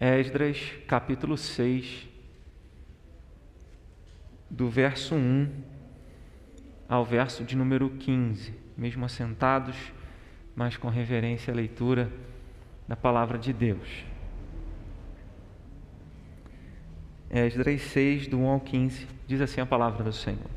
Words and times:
Esdras, 0.00 0.72
capítulo 0.88 1.36
6, 1.36 2.08
do 4.50 4.68
verso 4.68 5.14
1 5.14 5.48
ao 6.88 7.04
verso 7.04 7.44
de 7.44 7.56
número 7.56 7.88
15, 7.90 8.52
mesmo 8.76 9.04
assentados, 9.04 9.76
mas 10.54 10.76
com 10.76 10.88
reverência 10.88 11.52
à 11.52 11.56
leitura 11.56 12.10
da 12.86 12.96
palavra 12.96 13.38
de 13.38 13.52
Deus. 13.52 14.04
Esdras 17.30 17.80
6, 17.82 18.26
do 18.26 18.38
1 18.38 18.46
ao 18.46 18.60
15, 18.60 19.06
diz 19.26 19.40
assim 19.40 19.60
a 19.60 19.66
palavra 19.66 20.04
do 20.04 20.12
Senhor. 20.12 20.50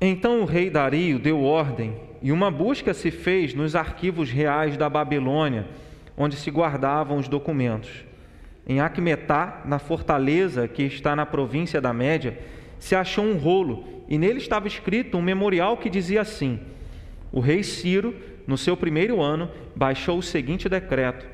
Então 0.00 0.42
o 0.42 0.44
rei 0.44 0.68
Dario 0.68 1.18
deu 1.18 1.42
ordem 1.42 1.96
e 2.20 2.32
uma 2.32 2.50
busca 2.50 2.92
se 2.92 3.10
fez 3.10 3.54
nos 3.54 3.76
arquivos 3.76 4.30
reais 4.30 4.76
da 4.76 4.88
Babilônia, 4.88 5.66
onde 6.16 6.36
se 6.36 6.50
guardavam 6.50 7.18
os 7.18 7.28
documentos. 7.28 8.04
Em 8.66 8.80
Acmetá, 8.80 9.62
na 9.64 9.78
fortaleza 9.78 10.68
que 10.68 10.82
está 10.84 11.16
na 11.16 11.26
província 11.26 11.80
da 11.80 11.92
Média, 11.92 12.38
se 12.78 12.94
achou 12.94 13.24
um 13.24 13.36
rolo 13.36 14.04
e 14.08 14.18
nele 14.18 14.38
estava 14.38 14.68
escrito 14.68 15.16
um 15.16 15.22
memorial 15.22 15.76
que 15.76 15.90
dizia 15.90 16.20
assim: 16.20 16.60
O 17.32 17.40
rei 17.40 17.62
Ciro, 17.62 18.14
no 18.46 18.56
seu 18.56 18.76
primeiro 18.76 19.20
ano, 19.20 19.50
baixou 19.74 20.18
o 20.18 20.22
seguinte 20.22 20.68
decreto: 20.68 21.26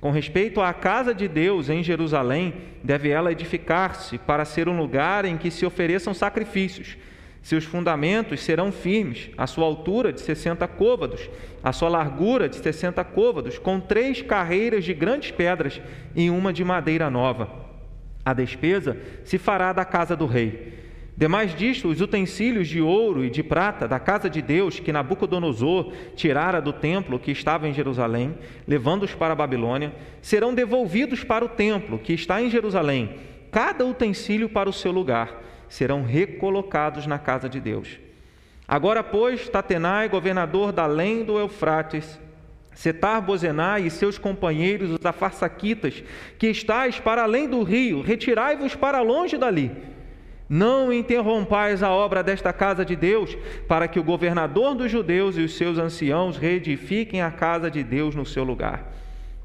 Com 0.00 0.10
respeito 0.10 0.60
à 0.60 0.72
casa 0.72 1.14
de 1.14 1.26
Deus 1.26 1.68
em 1.68 1.82
Jerusalém, 1.82 2.54
deve 2.84 3.08
ela 3.08 3.32
edificar-se 3.32 4.18
para 4.18 4.44
ser 4.44 4.68
um 4.68 4.78
lugar 4.78 5.24
em 5.24 5.36
que 5.36 5.50
se 5.50 5.66
ofereçam 5.66 6.14
sacrifícios. 6.14 6.96
Seus 7.46 7.62
fundamentos 7.64 8.42
serão 8.42 8.72
firmes, 8.72 9.30
a 9.38 9.46
sua 9.46 9.66
altura 9.66 10.12
de 10.12 10.20
60 10.20 10.66
côvados, 10.66 11.30
a 11.62 11.72
sua 11.72 11.88
largura 11.88 12.48
de 12.48 12.56
60 12.56 13.04
côvados, 13.04 13.56
com 13.56 13.78
três 13.78 14.20
carreiras 14.20 14.84
de 14.84 14.92
grandes 14.92 15.30
pedras 15.30 15.80
e 16.16 16.28
uma 16.28 16.52
de 16.52 16.64
madeira 16.64 17.08
nova. 17.08 17.48
A 18.24 18.34
despesa 18.34 18.96
se 19.24 19.38
fará 19.38 19.72
da 19.72 19.84
casa 19.84 20.16
do 20.16 20.26
rei. 20.26 20.74
Demais 21.16 21.54
disto, 21.54 21.86
os 21.86 22.00
utensílios 22.00 22.66
de 22.66 22.80
ouro 22.80 23.24
e 23.24 23.30
de 23.30 23.44
prata 23.44 23.86
da 23.86 24.00
casa 24.00 24.28
de 24.28 24.42
Deus 24.42 24.80
que 24.80 24.90
Nabucodonosor 24.90 25.92
tirara 26.16 26.60
do 26.60 26.72
templo 26.72 27.16
que 27.16 27.30
estava 27.30 27.68
em 27.68 27.72
Jerusalém, 27.72 28.34
levando-os 28.66 29.14
para 29.14 29.34
a 29.34 29.36
Babilônia, 29.36 29.94
serão 30.20 30.52
devolvidos 30.52 31.22
para 31.22 31.44
o 31.44 31.48
templo 31.48 31.96
que 31.96 32.12
está 32.12 32.42
em 32.42 32.50
Jerusalém, 32.50 33.14
cada 33.56 33.86
utensílio 33.86 34.50
para 34.50 34.68
o 34.68 34.72
seu 34.72 34.92
lugar 34.92 35.42
serão 35.66 36.04
recolocados 36.04 37.06
na 37.06 37.18
casa 37.18 37.48
de 37.48 37.58
Deus. 37.58 37.98
Agora, 38.68 39.02
pois, 39.02 39.48
Tatenai, 39.48 40.10
governador 40.10 40.72
da 40.72 40.82
além 40.82 41.24
do 41.24 41.38
Eufrates, 41.38 42.20
Setar 42.74 43.22
Bozenai 43.22 43.86
e 43.86 43.90
seus 43.90 44.18
companheiros, 44.18 44.90
os 44.90 45.06
afarsaquitas, 45.06 46.04
que 46.38 46.48
estáis 46.48 47.00
para 47.00 47.22
além 47.22 47.48
do 47.48 47.62
rio, 47.62 48.02
retirai-vos 48.02 48.74
para 48.74 49.00
longe 49.00 49.38
dali. 49.38 49.72
Não 50.46 50.92
interrompais 50.92 51.82
a 51.82 51.90
obra 51.90 52.22
desta 52.22 52.52
casa 52.52 52.84
de 52.84 52.94
Deus, 52.94 53.38
para 53.66 53.88
que 53.88 53.98
o 53.98 54.04
governador 54.04 54.74
dos 54.74 54.92
judeus 54.92 55.38
e 55.38 55.40
os 55.40 55.56
seus 55.56 55.78
anciãos 55.78 56.36
reedifiquem 56.36 57.22
a 57.22 57.30
casa 57.30 57.70
de 57.70 57.82
Deus 57.82 58.14
no 58.14 58.26
seu 58.26 58.44
lugar. 58.44 58.92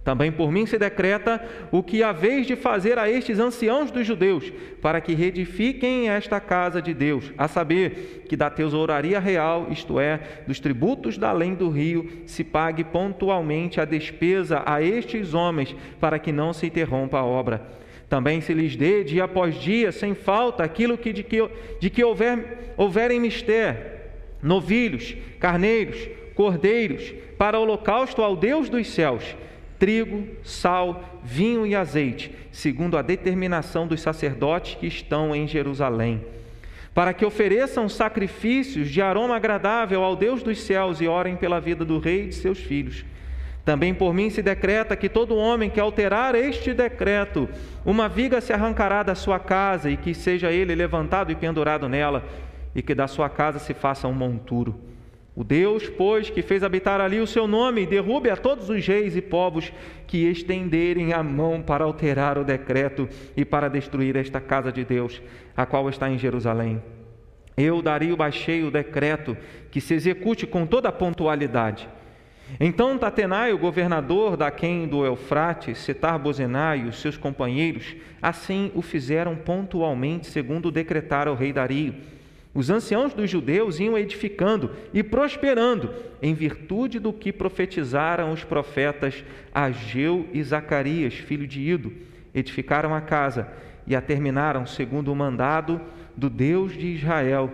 Também 0.04 0.32
por 0.32 0.52
mim 0.52 0.66
se 0.66 0.80
decreta 0.80 1.44
o 1.72 1.84
que 1.84 2.02
haveis 2.02 2.48
de 2.48 2.56
fazer 2.56 2.98
a 2.98 3.08
estes 3.08 3.38
anciãos 3.38 3.92
dos 3.92 4.06
judeus, 4.06 4.52
para 4.82 5.00
que 5.00 5.14
reedifiquem 5.14 6.10
esta 6.10 6.40
casa 6.40 6.82
de 6.82 6.92
Deus, 6.92 7.32
a 7.38 7.48
saber, 7.48 8.24
que 8.28 8.36
da 8.36 8.50
tesouraria 8.50 9.20
real, 9.20 9.68
isto 9.70 10.00
é, 10.00 10.20
dos 10.48 10.60
tributos 10.60 11.20
da 11.20 11.30
além 11.30 11.54
do 11.54 11.70
rio, 11.70 12.10
se 12.26 12.44
pague 12.44 12.84
pontualmente 12.84 13.80
a 13.80 13.86
despesa 13.86 14.64
a 14.66 14.82
estes 14.82 15.36
homens, 15.36 15.76
para 16.00 16.18
que 16.18 16.32
não 16.32 16.52
se 16.52 16.66
interrompa 16.66 17.20
a 17.20 17.26
obra. 17.26 17.62
Também 18.10 18.42
se 18.42 18.56
lhes 18.56 18.76
dê 18.76 19.04
dia 19.04 19.26
após 19.26 19.54
dia, 19.54 19.92
sem 19.92 20.16
falta, 20.16 20.64
aquilo 20.64 20.98
que, 20.98 21.14
de 21.14 21.22
que, 21.22 21.48
de 21.80 21.90
que 21.92 22.04
houver, 22.04 22.74
houverem 22.76 23.20
mister, 23.20 24.10
novilhos, 24.42 25.16
carneiros, 25.40 26.10
cordeiros, 26.34 27.14
para 27.38 27.60
holocausto 27.60 28.24
ao 28.24 28.36
Deus 28.36 28.68
dos 28.68 28.88
céus 28.88 29.36
trigo, 29.82 30.28
sal, 30.44 31.04
vinho 31.24 31.66
e 31.66 31.74
azeite, 31.74 32.32
segundo 32.52 33.00
a 33.00 33.02
determinação 33.02 33.88
dos 33.88 34.00
sacerdotes 34.00 34.76
que 34.76 34.86
estão 34.86 35.36
em 35.36 35.48
Jerusalém, 35.48 36.24
para 36.94 37.16
que 37.16 37.26
ofereçam 37.26 37.90
sacrifícios 37.90 38.92
de 38.92 39.02
aroma 39.02 39.36
agradável 39.36 40.04
ao 40.04 40.16
Deus 40.16 40.44
dos 40.44 40.62
céus 40.62 41.02
e 41.02 41.08
orem 41.08 41.36
pela 41.36 41.60
vida 41.60 41.84
do 41.84 41.98
rei 41.98 42.26
e 42.26 42.28
de 42.28 42.36
seus 42.36 42.60
filhos. 42.60 43.04
Também 43.66 43.92
por 43.92 44.14
mim 44.14 44.30
se 44.30 44.44
decreta 44.44 44.96
que 44.96 45.10
todo 45.10 45.36
homem 45.36 45.68
que 45.68 45.80
alterar 45.80 46.36
este 46.36 46.76
decreto, 46.76 47.50
uma 47.84 48.08
viga 48.08 48.40
se 48.40 48.54
arrancará 48.54 49.02
da 49.02 49.16
sua 49.16 49.40
casa 49.40 49.90
e 49.90 49.98
que 49.98 50.14
seja 50.14 50.52
ele 50.52 50.76
levantado 50.76 51.32
e 51.32 51.36
pendurado 51.36 51.90
nela, 51.90 52.24
e 52.76 52.84
que 52.84 52.94
da 52.94 53.08
sua 53.08 53.30
casa 53.30 53.58
se 53.58 53.74
faça 53.74 54.08
um 54.08 54.14
monturo. 54.14 54.91
O 55.34 55.46
Deus, 55.46 55.88
pois, 55.90 56.30
que 56.30 56.42
fez 56.42 56.62
habitar 56.62 57.00
ali 57.00 57.20
o 57.20 57.28
seu 57.28 57.48
nome, 57.48 57.86
derrube 57.86 58.30
a 58.30 58.36
todos 58.36 58.70
os 58.70 58.86
reis 58.86 59.16
e 59.16 59.22
povos 59.22 59.72
que 60.06 60.30
estenderem 60.30 61.14
a 61.14 61.24
mão 61.24 61.62
para 61.62 61.86
alterar 61.86 62.38
o 62.38 62.44
decreto 62.44 63.08
e 63.36 63.46
para 63.46 63.70
destruir 63.70 64.18
esta 64.18 64.42
casa 64.42 64.72
de 64.74 64.84
Deus, 64.84 65.22
a 65.56 65.66
qual 65.66 65.88
está 65.88 66.10
em 66.10 66.18
Jerusalém. 66.18 66.84
Eu, 67.56 67.82
Dario, 67.82 68.18
baixei 68.18 68.64
o 68.64 68.72
decreto 68.72 69.38
que 69.70 69.80
se 69.80 69.94
execute 69.94 70.46
com 70.46 70.66
toda 70.66 70.90
a 70.90 70.94
pontualidade. 70.94 71.88
Então 72.60 72.98
Tatenai, 72.98 73.54
o 73.54 73.58
governador 73.58 74.36
da 74.36 74.52
quem 74.52 74.86
do 74.86 75.06
Eufrates, 75.06 75.78
Setar 75.78 76.20
Bozenai 76.20 76.80
e 76.80 76.88
os 76.90 77.00
seus 77.00 77.16
companheiros, 77.16 77.96
assim 78.22 78.70
o 78.76 78.82
fizeram 78.82 79.38
pontualmente, 79.38 80.28
segundo 80.28 80.70
decretara 80.70 81.32
o 81.32 81.36
rei 81.36 81.54
Dario 81.54 81.96
os 82.54 82.70
anciãos 82.70 83.14
dos 83.14 83.30
judeus 83.30 83.80
iam 83.80 83.98
edificando 83.98 84.72
e 84.94 85.02
prosperando 85.02 85.94
em 86.22 86.34
virtude 86.34 87.00
do 87.00 87.14
que 87.14 87.32
profetizaram 87.32 88.32
os 88.32 88.44
profetas 88.44 89.24
Ageu 89.54 90.28
e 90.34 90.44
Zacarias, 90.44 91.14
filho 91.14 91.48
de 91.48 91.62
Ido. 91.62 91.94
Edificaram 92.34 92.94
a 92.94 93.00
casa 93.00 93.48
e 93.88 93.96
a 93.96 94.02
terminaram 94.02 94.66
segundo 94.66 95.12
o 95.12 95.16
mandado 95.16 95.80
do 96.16 96.30
Deus 96.30 96.74
de 96.74 96.88
Israel 96.88 97.50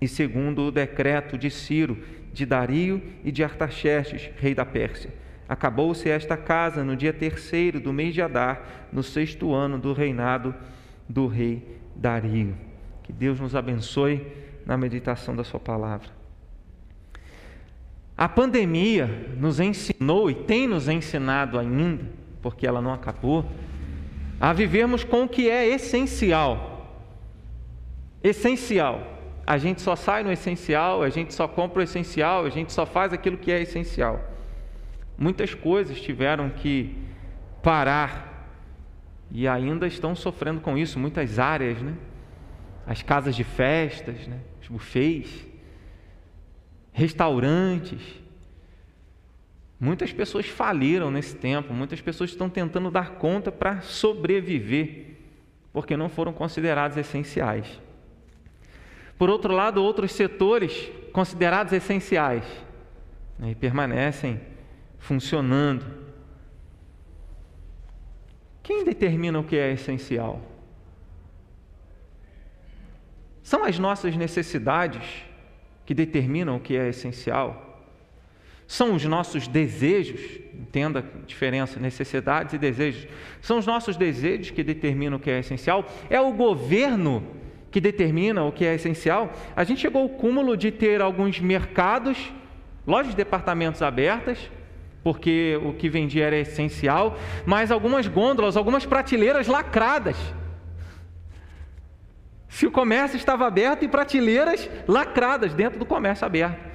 e 0.00 0.06
segundo 0.06 0.62
o 0.62 0.70
decreto 0.70 1.38
de 1.38 1.50
Ciro, 1.50 1.96
de 2.32 2.44
Dario 2.44 3.02
e 3.24 3.32
de 3.32 3.42
Artaxerxes, 3.42 4.30
rei 4.36 4.54
da 4.54 4.64
Pérsia. 4.64 5.10
Acabou-se 5.48 6.08
esta 6.08 6.36
casa 6.36 6.84
no 6.84 6.94
dia 6.94 7.14
terceiro 7.14 7.80
do 7.80 7.94
mês 7.94 8.12
de 8.12 8.20
Adar, 8.20 8.88
no 8.92 9.02
sexto 9.02 9.54
ano 9.54 9.78
do 9.78 9.94
reinado 9.94 10.54
do 11.08 11.26
rei 11.26 11.80
Dario. 11.96 12.67
Que 13.08 13.12
Deus 13.14 13.40
nos 13.40 13.56
abençoe 13.56 14.30
na 14.66 14.76
meditação 14.76 15.34
da 15.34 15.42
Sua 15.42 15.58
palavra. 15.58 16.10
A 18.14 18.28
pandemia 18.28 19.06
nos 19.38 19.58
ensinou 19.58 20.30
e 20.30 20.34
tem 20.34 20.68
nos 20.68 20.88
ensinado 20.88 21.58
ainda, 21.58 22.04
porque 22.42 22.66
ela 22.66 22.82
não 22.82 22.92
acabou, 22.92 23.50
a 24.38 24.52
vivermos 24.52 25.04
com 25.04 25.22
o 25.22 25.28
que 25.28 25.48
é 25.48 25.66
essencial. 25.66 27.00
Essencial. 28.22 29.00
A 29.46 29.56
gente 29.56 29.80
só 29.80 29.96
sai 29.96 30.22
no 30.22 30.30
essencial, 30.30 31.02
a 31.02 31.08
gente 31.08 31.32
só 31.32 31.48
compra 31.48 31.80
o 31.80 31.82
essencial, 31.82 32.44
a 32.44 32.50
gente 32.50 32.70
só 32.70 32.84
faz 32.84 33.14
aquilo 33.14 33.38
que 33.38 33.50
é 33.50 33.62
essencial. 33.62 34.20
Muitas 35.16 35.54
coisas 35.54 35.98
tiveram 35.98 36.50
que 36.50 36.94
parar 37.62 38.52
e 39.30 39.48
ainda 39.48 39.86
estão 39.86 40.14
sofrendo 40.14 40.60
com 40.60 40.76
isso, 40.76 40.98
muitas 40.98 41.38
áreas, 41.38 41.80
né? 41.80 41.94
As 42.88 43.02
casas 43.02 43.36
de 43.36 43.44
festas, 43.44 44.26
né? 44.26 44.40
os 44.62 44.68
bufês, 44.68 45.46
restaurantes. 46.90 48.00
Muitas 49.78 50.10
pessoas 50.10 50.46
faliram 50.46 51.10
nesse 51.10 51.36
tempo, 51.36 51.74
muitas 51.74 52.00
pessoas 52.00 52.30
estão 52.30 52.48
tentando 52.48 52.90
dar 52.90 53.16
conta 53.16 53.52
para 53.52 53.82
sobreviver, 53.82 55.18
porque 55.70 55.98
não 55.98 56.08
foram 56.08 56.32
considerados 56.32 56.96
essenciais. 56.96 57.78
Por 59.18 59.28
outro 59.28 59.52
lado, 59.52 59.82
outros 59.82 60.12
setores 60.12 60.90
considerados 61.12 61.74
essenciais 61.74 62.44
né, 63.38 63.54
permanecem 63.54 64.40
funcionando. 64.98 65.84
Quem 68.62 68.82
determina 68.82 69.38
o 69.38 69.44
que 69.44 69.56
é 69.56 69.72
essencial? 69.72 70.40
São 73.48 73.64
as 73.64 73.78
nossas 73.78 74.14
necessidades 74.14 75.02
que 75.86 75.94
determinam 75.94 76.56
o 76.56 76.60
que 76.60 76.76
é 76.76 76.90
essencial? 76.90 77.82
São 78.66 78.94
os 78.94 79.02
nossos 79.06 79.48
desejos, 79.48 80.20
entenda 80.52 80.98
a 80.98 81.26
diferença, 81.26 81.80
necessidades 81.80 82.52
e 82.52 82.58
desejos. 82.58 83.08
São 83.40 83.56
os 83.56 83.64
nossos 83.64 83.96
desejos 83.96 84.50
que 84.50 84.62
determinam 84.62 85.16
o 85.16 85.18
que 85.18 85.30
é 85.30 85.38
essencial? 85.38 85.86
É 86.10 86.20
o 86.20 86.30
governo 86.30 87.26
que 87.70 87.80
determina 87.80 88.44
o 88.44 88.52
que 88.52 88.66
é 88.66 88.74
essencial? 88.74 89.32
A 89.56 89.64
gente 89.64 89.80
chegou 89.80 90.02
ao 90.02 90.10
cúmulo 90.10 90.54
de 90.54 90.70
ter 90.70 91.00
alguns 91.00 91.40
mercados, 91.40 92.30
lojas 92.86 93.12
de 93.12 93.16
departamentos 93.16 93.80
abertas, 93.80 94.38
porque 95.02 95.58
o 95.64 95.72
que 95.72 95.88
vendia 95.88 96.26
era 96.26 96.36
essencial, 96.36 97.16
mas 97.46 97.70
algumas 97.70 98.06
gôndolas, 98.06 98.58
algumas 98.58 98.84
prateleiras 98.84 99.46
lacradas. 99.46 100.18
Se 102.48 102.66
o 102.66 102.70
comércio 102.70 103.16
estava 103.16 103.46
aberto 103.46 103.84
e 103.84 103.88
prateleiras 103.88 104.68
lacradas 104.86 105.54
dentro 105.54 105.78
do 105.78 105.84
comércio 105.84 106.26
aberto, 106.26 106.66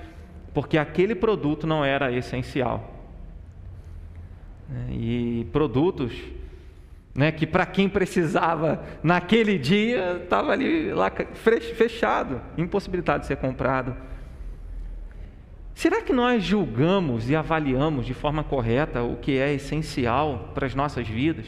porque 0.53 0.77
aquele 0.77 1.15
produto 1.15 1.65
não 1.65 1.83
era 1.83 2.11
essencial. 2.11 2.91
E 4.89 5.47
produtos 5.51 6.13
né, 7.13 7.31
que 7.31 7.45
para 7.45 7.65
quem 7.65 7.87
precisava 7.87 8.83
naquele 9.03 9.57
dia 9.57 10.21
estava 10.23 10.51
ali 10.51 10.89
fechado, 11.75 12.41
impossibilitado 12.57 13.21
de 13.21 13.27
ser 13.27 13.37
comprado. 13.37 13.95
Será 15.73 16.01
que 16.01 16.13
nós 16.13 16.43
julgamos 16.43 17.29
e 17.29 17.35
avaliamos 17.35 18.05
de 18.05 18.13
forma 18.13 18.43
correta 18.43 19.01
o 19.01 19.17
que 19.17 19.37
é 19.37 19.53
essencial 19.53 20.51
para 20.53 20.67
as 20.67 20.75
nossas 20.75 21.07
vidas? 21.07 21.47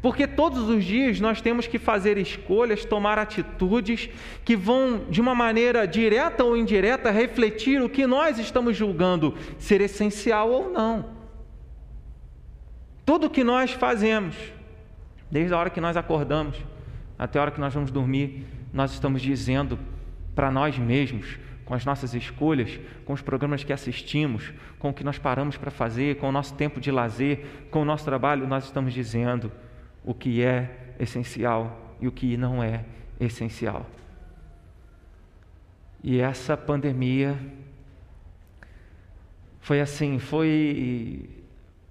Porque 0.00 0.26
todos 0.26 0.68
os 0.68 0.84
dias 0.84 1.18
nós 1.18 1.40
temos 1.40 1.66
que 1.66 1.78
fazer 1.78 2.18
escolhas, 2.18 2.84
tomar 2.84 3.18
atitudes 3.18 4.08
que 4.44 4.54
vão, 4.54 5.04
de 5.10 5.20
uma 5.20 5.34
maneira 5.34 5.86
direta 5.86 6.44
ou 6.44 6.56
indireta, 6.56 7.10
refletir 7.10 7.82
o 7.82 7.88
que 7.88 8.06
nós 8.06 8.38
estamos 8.38 8.76
julgando 8.76 9.34
ser 9.58 9.80
essencial 9.80 10.50
ou 10.50 10.70
não. 10.70 11.06
Tudo 13.04 13.30
que 13.30 13.42
nós 13.42 13.72
fazemos, 13.72 14.36
desde 15.30 15.52
a 15.52 15.58
hora 15.58 15.70
que 15.70 15.80
nós 15.80 15.96
acordamos 15.96 16.56
até 17.18 17.38
a 17.38 17.42
hora 17.42 17.50
que 17.50 17.60
nós 17.60 17.74
vamos 17.74 17.90
dormir, 17.90 18.46
nós 18.72 18.92
estamos 18.92 19.20
dizendo 19.20 19.78
para 20.34 20.50
nós 20.52 20.78
mesmos, 20.78 21.36
com 21.64 21.74
as 21.74 21.84
nossas 21.84 22.14
escolhas, 22.14 22.78
com 23.04 23.12
os 23.12 23.20
programas 23.20 23.64
que 23.64 23.72
assistimos, 23.72 24.52
com 24.78 24.90
o 24.90 24.94
que 24.94 25.02
nós 25.02 25.18
paramos 25.18 25.56
para 25.56 25.70
fazer, 25.70 26.16
com 26.16 26.28
o 26.28 26.32
nosso 26.32 26.54
tempo 26.54 26.80
de 26.80 26.90
lazer, 26.90 27.44
com 27.70 27.82
o 27.82 27.84
nosso 27.84 28.04
trabalho, 28.04 28.46
nós 28.46 28.64
estamos 28.64 28.94
dizendo 28.94 29.50
o 30.08 30.14
que 30.14 30.42
é 30.42 30.94
essencial 30.98 31.94
e 32.00 32.08
o 32.08 32.12
que 32.12 32.34
não 32.34 32.62
é 32.62 32.82
essencial. 33.20 33.84
E 36.02 36.18
essa 36.18 36.56
pandemia 36.56 37.38
foi 39.60 39.82
assim, 39.82 40.18
foi 40.18 41.28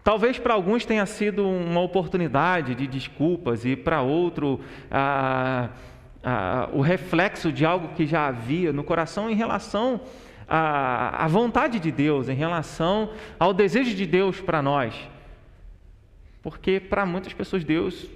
Talvez 0.03 0.39
para 0.39 0.55
alguns 0.55 0.83
tenha 0.83 1.05
sido 1.05 1.47
uma 1.47 1.81
oportunidade 1.81 2.73
de 2.73 2.87
desculpas 2.87 3.65
e 3.65 3.75
para 3.75 4.01
outro 4.01 4.61
ah, 4.89 5.69
ah, 6.23 6.69
o 6.73 6.81
reflexo 6.81 7.51
de 7.51 7.65
algo 7.65 7.89
que 7.89 8.07
já 8.07 8.25
havia 8.25 8.73
no 8.73 8.83
coração 8.83 9.29
em 9.29 9.35
relação 9.35 10.01
à, 10.47 11.25
à 11.25 11.27
vontade 11.27 11.79
de 11.79 11.91
Deus, 11.91 12.29
em 12.29 12.35
relação 12.35 13.11
ao 13.37 13.53
desejo 13.53 13.93
de 13.93 14.07
Deus 14.07 14.41
para 14.41 14.59
nós. 14.59 14.95
Porque 16.47 16.79
para 16.79 17.05
muitas 17.05 17.33
pessoas 17.33 17.65
Deus 17.65 18.09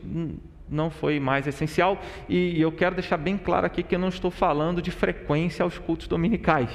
não 0.69 0.89
foi 0.89 1.19
mais 1.19 1.45
essencial 1.47 2.01
e 2.29 2.61
eu 2.61 2.71
quero 2.71 2.95
deixar 2.95 3.17
bem 3.17 3.37
claro 3.37 3.65
aqui 3.65 3.83
que 3.83 3.93
eu 3.93 3.99
não 3.99 4.07
estou 4.07 4.31
falando 4.31 4.81
de 4.81 4.89
frequência 4.89 5.63
aos 5.63 5.77
cultos 5.77 6.07
dominicais. 6.07 6.69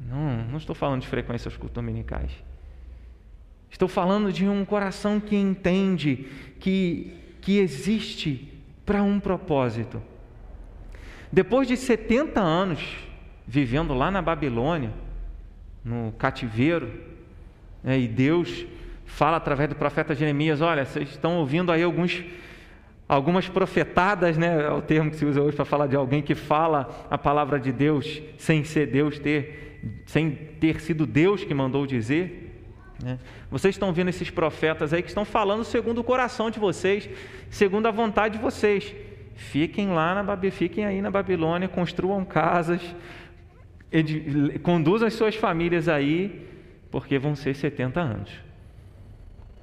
Não, 0.00 0.44
não 0.44 0.58
estou 0.58 0.76
falando 0.76 1.00
de 1.00 1.08
frequência 1.08 1.48
aos 1.48 1.56
cultos 1.56 1.74
dominicais. 1.74 2.30
Estou 3.68 3.88
falando 3.88 4.32
de 4.32 4.48
um 4.48 4.64
coração 4.64 5.18
que 5.18 5.34
entende 5.34 6.28
que, 6.60 7.12
que 7.40 7.58
existe 7.58 8.62
para 8.86 9.02
um 9.02 9.18
propósito. 9.18 10.00
Depois 11.32 11.66
de 11.66 11.76
70 11.76 12.40
anos 12.40 12.96
vivendo 13.44 13.92
lá 13.92 14.08
na 14.08 14.22
Babilônia, 14.22 14.92
no 15.84 16.12
cativeiro, 16.12 17.17
né, 17.82 17.98
e 17.98 18.08
Deus 18.08 18.66
fala 19.06 19.36
através 19.36 19.68
do 19.68 19.74
profeta 19.74 20.14
Jeremias: 20.14 20.60
Olha, 20.60 20.84
vocês 20.84 21.10
estão 21.10 21.38
ouvindo 21.38 21.72
aí 21.72 21.82
alguns, 21.82 22.24
algumas 23.08 23.48
profetadas, 23.48 24.36
né, 24.36 24.66
é 24.66 24.70
o 24.70 24.82
termo 24.82 25.10
que 25.10 25.16
se 25.16 25.24
usa 25.24 25.40
hoje 25.40 25.56
para 25.56 25.64
falar 25.64 25.86
de 25.86 25.96
alguém 25.96 26.22
que 26.22 26.34
fala 26.34 27.06
a 27.10 27.18
palavra 27.18 27.58
de 27.58 27.72
Deus 27.72 28.22
sem 28.36 28.64
ser 28.64 28.86
Deus 28.86 29.18
ter 29.18 29.66
sem 30.06 30.30
ter 30.30 30.80
sido 30.80 31.06
Deus 31.06 31.44
que 31.44 31.54
mandou 31.54 31.86
dizer. 31.86 32.48
Né? 33.02 33.18
Vocês 33.50 33.74
estão 33.74 33.92
vendo 33.92 34.08
esses 34.08 34.30
profetas 34.30 34.92
aí 34.92 35.02
que 35.02 35.08
estão 35.08 35.24
falando 35.24 35.64
segundo 35.64 35.98
o 35.98 36.04
coração 36.04 36.50
de 36.50 36.58
vocês, 36.58 37.08
segundo 37.48 37.86
a 37.86 37.90
vontade 37.90 38.36
de 38.36 38.42
vocês. 38.42 38.94
Fiquem 39.36 39.90
lá 39.90 40.14
na 40.14 40.22
Babilônia, 40.22 40.58
fiquem 40.58 40.84
aí 40.84 41.00
na 41.00 41.10
Babilônia, 41.10 41.68
construam 41.68 42.24
casas, 42.24 42.80
conduzam 44.62 45.06
as 45.06 45.14
suas 45.14 45.36
famílias 45.36 45.88
aí, 45.88 46.47
porque 46.90 47.18
vão 47.18 47.34
ser 47.34 47.54
70 47.54 48.00
anos. 48.00 48.30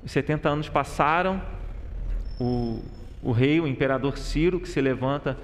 Os 0.04 0.12
70 0.12 0.48
anos 0.48 0.70
passaram, 0.70 1.42
o, 2.40 2.84
o 3.24 3.32
rei, 3.32 3.60
o 3.60 3.68
imperador 3.68 4.18
Ciro, 4.18 4.60
que 4.60 4.70
se 4.70 4.80
levanta 4.80 5.38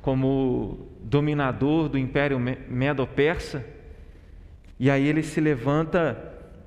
como 0.00 0.88
dominador 1.02 1.88
do 1.88 1.98
império 1.98 2.38
medo-persa, 2.38 3.64
e 4.78 4.90
aí 4.90 5.06
ele 5.06 5.22
se 5.22 5.40
levanta 5.40 6.16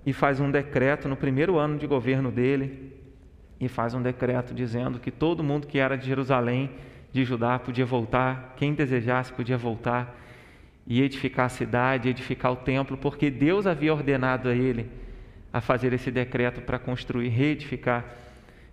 e 0.05 0.11
faz 0.13 0.39
um 0.39 0.51
decreto 0.51 1.07
no 1.07 1.15
primeiro 1.15 1.57
ano 1.57 1.77
de 1.77 1.87
governo 1.87 2.29
dele, 2.29 2.91
e 3.59 3.67
faz 3.69 3.93
um 3.93 4.01
decreto 4.01 4.53
dizendo 4.53 4.99
que 4.99 5.09
todo 5.09 5.43
mundo 5.43 5.65
que 5.65 5.79
era 5.79 5.97
de 5.97 6.05
Jerusalém, 6.05 6.71
de 7.13 7.23
Judá, 7.23 7.57
podia 7.57 7.85
voltar, 7.85 8.53
quem 8.57 8.73
desejasse 8.73 9.31
podia 9.31 9.57
voltar 9.57 10.22
e 10.85 11.01
edificar 11.01 11.45
a 11.45 11.49
cidade, 11.49 12.09
edificar 12.09 12.51
o 12.51 12.57
templo, 12.57 12.97
porque 12.97 13.29
Deus 13.29 13.65
havia 13.65 13.93
ordenado 13.93 14.49
a 14.49 14.55
ele 14.55 14.89
a 15.51 15.61
fazer 15.61 15.93
esse 15.93 16.11
decreto 16.11 16.61
para 16.61 16.79
construir, 16.79 17.29
reedificar, 17.29 18.05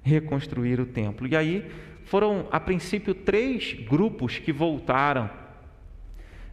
reconstruir 0.03 0.81
o 0.81 0.87
templo. 0.87 1.27
E 1.27 1.37
aí 1.37 1.71
foram, 2.05 2.49
a 2.51 2.59
princípio, 2.59 3.15
três 3.15 3.75
grupos 3.75 4.39
que 4.39 4.53
voltaram 4.53 5.31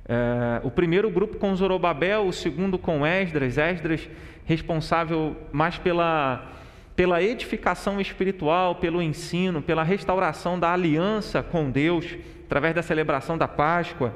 é, 0.09 0.61
o 0.63 0.71
primeiro 0.71 1.09
grupo 1.09 1.37
com 1.37 1.53
Zorobabel, 1.53 2.27
o 2.27 2.33
segundo 2.33 2.77
com 2.77 3.05
Esdras, 3.05 3.57
Esdras 3.57 4.07
responsável 4.45 5.35
mais 5.51 5.77
pela, 5.77 6.49
pela 6.95 7.21
edificação 7.21 7.99
espiritual, 7.99 8.75
pelo 8.75 9.01
ensino, 9.01 9.61
pela 9.61 9.83
restauração 9.83 10.57
da 10.57 10.71
aliança 10.71 11.43
com 11.43 11.69
Deus, 11.69 12.15
através 12.45 12.73
da 12.73 12.81
celebração 12.81 13.37
da 13.37 13.47
Páscoa. 13.47 14.15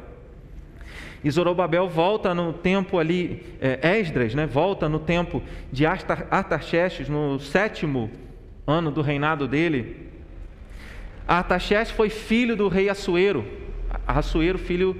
E 1.23 1.29
Zorobabel 1.29 1.87
volta 1.87 2.33
no 2.33 2.51
tempo 2.51 2.97
ali, 2.97 3.45
é, 3.61 3.99
Esdras, 3.99 4.33
né, 4.33 4.45
volta 4.47 4.89
no 4.89 4.99
tempo 4.99 5.41
de 5.71 5.85
Artaxerxes, 5.85 7.07
no 7.07 7.39
sétimo 7.39 8.09
ano 8.65 8.89
do 8.89 9.01
reinado 9.01 9.47
dele. 9.47 10.09
Artaxerxes 11.27 11.95
foi 11.95 12.09
filho 12.09 12.55
do 12.55 12.67
rei 12.67 12.89
Assuero, 12.89 13.45
Assuero, 14.07 14.57
filho 14.57 14.95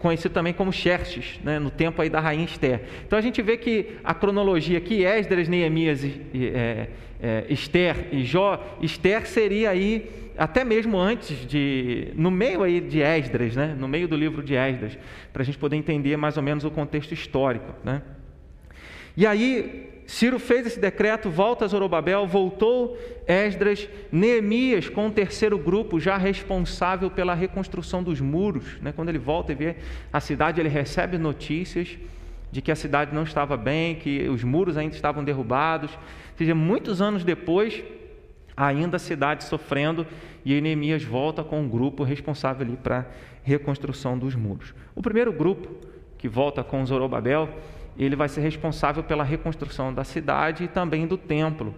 conhecido 0.00 0.32
também 0.32 0.52
como 0.52 0.72
Xerxes, 0.72 1.38
né, 1.44 1.58
no 1.58 1.70
tempo 1.70 2.00
aí 2.02 2.08
da 2.08 2.18
rainha 2.18 2.44
Esther. 2.44 2.80
Então 3.06 3.18
a 3.18 3.22
gente 3.22 3.40
vê 3.42 3.56
que 3.56 3.98
a 4.02 4.14
cronologia 4.14 4.78
aqui, 4.78 5.04
Esdras, 5.04 5.46
Neemias, 5.46 6.02
é, 6.04 6.88
é, 7.22 7.44
Esther 7.48 8.08
e 8.10 8.24
Jó, 8.24 8.78
Esther 8.80 9.26
seria 9.26 9.70
aí 9.70 10.10
até 10.38 10.64
mesmo 10.64 10.98
antes 10.98 11.46
de, 11.46 12.08
no 12.14 12.30
meio 12.30 12.62
aí 12.62 12.80
de 12.80 13.02
Esdras, 13.02 13.54
né, 13.54 13.76
no 13.78 13.86
meio 13.86 14.08
do 14.08 14.16
livro 14.16 14.42
de 14.42 14.54
Esdras, 14.54 14.98
para 15.32 15.42
a 15.42 15.44
gente 15.44 15.58
poder 15.58 15.76
entender 15.76 16.16
mais 16.16 16.38
ou 16.38 16.42
menos 16.42 16.64
o 16.64 16.70
contexto 16.70 17.12
histórico. 17.12 17.74
Né. 17.84 18.00
E 19.14 19.26
aí 19.26 19.99
Ciro 20.10 20.40
fez 20.40 20.66
esse 20.66 20.80
decreto, 20.80 21.30
volta 21.30 21.68
Zorobabel, 21.68 22.26
voltou 22.26 22.98
Esdras, 23.28 23.88
Neemias 24.10 24.88
com 24.88 25.06
o 25.06 25.10
terceiro 25.10 25.56
grupo 25.56 26.00
já 26.00 26.16
responsável 26.16 27.08
pela 27.08 27.32
reconstrução 27.32 28.02
dos 28.02 28.20
muros. 28.20 28.76
Né? 28.82 28.90
Quando 28.90 29.08
ele 29.08 29.20
volta 29.20 29.52
e 29.52 29.54
vê 29.54 29.76
a 30.12 30.18
cidade, 30.18 30.60
ele 30.60 30.68
recebe 30.68 31.16
notícias 31.16 31.96
de 32.50 32.60
que 32.60 32.72
a 32.72 32.74
cidade 32.74 33.14
não 33.14 33.22
estava 33.22 33.56
bem, 33.56 33.94
que 33.94 34.28
os 34.28 34.42
muros 34.42 34.76
ainda 34.76 34.96
estavam 34.96 35.22
derrubados. 35.22 35.92
Ou 35.92 36.38
seja, 36.38 36.56
muitos 36.56 37.00
anos 37.00 37.22
depois, 37.22 37.80
ainda 38.56 38.96
a 38.96 39.00
cidade 39.00 39.44
sofrendo, 39.44 40.04
e 40.44 40.60
Neemias 40.60 41.04
volta 41.04 41.44
com 41.44 41.60
um 41.60 41.68
grupo 41.68 42.02
responsável 42.02 42.66
ali 42.66 42.76
para 42.76 42.98
a 42.98 43.04
reconstrução 43.44 44.18
dos 44.18 44.34
muros. 44.34 44.74
O 44.92 45.02
primeiro 45.02 45.32
grupo, 45.32 45.68
que 46.18 46.28
volta 46.28 46.64
com 46.64 46.84
Zorobabel, 46.84 47.48
ele 48.04 48.16
vai 48.16 48.28
ser 48.28 48.40
responsável 48.40 49.02
pela 49.02 49.22
reconstrução 49.22 49.92
da 49.92 50.04
cidade 50.04 50.64
e 50.64 50.68
também 50.68 51.06
do 51.06 51.18
templo. 51.18 51.74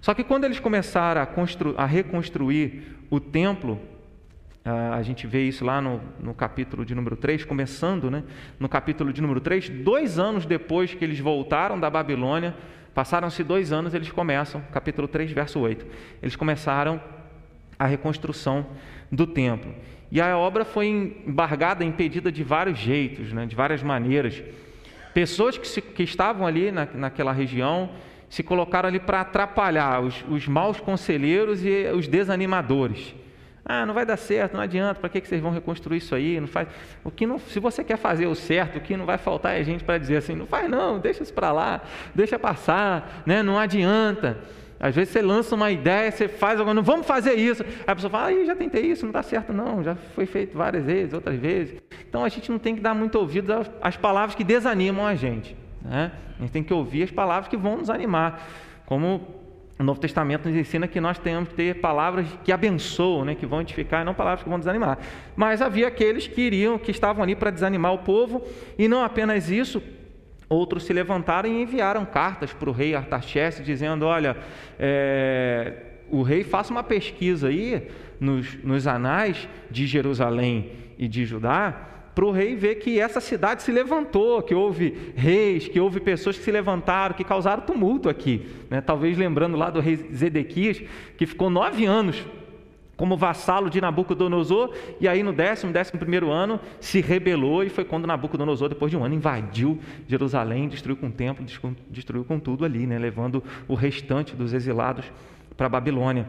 Só 0.00 0.14
que 0.14 0.24
quando 0.24 0.44
eles 0.44 0.58
começaram 0.58 1.20
a, 1.20 1.82
a 1.82 1.86
reconstruir 1.86 2.96
o 3.10 3.20
templo, 3.20 3.80
a 4.64 5.02
gente 5.02 5.26
vê 5.26 5.44
isso 5.44 5.64
lá 5.64 5.80
no, 5.80 6.00
no, 6.20 6.34
capítulo 6.34 6.84
de 6.84 6.94
número 6.94 7.16
3, 7.16 7.44
começando 7.44 8.10
né, 8.10 8.22
no 8.58 8.68
capítulo 8.68 9.12
de 9.12 9.22
número 9.22 9.40
3, 9.40 9.70
dois 9.70 10.18
anos 10.18 10.44
depois 10.44 10.92
que 10.92 11.04
eles 11.04 11.18
voltaram 11.18 11.80
da 11.80 11.88
Babilônia, 11.88 12.54
passaram-se 12.94 13.42
dois 13.42 13.72
anos, 13.72 13.94
eles 13.94 14.10
começam, 14.10 14.60
capítulo 14.72 15.08
3, 15.08 15.32
verso 15.32 15.58
8, 15.58 15.86
eles 16.22 16.36
começaram 16.36 17.00
a 17.78 17.86
reconstrução 17.86 18.66
do 19.10 19.26
templo. 19.26 19.74
E 20.12 20.20
a 20.20 20.36
obra 20.36 20.64
foi 20.64 20.86
embargada, 20.86 21.84
impedida 21.84 22.30
de 22.30 22.42
vários 22.42 22.78
jeitos, 22.78 23.32
né, 23.32 23.46
de 23.46 23.56
várias 23.56 23.82
maneiras. 23.82 24.42
Pessoas 25.12 25.58
que, 25.58 25.66
se, 25.66 25.80
que 25.80 26.02
estavam 26.02 26.46
ali 26.46 26.70
na, 26.70 26.86
naquela 26.94 27.32
região 27.32 27.90
se 28.28 28.42
colocaram 28.42 28.88
ali 28.88 29.00
para 29.00 29.22
atrapalhar 29.22 30.00
os, 30.00 30.24
os 30.28 30.46
maus 30.46 30.78
conselheiros 30.78 31.64
e 31.64 31.86
os 31.92 32.06
desanimadores. 32.06 33.14
Ah, 33.64 33.84
não 33.84 33.92
vai 33.92 34.06
dar 34.06 34.16
certo, 34.16 34.54
não 34.54 34.60
adianta, 34.60 34.98
para 34.98 35.08
que, 35.08 35.20
que 35.20 35.28
vocês 35.28 35.40
vão 35.40 35.52
reconstruir 35.52 35.98
isso 35.98 36.14
aí? 36.14 36.40
Não 36.40 36.48
faz... 36.48 36.68
o 37.04 37.10
que 37.10 37.26
não... 37.26 37.38
Se 37.38 37.60
você 37.60 37.84
quer 37.84 37.96
fazer 37.96 38.26
o 38.26 38.34
certo, 38.34 38.78
o 38.78 38.80
que 38.80 38.96
não 38.96 39.04
vai 39.04 39.18
faltar 39.18 39.60
é 39.60 39.62
gente 39.62 39.84
para 39.84 39.98
dizer 39.98 40.16
assim, 40.16 40.34
não 40.34 40.46
faz 40.46 40.68
não, 40.68 40.98
deixa 40.98 41.22
isso 41.22 41.32
para 41.32 41.52
lá, 41.52 41.80
deixa 42.14 42.38
passar, 42.38 43.22
né? 43.26 43.42
não 43.42 43.58
adianta. 43.58 44.38
Às 44.80 44.94
vezes 44.94 45.12
você 45.12 45.20
lança 45.20 45.54
uma 45.54 45.70
ideia, 45.70 46.10
você 46.10 46.26
faz 46.26 46.58
algo, 46.58 46.72
não 46.72 46.82
vamos 46.82 47.06
fazer 47.06 47.34
isso. 47.34 47.62
Aí 47.62 47.84
a 47.86 47.94
pessoa 47.94 48.10
fala, 48.10 48.28
ah, 48.28 48.44
já 48.46 48.56
tentei 48.56 48.86
isso, 48.86 49.04
não 49.04 49.12
dá 49.12 49.22
certo 49.22 49.52
não, 49.52 49.84
já 49.84 49.94
foi 49.94 50.24
feito 50.24 50.56
várias 50.56 50.82
vezes, 50.82 51.12
outras 51.12 51.38
vezes. 51.38 51.76
Então 52.08 52.24
a 52.24 52.28
gente 52.30 52.50
não 52.50 52.58
tem 52.58 52.74
que 52.74 52.80
dar 52.80 52.94
muito 52.94 53.16
ouvido 53.16 53.52
às 53.82 53.98
palavras 53.98 54.34
que 54.34 54.42
desanimam 54.42 55.06
a 55.06 55.14
gente. 55.14 55.54
Né? 55.82 56.10
A 56.38 56.40
gente 56.40 56.50
tem 56.50 56.62
que 56.62 56.72
ouvir 56.72 57.02
as 57.02 57.10
palavras 57.10 57.46
que 57.46 57.58
vão 57.58 57.76
nos 57.76 57.90
animar. 57.90 58.48
Como 58.86 59.28
o 59.78 59.82
Novo 59.82 60.00
Testamento 60.00 60.48
nos 60.48 60.56
ensina 60.56 60.88
que 60.88 60.98
nós 60.98 61.18
temos 61.18 61.50
que 61.50 61.54
ter 61.54 61.80
palavras 61.80 62.26
que 62.42 62.50
abençoam, 62.50 63.26
né? 63.26 63.34
que 63.34 63.44
vão 63.44 63.60
edificar, 63.60 64.00
e 64.00 64.04
não 64.04 64.14
palavras 64.14 64.42
que 64.42 64.48
vão 64.48 64.58
desanimar. 64.58 64.98
Mas 65.36 65.60
havia 65.60 65.88
aqueles 65.88 66.26
que 66.26 66.40
iriam, 66.40 66.78
que 66.78 66.90
estavam 66.90 67.22
ali 67.22 67.34
para 67.34 67.50
desanimar 67.50 67.92
o 67.92 67.98
povo, 67.98 68.42
e 68.78 68.88
não 68.88 69.04
apenas 69.04 69.50
isso, 69.50 69.82
Outros 70.50 70.82
se 70.82 70.92
levantaram 70.92 71.48
e 71.48 71.62
enviaram 71.62 72.04
cartas 72.04 72.52
para 72.52 72.68
o 72.68 72.72
rei 72.72 72.92
Artaxerxes, 72.92 73.64
dizendo: 73.64 74.04
Olha, 74.04 74.36
é, 74.80 75.74
o 76.10 76.22
rei 76.22 76.42
faça 76.42 76.72
uma 76.72 76.82
pesquisa 76.82 77.46
aí 77.46 77.86
nos, 78.18 78.60
nos 78.64 78.84
anais 78.88 79.48
de 79.70 79.86
Jerusalém 79.86 80.72
e 80.98 81.06
de 81.06 81.24
Judá, 81.24 81.86
para 82.16 82.24
o 82.24 82.32
rei 82.32 82.56
ver 82.56 82.74
que 82.74 82.98
essa 82.98 83.20
cidade 83.20 83.62
se 83.62 83.70
levantou, 83.70 84.42
que 84.42 84.52
houve 84.52 85.12
reis, 85.14 85.68
que 85.68 85.78
houve 85.78 86.00
pessoas 86.00 86.36
que 86.36 86.42
se 86.42 86.50
levantaram, 86.50 87.14
que 87.14 87.22
causaram 87.22 87.62
tumulto 87.62 88.08
aqui. 88.08 88.48
Né? 88.68 88.80
Talvez 88.80 89.16
lembrando 89.16 89.56
lá 89.56 89.70
do 89.70 89.78
rei 89.78 89.94
Zedequias, 90.12 90.82
que 91.16 91.26
ficou 91.26 91.48
nove 91.48 91.86
anos 91.86 92.26
como 93.00 93.16
vassalo 93.16 93.70
de 93.70 93.80
Nabucodonosor, 93.80 94.74
e 95.00 95.08
aí 95.08 95.22
no 95.22 95.32
décimo, 95.32 95.72
décimo 95.72 95.98
primeiro 95.98 96.30
ano 96.30 96.60
se 96.78 97.00
rebelou, 97.00 97.64
e 97.64 97.70
foi 97.70 97.82
quando 97.82 98.06
Nabucodonosor, 98.06 98.68
depois 98.68 98.90
de 98.90 98.96
um 98.98 99.02
ano, 99.02 99.14
invadiu 99.14 99.78
Jerusalém, 100.06 100.68
destruiu 100.68 100.98
com 100.98 101.06
o 101.06 101.10
templo, 101.10 101.42
destruiu 101.88 102.26
com 102.26 102.38
tudo 102.38 102.62
ali, 102.62 102.86
né, 102.86 102.98
levando 102.98 103.42
o 103.66 103.74
restante 103.74 104.36
dos 104.36 104.52
exilados 104.52 105.10
para 105.56 105.64
a 105.64 105.70
Babilônia. 105.70 106.28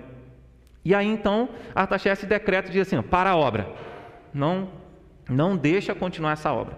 E 0.85 0.95
aí 0.95 1.07
então 1.07 1.49
Artaxerxes 1.75 2.29
decreta 2.29 2.71
diz 2.71 2.87
assim: 2.87 3.01
para 3.01 3.31
a 3.31 3.35
obra, 3.35 3.67
não, 4.33 4.69
não 5.29 5.57
deixa 5.57 5.93
continuar 5.93 6.31
essa 6.31 6.53
obra. 6.53 6.77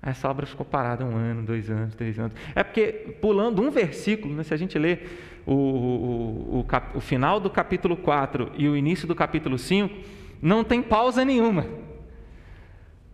Essa 0.00 0.28
obra 0.28 0.46
ficou 0.46 0.64
parada 0.64 1.04
um 1.04 1.16
ano, 1.16 1.42
dois 1.42 1.68
anos, 1.70 1.94
três 1.94 2.18
anos. 2.18 2.32
É 2.54 2.62
porque, 2.62 3.16
pulando 3.20 3.60
um 3.60 3.70
versículo, 3.70 4.34
né, 4.34 4.44
se 4.44 4.54
a 4.54 4.56
gente 4.56 4.78
ler 4.78 5.42
o, 5.44 5.54
o, 5.54 6.60
o, 6.60 6.66
o 6.94 7.00
final 7.00 7.40
do 7.40 7.50
capítulo 7.50 7.96
4 7.96 8.52
e 8.56 8.68
o 8.68 8.76
início 8.76 9.08
do 9.08 9.14
capítulo 9.14 9.58
5, 9.58 9.92
não 10.40 10.62
tem 10.62 10.80
pausa 10.80 11.24
nenhuma. 11.24 11.66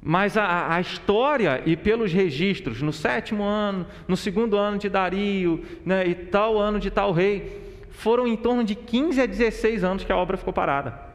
Mas 0.02 0.36
a, 0.36 0.74
a, 0.74 0.80
história 0.82 1.62
e 1.64 1.74
pelos 1.74 2.12
registros, 2.12 2.82
no 2.82 2.92
sétimo 2.92 3.42
ano, 3.42 3.86
no 4.06 4.18
segundo 4.18 4.58
ano 4.58 4.76
de 4.76 4.90
Dario, 4.90 5.64
né, 5.86 6.06
e 6.06 6.14
tal 6.14 6.58
ano 6.58 6.78
de 6.78 6.90
tal 6.90 7.10
rei, 7.10 7.62
foram 7.88 8.26
em 8.26 8.36
torno 8.36 8.62
de 8.62 8.74
15 8.74 9.22
a 9.22 9.26
16 9.26 9.82
anos 9.82 10.04
que 10.04 10.12
a 10.12 10.16
obra 10.16 10.36
ficou 10.36 10.52
parada. 10.52 11.13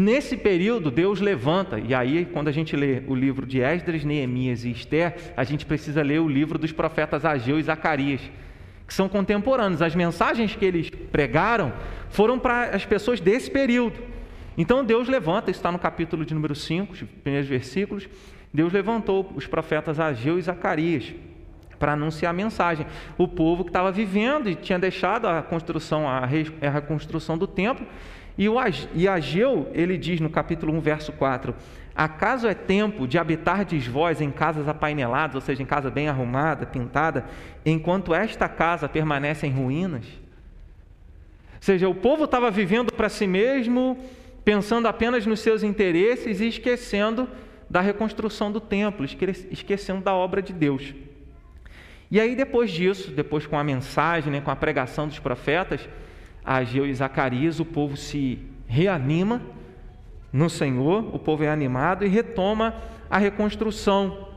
Nesse 0.00 0.36
período, 0.36 0.92
Deus 0.92 1.20
levanta, 1.20 1.80
e 1.80 1.92
aí, 1.92 2.24
quando 2.24 2.46
a 2.46 2.52
gente 2.52 2.76
lê 2.76 3.02
o 3.08 3.16
livro 3.16 3.44
de 3.44 3.60
Esdras, 3.60 4.04
Neemias 4.04 4.64
e 4.64 4.70
Esther, 4.70 5.32
a 5.36 5.42
gente 5.42 5.66
precisa 5.66 6.02
ler 6.02 6.20
o 6.20 6.28
livro 6.28 6.56
dos 6.56 6.70
profetas 6.70 7.24
Ageu 7.24 7.58
e 7.58 7.62
Zacarias, 7.64 8.20
que 8.86 8.94
são 8.94 9.08
contemporâneos. 9.08 9.82
As 9.82 9.96
mensagens 9.96 10.54
que 10.54 10.64
eles 10.64 10.88
pregaram 10.88 11.72
foram 12.10 12.38
para 12.38 12.76
as 12.76 12.84
pessoas 12.84 13.18
desse 13.18 13.50
período. 13.50 13.98
Então 14.56 14.84
Deus 14.84 15.08
levanta, 15.08 15.50
isso 15.50 15.58
está 15.58 15.72
no 15.72 15.80
capítulo 15.80 16.24
de 16.24 16.32
número 16.32 16.54
5, 16.54 16.92
os 16.92 17.02
primeiros 17.02 17.48
versículos. 17.48 18.08
Deus 18.54 18.72
levantou 18.72 19.32
os 19.34 19.48
profetas 19.48 19.98
Ageu 19.98 20.38
e 20.38 20.42
Zacarias 20.42 21.12
para 21.76 21.94
anunciar 21.94 22.30
a 22.30 22.32
mensagem. 22.32 22.86
O 23.16 23.26
povo 23.26 23.64
que 23.64 23.70
estava 23.70 23.90
vivendo 23.90 24.48
e 24.48 24.54
tinha 24.54 24.78
deixado 24.78 25.26
a 25.26 25.42
construção, 25.42 26.08
a 26.08 26.24
reconstrução 26.24 27.36
do 27.36 27.48
templo, 27.48 27.84
e, 28.38 28.48
o, 28.48 28.54
e 28.94 29.08
Ageu, 29.08 29.68
ele 29.74 29.98
diz 29.98 30.20
no 30.20 30.30
capítulo 30.30 30.72
1, 30.74 30.80
verso 30.80 31.12
4: 31.12 31.52
Acaso 31.92 32.46
é 32.46 32.54
tempo 32.54 33.08
de 33.08 33.18
habitar 33.18 33.66
vós 33.90 34.20
em 34.20 34.30
casas 34.30 34.68
apaineladas, 34.68 35.34
ou 35.34 35.40
seja, 35.40 35.60
em 35.60 35.66
casa 35.66 35.90
bem 35.90 36.08
arrumada, 36.08 36.64
pintada, 36.64 37.24
enquanto 37.66 38.14
esta 38.14 38.48
casa 38.48 38.88
permanece 38.88 39.48
em 39.48 39.50
ruínas? 39.50 40.04
Ou 40.06 41.62
seja, 41.62 41.88
o 41.88 41.94
povo 41.96 42.24
estava 42.24 42.48
vivendo 42.52 42.92
para 42.92 43.08
si 43.08 43.26
mesmo, 43.26 43.98
pensando 44.44 44.86
apenas 44.86 45.26
nos 45.26 45.40
seus 45.40 45.64
interesses 45.64 46.40
e 46.40 46.46
esquecendo 46.46 47.28
da 47.68 47.80
reconstrução 47.80 48.52
do 48.52 48.60
templo, 48.60 49.04
esquecendo 49.50 50.00
da 50.00 50.14
obra 50.14 50.40
de 50.40 50.52
Deus. 50.52 50.94
E 52.08 52.20
aí, 52.20 52.36
depois 52.36 52.70
disso, 52.70 53.10
depois 53.10 53.44
com 53.44 53.58
a 53.58 53.64
mensagem, 53.64 54.32
né, 54.32 54.40
com 54.40 54.52
a 54.52 54.56
pregação 54.56 55.08
dos 55.08 55.18
profetas, 55.18 55.88
Ageu 56.44 56.86
e 56.86 56.94
Zacarias, 56.94 57.60
o 57.60 57.64
povo 57.64 57.96
se 57.96 58.38
reanima 58.66 59.40
no 60.32 60.48
Senhor, 60.48 61.14
o 61.14 61.18
povo 61.18 61.44
é 61.44 61.48
animado 61.48 62.04
e 62.04 62.08
retoma 62.08 62.74
a 63.10 63.18
reconstrução. 63.18 64.28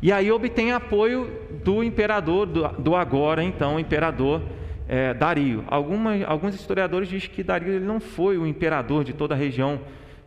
E 0.00 0.10
aí 0.10 0.30
obtém 0.30 0.72
apoio 0.72 1.30
do 1.64 1.82
imperador, 1.82 2.46
do, 2.46 2.68
do 2.68 2.96
agora 2.96 3.42
então 3.42 3.78
imperador 3.78 4.42
é, 4.88 5.14
Dario. 5.14 5.64
Algumas, 5.68 6.22
alguns 6.24 6.54
historiadores 6.54 7.08
dizem 7.08 7.30
que 7.30 7.42
Dario 7.42 7.68
ele 7.68 7.84
não 7.84 8.00
foi 8.00 8.36
o 8.36 8.46
imperador 8.46 9.04
de 9.04 9.12
toda 9.12 9.34
a 9.34 9.36
região, 9.36 9.80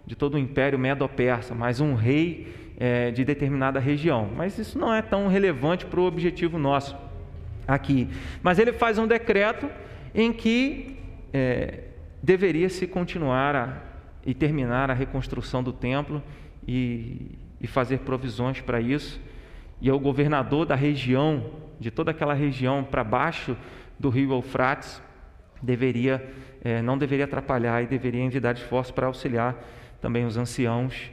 de 0.06 0.16
todo 0.16 0.36
o 0.36 0.40
império 0.40 0.80
medo-persa, 0.80 1.54
mas 1.54 1.80
um 1.82 1.94
rei 1.94 2.54
é, 2.80 3.12
de 3.12 3.24
determinada 3.24 3.80
região. 3.80 4.30
Mas 4.36 4.58
isso 4.58 4.80
não 4.80 4.94
é 4.94 5.02
tão 5.02 5.28
relevante 5.28 5.86
para 5.86 6.00
o 6.00 6.06
objetivo 6.06 6.58
nosso 6.58 6.96
aqui. 7.68 8.08
Mas 8.42 8.60
ele 8.60 8.74
faz 8.74 8.98
um 8.98 9.06
decreto 9.06 9.70
em 10.16 10.32
que 10.32 10.98
é, 11.34 11.84
deveria 12.24 12.70
se 12.70 12.88
continuar 12.88 13.56
a, 13.56 13.78
e 14.26 14.34
terminar 14.34 14.90
a 14.90 14.94
reconstrução 14.94 15.62
do 15.62 15.74
templo 15.74 16.24
e, 16.66 17.38
e 17.60 17.68
fazer 17.68 18.00
provisões 18.00 18.62
para 18.62 18.80
isso. 18.80 19.20
E 19.82 19.92
o 19.92 20.00
governador 20.00 20.66
da 20.66 20.74
região, 20.74 21.52
de 21.78 21.92
toda 21.92 22.12
aquela 22.12 22.34
região 22.34 22.82
para 22.82 23.04
baixo 23.04 23.58
do 24.00 24.10
rio 24.10 24.32
Eufrates, 24.32 25.02
deveria, 25.62 26.26
é, 26.64 26.82
não 26.82 26.98
deveria 26.98 27.26
atrapalhar 27.26 27.84
e 27.84 27.86
deveria 27.86 28.24
enviar 28.24 28.56
esforço 28.56 28.94
para 28.94 29.08
auxiliar 29.08 29.62
também 30.02 30.26
os 30.26 30.38
anciãos 30.38 31.12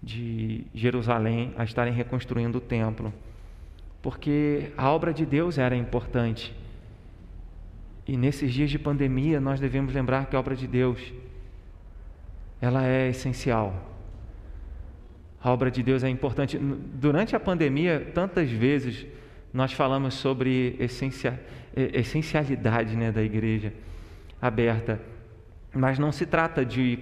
de 0.00 0.64
Jerusalém 0.72 1.52
a 1.58 1.64
estarem 1.64 1.92
reconstruindo 1.92 2.58
o 2.58 2.60
templo. 2.60 3.12
Porque 4.00 4.70
a 4.76 4.88
obra 4.92 5.12
de 5.12 5.26
Deus 5.26 5.58
era 5.58 5.74
importante 5.74 6.54
e 8.06 8.16
nesses 8.16 8.52
dias 8.52 8.70
de 8.70 8.78
pandemia, 8.78 9.40
nós 9.40 9.58
devemos 9.58 9.92
lembrar 9.92 10.26
que 10.26 10.36
a 10.36 10.38
obra 10.38 10.54
de 10.54 10.66
Deus, 10.66 11.12
ela 12.60 12.86
é 12.86 13.08
essencial. 13.08 13.92
A 15.42 15.50
obra 15.50 15.70
de 15.70 15.82
Deus 15.82 16.04
é 16.04 16.08
importante. 16.08 16.56
Durante 16.58 17.34
a 17.34 17.40
pandemia, 17.40 18.12
tantas 18.14 18.48
vezes 18.50 19.06
nós 19.52 19.72
falamos 19.72 20.14
sobre 20.14 20.76
essencia, 20.78 21.40
essencialidade 21.74 22.96
né, 22.96 23.10
da 23.10 23.22
igreja 23.22 23.72
aberta, 24.40 25.00
mas 25.74 25.98
não 25.98 26.12
se 26.12 26.26
trata 26.26 26.64
de, 26.64 27.00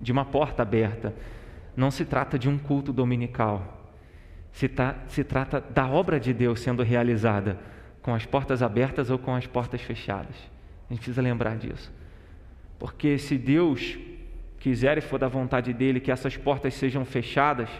de 0.00 0.12
uma 0.12 0.26
porta 0.26 0.62
aberta, 0.62 1.14
não 1.74 1.90
se 1.90 2.04
trata 2.04 2.38
de 2.38 2.48
um 2.48 2.58
culto 2.58 2.92
dominical, 2.92 3.92
se, 4.52 4.68
tá, 4.68 4.96
se 5.08 5.24
trata 5.24 5.60
da 5.60 5.88
obra 5.88 6.20
de 6.20 6.32
Deus 6.34 6.60
sendo 6.60 6.82
realizada 6.82 7.58
com 8.04 8.14
as 8.14 8.26
portas 8.26 8.62
abertas 8.62 9.08
ou 9.08 9.18
com 9.18 9.34
as 9.34 9.46
portas 9.46 9.80
fechadas. 9.80 10.36
A 10.90 10.92
gente 10.92 10.98
precisa 10.98 11.22
lembrar 11.22 11.56
disso. 11.56 11.90
Porque 12.78 13.16
se 13.16 13.38
Deus 13.38 13.98
quiser 14.58 14.98
e 14.98 15.00
for 15.00 15.18
da 15.18 15.26
vontade 15.26 15.72
dele 15.72 16.00
que 16.00 16.10
essas 16.10 16.36
portas 16.36 16.74
sejam 16.74 17.02
fechadas, 17.06 17.70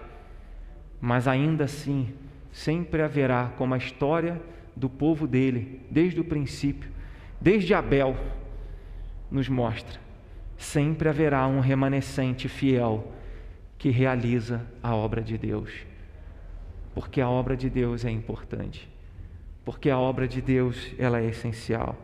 mas 0.99 1.29
ainda 1.29 1.65
assim 1.65 2.15
sempre 2.51 3.03
haverá, 3.03 3.53
como 3.59 3.75
a 3.75 3.77
história 3.77 4.41
do 4.75 4.89
povo 4.89 5.27
dele, 5.27 5.83
desde 5.91 6.21
o 6.21 6.25
princípio, 6.25 6.91
desde 7.39 7.75
Abel, 7.75 8.17
nos 9.31 9.47
mostra, 9.47 10.01
sempre 10.57 11.07
haverá 11.07 11.47
um 11.47 11.61
remanescente 11.61 12.49
fiel 12.49 13.13
que 13.77 13.91
realiza 13.91 14.65
a 14.83 14.97
obra 14.97 15.21
de 15.21 15.37
Deus, 15.37 15.71
porque 16.95 17.21
a 17.21 17.29
obra 17.29 17.55
de 17.55 17.69
Deus 17.69 18.07
é 18.07 18.11
importante 18.11 18.94
porque 19.65 19.91
a 19.91 19.99
obra 19.99 20.29
de 20.29 20.41
Deus 20.41 20.93
ela 20.99 21.21
é 21.21 21.27
essencial. 21.27 21.97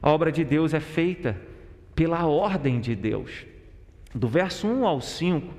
A 0.00 0.10
obra 0.10 0.30
de 0.32 0.44
Deus 0.44 0.72
é 0.72 0.80
feita 0.80 1.36
pela 1.94 2.26
ordem 2.26 2.80
de 2.80 2.94
Deus. 2.94 3.46
Do 4.14 4.28
verso 4.28 4.66
1 4.66 4.86
ao 4.86 5.00
5, 5.00 5.54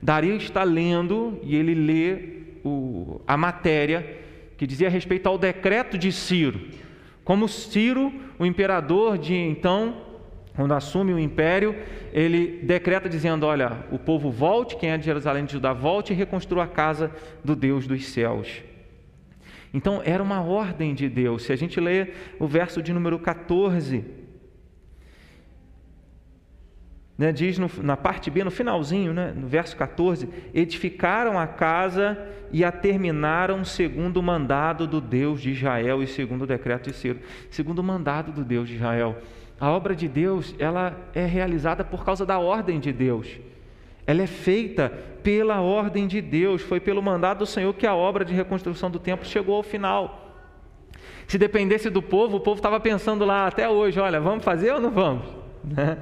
Dario 0.00 0.36
está 0.36 0.62
lendo 0.62 1.38
e 1.42 1.56
ele 1.56 1.74
lê 1.74 2.38
o, 2.64 3.20
a 3.26 3.36
matéria 3.36 4.18
que 4.56 4.66
dizia 4.66 4.88
respeito 4.88 5.28
ao 5.28 5.38
decreto 5.38 5.98
de 5.98 6.10
Ciro. 6.12 6.60
Como 7.24 7.48
Ciro, 7.48 8.12
o 8.38 8.46
imperador 8.46 9.18
de 9.18 9.34
então, 9.34 10.02
quando 10.56 10.72
assume 10.74 11.12
o 11.12 11.18
império, 11.18 11.76
ele 12.12 12.60
decreta 12.62 13.08
dizendo: 13.08 13.44
Olha, 13.44 13.84
o 13.92 13.98
povo 13.98 14.30
volte, 14.30 14.76
quem 14.76 14.90
é 14.90 14.98
de 14.98 15.04
Jerusalém 15.04 15.44
de 15.44 15.52
Judá, 15.52 15.72
volte 15.72 16.12
e 16.12 16.16
reconstrua 16.16 16.64
a 16.64 16.68
casa 16.68 17.10
do 17.44 17.54
Deus 17.54 17.86
dos 17.86 18.06
céus. 18.06 18.62
Então 19.78 20.02
era 20.04 20.20
uma 20.20 20.42
ordem 20.42 20.92
de 20.92 21.08
Deus. 21.08 21.44
Se 21.44 21.52
a 21.52 21.56
gente 21.56 21.78
lê 21.78 22.08
o 22.40 22.48
verso 22.48 22.82
de 22.82 22.92
número 22.92 23.16
14, 23.16 24.04
né, 27.16 27.30
diz 27.30 27.58
no, 27.58 27.70
na 27.80 27.96
parte 27.96 28.28
B, 28.28 28.42
no 28.42 28.50
finalzinho, 28.50 29.14
né, 29.14 29.32
no 29.32 29.46
verso 29.46 29.76
14: 29.76 30.28
edificaram 30.52 31.38
a 31.38 31.46
casa 31.46 32.18
e 32.50 32.64
a 32.64 32.72
terminaram 32.72 33.64
segundo 33.64 34.16
o 34.16 34.22
mandado 34.22 34.84
do 34.84 35.00
Deus 35.00 35.40
de 35.40 35.52
Israel 35.52 36.02
e 36.02 36.08
segundo 36.08 36.42
o 36.42 36.46
decreto 36.46 36.90
de 36.90 36.96
Ciro. 36.96 37.20
Segundo 37.48 37.78
o 37.78 37.84
mandado 37.84 38.32
do 38.32 38.44
Deus 38.44 38.68
de 38.68 38.74
Israel. 38.74 39.16
A 39.60 39.70
obra 39.70 39.94
de 39.94 40.08
Deus, 40.08 40.56
ela 40.58 40.96
é 41.14 41.24
realizada 41.24 41.84
por 41.84 42.04
causa 42.04 42.26
da 42.26 42.40
ordem 42.40 42.80
de 42.80 42.92
Deus. 42.92 43.38
Ela 44.08 44.22
é 44.22 44.26
feita 44.26 44.90
pela 45.22 45.60
ordem 45.60 46.06
de 46.06 46.22
Deus, 46.22 46.62
foi 46.62 46.80
pelo 46.80 47.02
mandado 47.02 47.40
do 47.40 47.46
Senhor 47.46 47.74
que 47.74 47.86
a 47.86 47.94
obra 47.94 48.24
de 48.24 48.32
reconstrução 48.32 48.90
do 48.90 48.98
templo 48.98 49.26
chegou 49.26 49.54
ao 49.54 49.62
final. 49.62 50.34
Se 51.26 51.36
dependesse 51.36 51.90
do 51.90 52.00
povo, 52.00 52.38
o 52.38 52.40
povo 52.40 52.56
estava 52.56 52.80
pensando 52.80 53.26
lá 53.26 53.46
até 53.46 53.68
hoje: 53.68 54.00
olha, 54.00 54.18
vamos 54.18 54.42
fazer 54.42 54.72
ou 54.72 54.80
não 54.80 54.90
vamos? 54.90 55.26
Né? 55.62 55.98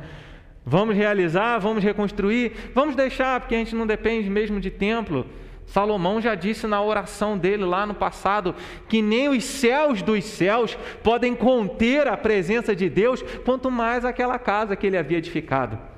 Vamos 0.64 0.94
realizar, 0.94 1.58
vamos 1.58 1.82
reconstruir, 1.82 2.52
vamos 2.75 2.94
deixar, 2.94 3.40
porque 3.40 3.54
a 3.54 3.58
gente 3.58 3.75
não 3.75 3.86
depende 3.86 4.28
mesmo 4.28 4.60
de 4.60 4.70
templo. 4.70 5.26
Salomão 5.64 6.20
já 6.20 6.34
disse 6.36 6.66
na 6.66 6.80
oração 6.80 7.36
dele 7.38 7.64
lá 7.64 7.86
no 7.86 7.94
passado 7.94 8.54
que 8.88 9.00
nem 9.00 9.28
os 9.28 9.42
céus 9.42 10.02
dos 10.02 10.25
céus 10.25 10.76
podem 11.02 11.34
conter 11.34 12.06
a 12.06 12.16
presença 12.16 12.76
de 12.76 12.88
Deus, 12.88 13.22
quanto 13.44 13.70
mais 13.70 14.04
aquela 14.04 14.38
casa 14.38 14.76
que 14.76 14.86
ele 14.86 14.98
havia 14.98 15.18
edificado. 15.18 15.96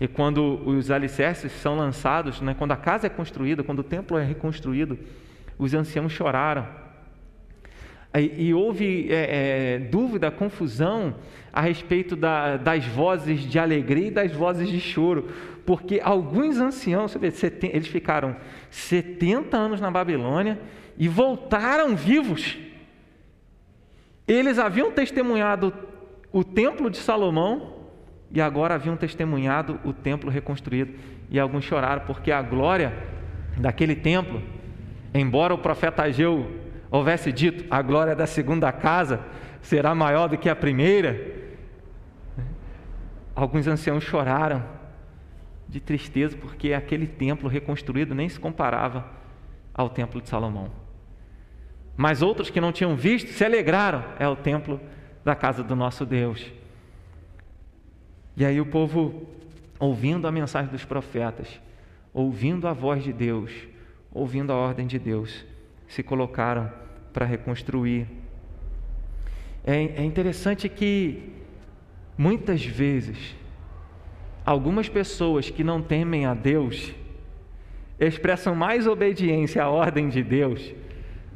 E 0.00 0.06
quando 0.06 0.60
os 0.64 0.90
alicerces 0.90 1.50
são 1.52 1.76
lançados, 1.76 2.40
né, 2.40 2.54
quando 2.56 2.72
a 2.72 2.76
casa 2.76 3.06
é 3.06 3.10
construída, 3.10 3.64
quando 3.64 3.80
o 3.80 3.84
templo 3.84 4.16
é 4.16 4.24
reconstruído, 4.24 4.98
os 5.58 5.74
anciãos 5.74 6.12
choraram. 6.12 6.66
E, 8.14 8.48
e 8.48 8.54
houve 8.54 9.12
é, 9.12 9.74
é, 9.74 9.78
dúvida, 9.78 10.30
confusão 10.30 11.16
a 11.52 11.60
respeito 11.60 12.14
da, 12.14 12.56
das 12.56 12.84
vozes 12.84 13.40
de 13.40 13.58
alegria 13.58 14.08
e 14.08 14.10
das 14.10 14.32
vozes 14.32 14.68
de 14.68 14.80
choro, 14.80 15.28
porque 15.66 16.00
alguns 16.02 16.58
anciãos, 16.58 17.14
eles 17.16 17.88
ficaram 17.88 18.36
70 18.70 19.56
anos 19.56 19.80
na 19.80 19.90
Babilônia 19.90 20.58
e 20.96 21.08
voltaram 21.08 21.94
vivos. 21.94 22.56
Eles 24.26 24.58
haviam 24.58 24.92
testemunhado 24.92 25.72
o 26.32 26.44
templo 26.44 26.90
de 26.90 26.98
Salomão, 26.98 27.77
e 28.30 28.40
agora 28.40 28.74
haviam 28.74 28.96
testemunhado 28.96 29.80
o 29.84 29.92
templo 29.92 30.30
reconstruído. 30.30 30.94
E 31.30 31.38
alguns 31.38 31.64
choraram, 31.64 32.02
porque 32.06 32.30
a 32.30 32.42
glória 32.42 32.92
daquele 33.56 33.94
templo, 33.94 34.42
embora 35.14 35.54
o 35.54 35.58
profeta 35.58 36.02
Ageu 36.02 36.50
houvesse 36.90 37.32
dito, 37.32 37.64
a 37.70 37.82
glória 37.82 38.14
da 38.14 38.26
segunda 38.26 38.70
casa 38.72 39.20
será 39.60 39.94
maior 39.94 40.28
do 40.28 40.38
que 40.38 40.48
a 40.48 40.56
primeira, 40.56 41.36
alguns 43.34 43.66
anciãos 43.66 44.04
choraram 44.04 44.64
de 45.68 45.80
tristeza, 45.80 46.36
porque 46.36 46.72
aquele 46.72 47.06
templo 47.06 47.48
reconstruído 47.48 48.14
nem 48.14 48.28
se 48.28 48.40
comparava 48.40 49.04
ao 49.74 49.90
templo 49.90 50.20
de 50.20 50.28
Salomão. 50.28 50.70
Mas 51.96 52.22
outros 52.22 52.48
que 52.48 52.60
não 52.60 52.72
tinham 52.72 52.96
visto 52.96 53.30
se 53.30 53.44
alegraram, 53.44 54.04
é 54.18 54.26
o 54.26 54.36
templo 54.36 54.80
da 55.24 55.34
casa 55.34 55.62
do 55.62 55.76
nosso 55.76 56.06
Deus. 56.06 56.57
E 58.38 58.44
aí 58.44 58.60
o 58.60 58.66
povo, 58.66 59.26
ouvindo 59.80 60.28
a 60.28 60.30
mensagem 60.30 60.70
dos 60.70 60.84
profetas, 60.84 61.60
ouvindo 62.14 62.68
a 62.68 62.72
voz 62.72 63.02
de 63.02 63.12
Deus, 63.12 63.50
ouvindo 64.12 64.52
a 64.52 64.54
ordem 64.54 64.86
de 64.86 64.96
Deus, 64.96 65.44
se 65.88 66.04
colocaram 66.04 66.70
para 67.12 67.26
reconstruir. 67.26 68.06
É, 69.66 69.74
é 69.74 70.04
interessante 70.04 70.68
que 70.68 71.32
muitas 72.16 72.64
vezes 72.64 73.34
algumas 74.46 74.88
pessoas 74.88 75.50
que 75.50 75.64
não 75.64 75.82
temem 75.82 76.24
a 76.24 76.32
Deus 76.32 76.94
expressam 77.98 78.54
mais 78.54 78.86
obediência 78.86 79.64
à 79.64 79.68
ordem 79.68 80.08
de 80.08 80.22
Deus 80.22 80.72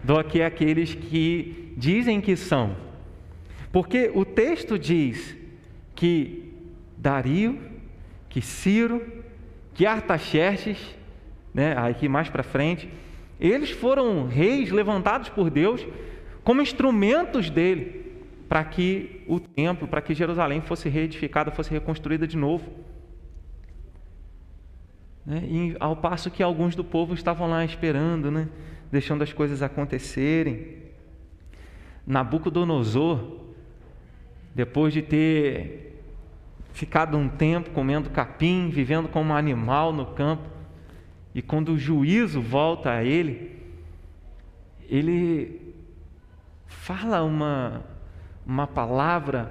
do 0.05 0.23
que 0.23 0.41
aqueles 0.41 0.95
que 0.95 1.75
dizem 1.77 2.21
que 2.21 2.37
são. 2.37 2.77
Porque 3.73 4.09
o 4.15 4.25
texto 4.25 4.79
diz 4.79 5.37
que 5.97 6.52
Dario, 7.03 7.59
que 8.29 8.41
Ciro, 8.41 9.05
que 9.75 9.85
Artaxerxes, 9.85 10.79
né, 11.53 11.77
aqui 11.77 12.09
mais 12.09 12.31
para 12.31 12.45
frente, 12.45 12.88
eles 13.41 13.73
foram 13.73 14.29
reis 14.29 14.71
levantados 14.71 15.29
por 15.29 15.51
Deus 15.51 15.85
como 16.45 16.62
instrumentos 16.62 17.51
dele 17.51 18.12
para 18.49 18.65
que 18.65 19.23
o 19.27 19.41
templo, 19.41 19.88
para 19.88 20.01
que 20.01 20.15
Jerusalém 20.15 20.61
fosse 20.61 20.88
reedificada, 20.88 21.51
fosse 21.51 21.71
reconstruída 21.71 22.25
de 22.27 22.37
novo. 22.37 22.71
Né? 25.27 25.43
E 25.45 25.77
ao 25.81 25.97
passo 25.97 26.31
que 26.31 26.43
alguns 26.43 26.77
do 26.77 26.85
povo 26.85 27.15
estavam 27.15 27.49
lá 27.49 27.65
esperando, 27.65 28.31
né? 28.31 28.49
deixando 28.93 29.23
as 29.23 29.33
coisas 29.33 29.61
acontecerem. 29.61 30.77
Nabucodonosor, 32.07 33.41
depois 34.55 34.93
de 34.93 35.03
ter 35.03 35.91
ficado 36.73 37.17
um 37.17 37.29
tempo 37.29 37.71
comendo 37.71 38.11
capim, 38.11 38.69
vivendo 38.69 39.09
como 39.09 39.33
um 39.33 39.37
animal 39.37 39.93
no 39.93 40.07
campo, 40.07 40.49
e 41.35 41.41
quando 41.41 41.73
o 41.73 41.79
juízo 41.79 42.41
volta 42.41 42.91
a 42.91 43.05
ele, 43.05 43.57
ele 44.89 45.75
fala 46.67 47.23
uma, 47.23 47.83
uma 48.47 48.67
palavra 48.67 49.51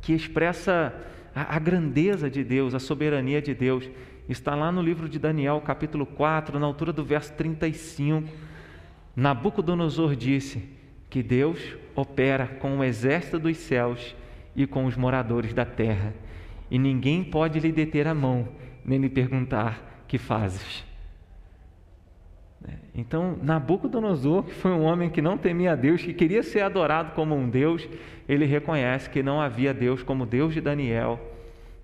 que 0.00 0.12
expressa 0.12 0.94
a, 1.34 1.56
a 1.56 1.58
grandeza 1.58 2.28
de 2.28 2.44
Deus, 2.44 2.74
a 2.74 2.78
soberania 2.78 3.40
de 3.40 3.54
Deus. 3.54 3.88
Está 4.28 4.54
lá 4.54 4.70
no 4.70 4.82
livro 4.82 5.08
de 5.08 5.18
Daniel, 5.18 5.60
capítulo 5.62 6.04
4, 6.04 6.58
na 6.58 6.66
altura 6.66 6.92
do 6.92 7.04
verso 7.04 7.32
35. 7.34 8.28
Nabucodonosor 9.16 10.14
disse 10.14 10.68
que 11.08 11.22
Deus 11.22 11.58
opera 11.94 12.46
com 12.46 12.78
o 12.78 12.84
exército 12.84 13.38
dos 13.38 13.56
céus 13.58 14.14
e 14.54 14.66
com 14.66 14.84
os 14.84 14.96
moradores 14.96 15.52
da 15.52 15.64
terra, 15.64 16.14
e 16.72 16.78
ninguém 16.78 17.22
pode 17.22 17.60
lhe 17.60 17.70
deter 17.70 18.08
a 18.08 18.14
mão, 18.14 18.48
nem 18.82 18.98
lhe 18.98 19.10
perguntar: 19.10 20.04
que 20.08 20.16
fazes? 20.16 20.82
É, 22.66 22.72
então, 22.94 23.38
Nabucodonosor, 23.42 24.44
que 24.44 24.54
foi 24.54 24.70
um 24.70 24.84
homem 24.84 25.10
que 25.10 25.20
não 25.20 25.36
temia 25.36 25.76
Deus, 25.76 26.02
que 26.02 26.14
queria 26.14 26.42
ser 26.42 26.62
adorado 26.62 27.12
como 27.12 27.34
um 27.34 27.46
Deus, 27.46 27.86
ele 28.26 28.46
reconhece 28.46 29.10
que 29.10 29.22
não 29.22 29.38
havia 29.38 29.74
Deus 29.74 30.02
como 30.02 30.24
Deus 30.24 30.54
de 30.54 30.62
Daniel, 30.62 31.20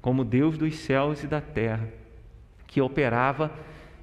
como 0.01 0.25
Deus 0.25 0.57
dos 0.57 0.75
céus 0.77 1.23
e 1.23 1.27
da 1.27 1.43
terra, 1.43 1.87
que 2.67 2.81
operava 2.81 3.53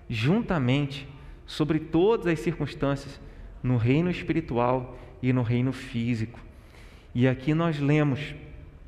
juntamente 0.07 1.07
sobre 1.47 1.79
todas 1.79 2.27
as 2.27 2.39
circunstâncias 2.41 3.19
no 3.63 3.77
reino 3.77 4.11
espiritual 4.11 4.99
e 5.19 5.33
no 5.33 5.41
reino 5.41 5.73
físico. 5.73 6.39
E 7.15 7.27
aqui 7.27 7.55
nós 7.55 7.79
lemos 7.79 8.35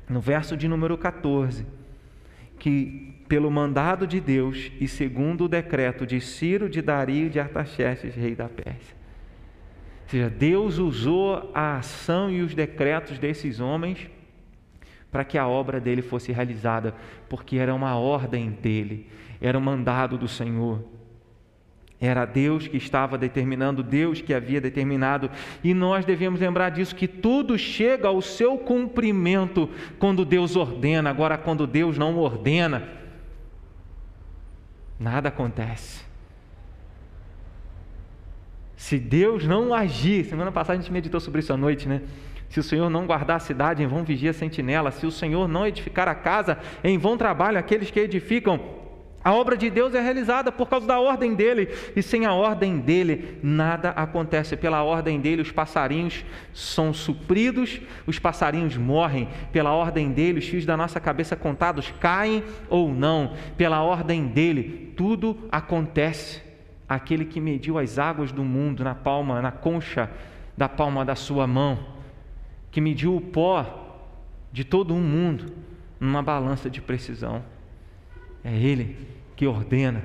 no 0.08 0.20
verso 0.20 0.56
de 0.56 0.68
número 0.68 0.96
14, 0.96 1.66
que 2.58 3.14
pelo 3.28 3.50
mandado 3.50 4.06
de 4.06 4.20
Deus 4.20 4.72
e 4.80 4.88
segundo 4.88 5.44
o 5.44 5.48
decreto 5.48 6.06
de 6.06 6.20
Ciro, 6.20 6.68
de 6.68 6.80
Dario 6.80 7.26
e 7.26 7.30
de 7.30 7.38
Artaxerxes, 7.38 8.14
rei 8.14 8.34
da 8.34 8.48
Pérsia. 8.48 8.96
Ou 10.04 10.10
seja, 10.10 10.30
Deus 10.30 10.78
usou 10.78 11.50
a 11.54 11.76
ação 11.76 12.30
e 12.30 12.40
os 12.40 12.54
decretos 12.54 13.18
desses 13.18 13.60
homens 13.60 14.08
para 15.10 15.24
que 15.24 15.38
a 15.38 15.46
obra 15.46 15.80
dele 15.80 16.02
fosse 16.02 16.32
realizada, 16.32 16.94
porque 17.28 17.56
era 17.56 17.74
uma 17.74 17.96
ordem 17.96 18.50
dele, 18.50 19.06
era 19.40 19.56
um 19.56 19.60
mandado 19.60 20.18
do 20.18 20.28
Senhor. 20.28 20.82
Era 22.00 22.24
Deus 22.24 22.68
que 22.68 22.76
estava 22.76 23.18
determinando, 23.18 23.82
Deus 23.82 24.20
que 24.20 24.32
havia 24.32 24.60
determinado, 24.60 25.28
e 25.64 25.74
nós 25.74 26.04
devemos 26.04 26.38
lembrar 26.40 26.70
disso 26.70 26.94
que 26.94 27.08
tudo 27.08 27.58
chega 27.58 28.06
ao 28.06 28.22
seu 28.22 28.56
cumprimento 28.56 29.68
quando 29.98 30.24
Deus 30.24 30.54
ordena. 30.54 31.10
Agora, 31.10 31.36
quando 31.36 31.66
Deus 31.66 31.98
não 31.98 32.16
ordena, 32.16 32.88
nada 34.98 35.28
acontece. 35.28 36.06
Se 38.76 38.96
Deus 38.96 39.44
não 39.44 39.74
agir, 39.74 40.24
semana 40.24 40.52
passada 40.52 40.78
a 40.78 40.80
gente 40.80 40.92
meditou 40.92 41.18
sobre 41.18 41.40
isso 41.40 41.52
à 41.52 41.56
noite, 41.56 41.88
né? 41.88 42.02
Se 42.48 42.60
o 42.60 42.62
Senhor 42.62 42.88
não 42.88 43.06
guardar 43.06 43.36
a 43.36 43.40
cidade, 43.40 43.82
em 43.82 43.86
vão 43.88 44.04
vigia 44.04 44.30
a 44.30 44.32
sentinela. 44.32 44.92
Se 44.92 45.04
o 45.04 45.10
Senhor 45.10 45.48
não 45.48 45.66
edificar 45.66 46.06
a 46.06 46.14
casa, 46.14 46.58
em 46.82 46.96
vão 46.96 47.16
trabalham 47.16 47.58
aqueles 47.58 47.90
que 47.90 47.98
edificam. 47.98 48.87
A 49.22 49.34
obra 49.34 49.56
de 49.56 49.68
Deus 49.68 49.94
é 49.94 50.00
realizada 50.00 50.52
por 50.52 50.68
causa 50.68 50.86
da 50.86 51.00
ordem 51.00 51.34
dele, 51.34 51.68
e 51.94 52.02
sem 52.02 52.24
a 52.24 52.32
ordem 52.32 52.78
dele, 52.78 53.38
nada 53.42 53.90
acontece. 53.90 54.56
Pela 54.56 54.82
ordem 54.84 55.20
dele, 55.20 55.42
os 55.42 55.50
passarinhos 55.50 56.24
são 56.54 56.94
supridos, 56.94 57.80
os 58.06 58.18
passarinhos 58.18 58.76
morrem. 58.76 59.28
Pela 59.52 59.72
ordem 59.72 60.12
dele, 60.12 60.38
os 60.38 60.46
fios 60.46 60.64
da 60.64 60.76
nossa 60.76 61.00
cabeça 61.00 61.34
contados 61.34 61.92
caem 62.00 62.44
ou 62.70 62.94
não. 62.94 63.34
Pela 63.56 63.82
ordem 63.82 64.28
dele, 64.28 64.94
tudo 64.96 65.36
acontece. 65.50 66.40
Aquele 66.88 67.24
que 67.24 67.40
mediu 67.40 67.76
as 67.76 67.98
águas 67.98 68.32
do 68.32 68.44
mundo 68.44 68.84
na 68.84 68.94
palma, 68.94 69.42
na 69.42 69.50
concha 69.50 70.08
da 70.56 70.68
palma 70.68 71.04
da 71.04 71.14
sua 71.14 71.46
mão, 71.46 71.78
que 72.70 72.80
mediu 72.80 73.14
o 73.14 73.20
pó 73.20 74.06
de 74.50 74.64
todo 74.64 74.94
o 74.94 74.98
mundo 74.98 75.52
numa 76.00 76.22
balança 76.22 76.70
de 76.70 76.80
precisão. 76.80 77.42
É 78.48 78.56
Ele 78.56 78.96
que 79.36 79.46
ordena, 79.46 80.02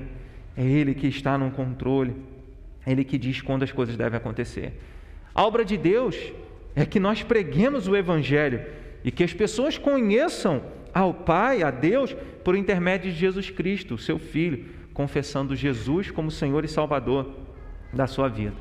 é 0.54 0.62
Ele 0.62 0.94
que 0.94 1.06
está 1.06 1.38
no 1.38 1.50
controle, 1.50 2.14
é 2.84 2.92
Ele 2.92 3.02
que 3.02 3.16
diz 3.16 3.40
quando 3.40 3.62
as 3.62 3.72
coisas 3.72 3.96
devem 3.96 4.18
acontecer. 4.18 4.78
A 5.34 5.42
obra 5.42 5.64
de 5.64 5.78
Deus 5.78 6.14
é 6.76 6.84
que 6.84 7.00
nós 7.00 7.22
preguemos 7.22 7.88
o 7.88 7.96
Evangelho 7.96 8.62
e 9.02 9.10
que 9.10 9.24
as 9.24 9.32
pessoas 9.32 9.78
conheçam 9.78 10.62
ao 10.92 11.14
Pai, 11.14 11.62
a 11.62 11.70
Deus, 11.70 12.14
por 12.44 12.54
intermédio 12.54 13.10
de 13.10 13.16
Jesus 13.16 13.48
Cristo, 13.48 13.96
seu 13.96 14.18
Filho, 14.18 14.66
confessando 14.92 15.56
Jesus 15.56 16.10
como 16.10 16.30
Senhor 16.30 16.66
e 16.66 16.68
Salvador 16.68 17.34
da 17.94 18.06
sua 18.06 18.28
vida. 18.28 18.54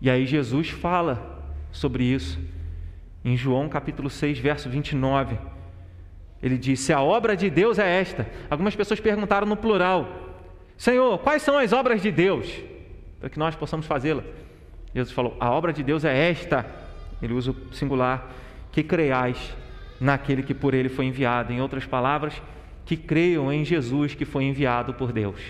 E 0.00 0.10
aí 0.10 0.26
Jesus 0.26 0.68
fala 0.68 1.54
sobre 1.70 2.02
isso 2.02 2.40
em 3.24 3.36
João 3.36 3.68
capítulo 3.68 4.10
6, 4.10 4.38
verso 4.40 4.68
29. 4.68 5.53
Ele 6.44 6.58
disse: 6.58 6.92
A 6.92 7.00
obra 7.00 7.34
de 7.34 7.48
Deus 7.48 7.78
é 7.78 8.00
esta. 8.00 8.26
Algumas 8.50 8.76
pessoas 8.76 9.00
perguntaram 9.00 9.46
no 9.46 9.56
plural: 9.56 10.06
Senhor, 10.76 11.18
quais 11.20 11.40
são 11.40 11.56
as 11.56 11.72
obras 11.72 12.02
de 12.02 12.12
Deus? 12.12 12.46
Para 13.18 13.30
que 13.30 13.38
nós 13.38 13.56
possamos 13.56 13.86
fazê-la. 13.86 14.22
Jesus 14.94 15.14
falou: 15.14 15.34
A 15.40 15.50
obra 15.50 15.72
de 15.72 15.82
Deus 15.82 16.04
é 16.04 16.30
esta. 16.30 16.66
Ele 17.22 17.32
usa 17.32 17.52
o 17.52 17.74
singular: 17.74 18.30
que 18.70 18.82
creiais 18.82 19.56
naquele 19.98 20.42
que 20.42 20.52
por 20.52 20.74
ele 20.74 20.90
foi 20.90 21.06
enviado. 21.06 21.50
Em 21.50 21.62
outras 21.62 21.86
palavras, 21.86 22.34
que 22.84 22.94
creiam 22.94 23.50
em 23.50 23.64
Jesus 23.64 24.14
que 24.14 24.26
foi 24.26 24.44
enviado 24.44 24.92
por 24.92 25.12
Deus. 25.12 25.40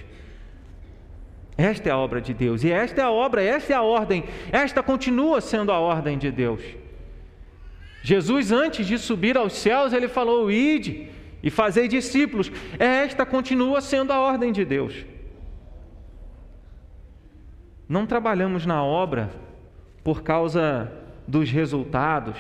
Esta 1.59 1.89
é 1.89 1.93
a 1.93 1.99
obra 1.99 2.21
de 2.21 2.33
Deus, 2.33 2.63
e 2.63 2.71
esta 2.71 3.01
é 3.01 3.05
a 3.05 3.11
obra, 3.11 3.43
esta 3.43 3.73
é 3.73 3.77
a 3.77 3.83
ordem, 3.83 4.25
esta 4.53 4.81
continua 4.81 5.41
sendo 5.41 5.73
a 5.73 5.79
ordem 5.81 6.19
de 6.19 6.31
Deus. 6.31 6.61
Jesus, 8.05 8.53
antes 8.53 8.87
de 8.87 8.99
subir 8.99 9.35
aos 9.35 9.55
céus, 9.55 9.95
ele 9.95 10.09
falou: 10.09 10.51
Ide 10.51 11.09
e 11.43 11.49
fazei 11.49 11.89
discípulos. 11.89 12.53
Esta 12.79 13.25
continua 13.25 13.81
sendo 13.81 14.13
a 14.13 14.21
ordem 14.21 14.53
de 14.53 14.63
Deus. 14.63 15.07
Não 17.89 18.05
trabalhamos 18.05 18.67
na 18.67 18.85
obra 18.85 19.31
por 20.05 20.23
causa 20.23 20.93
dos 21.27 21.51
resultados. 21.51 22.37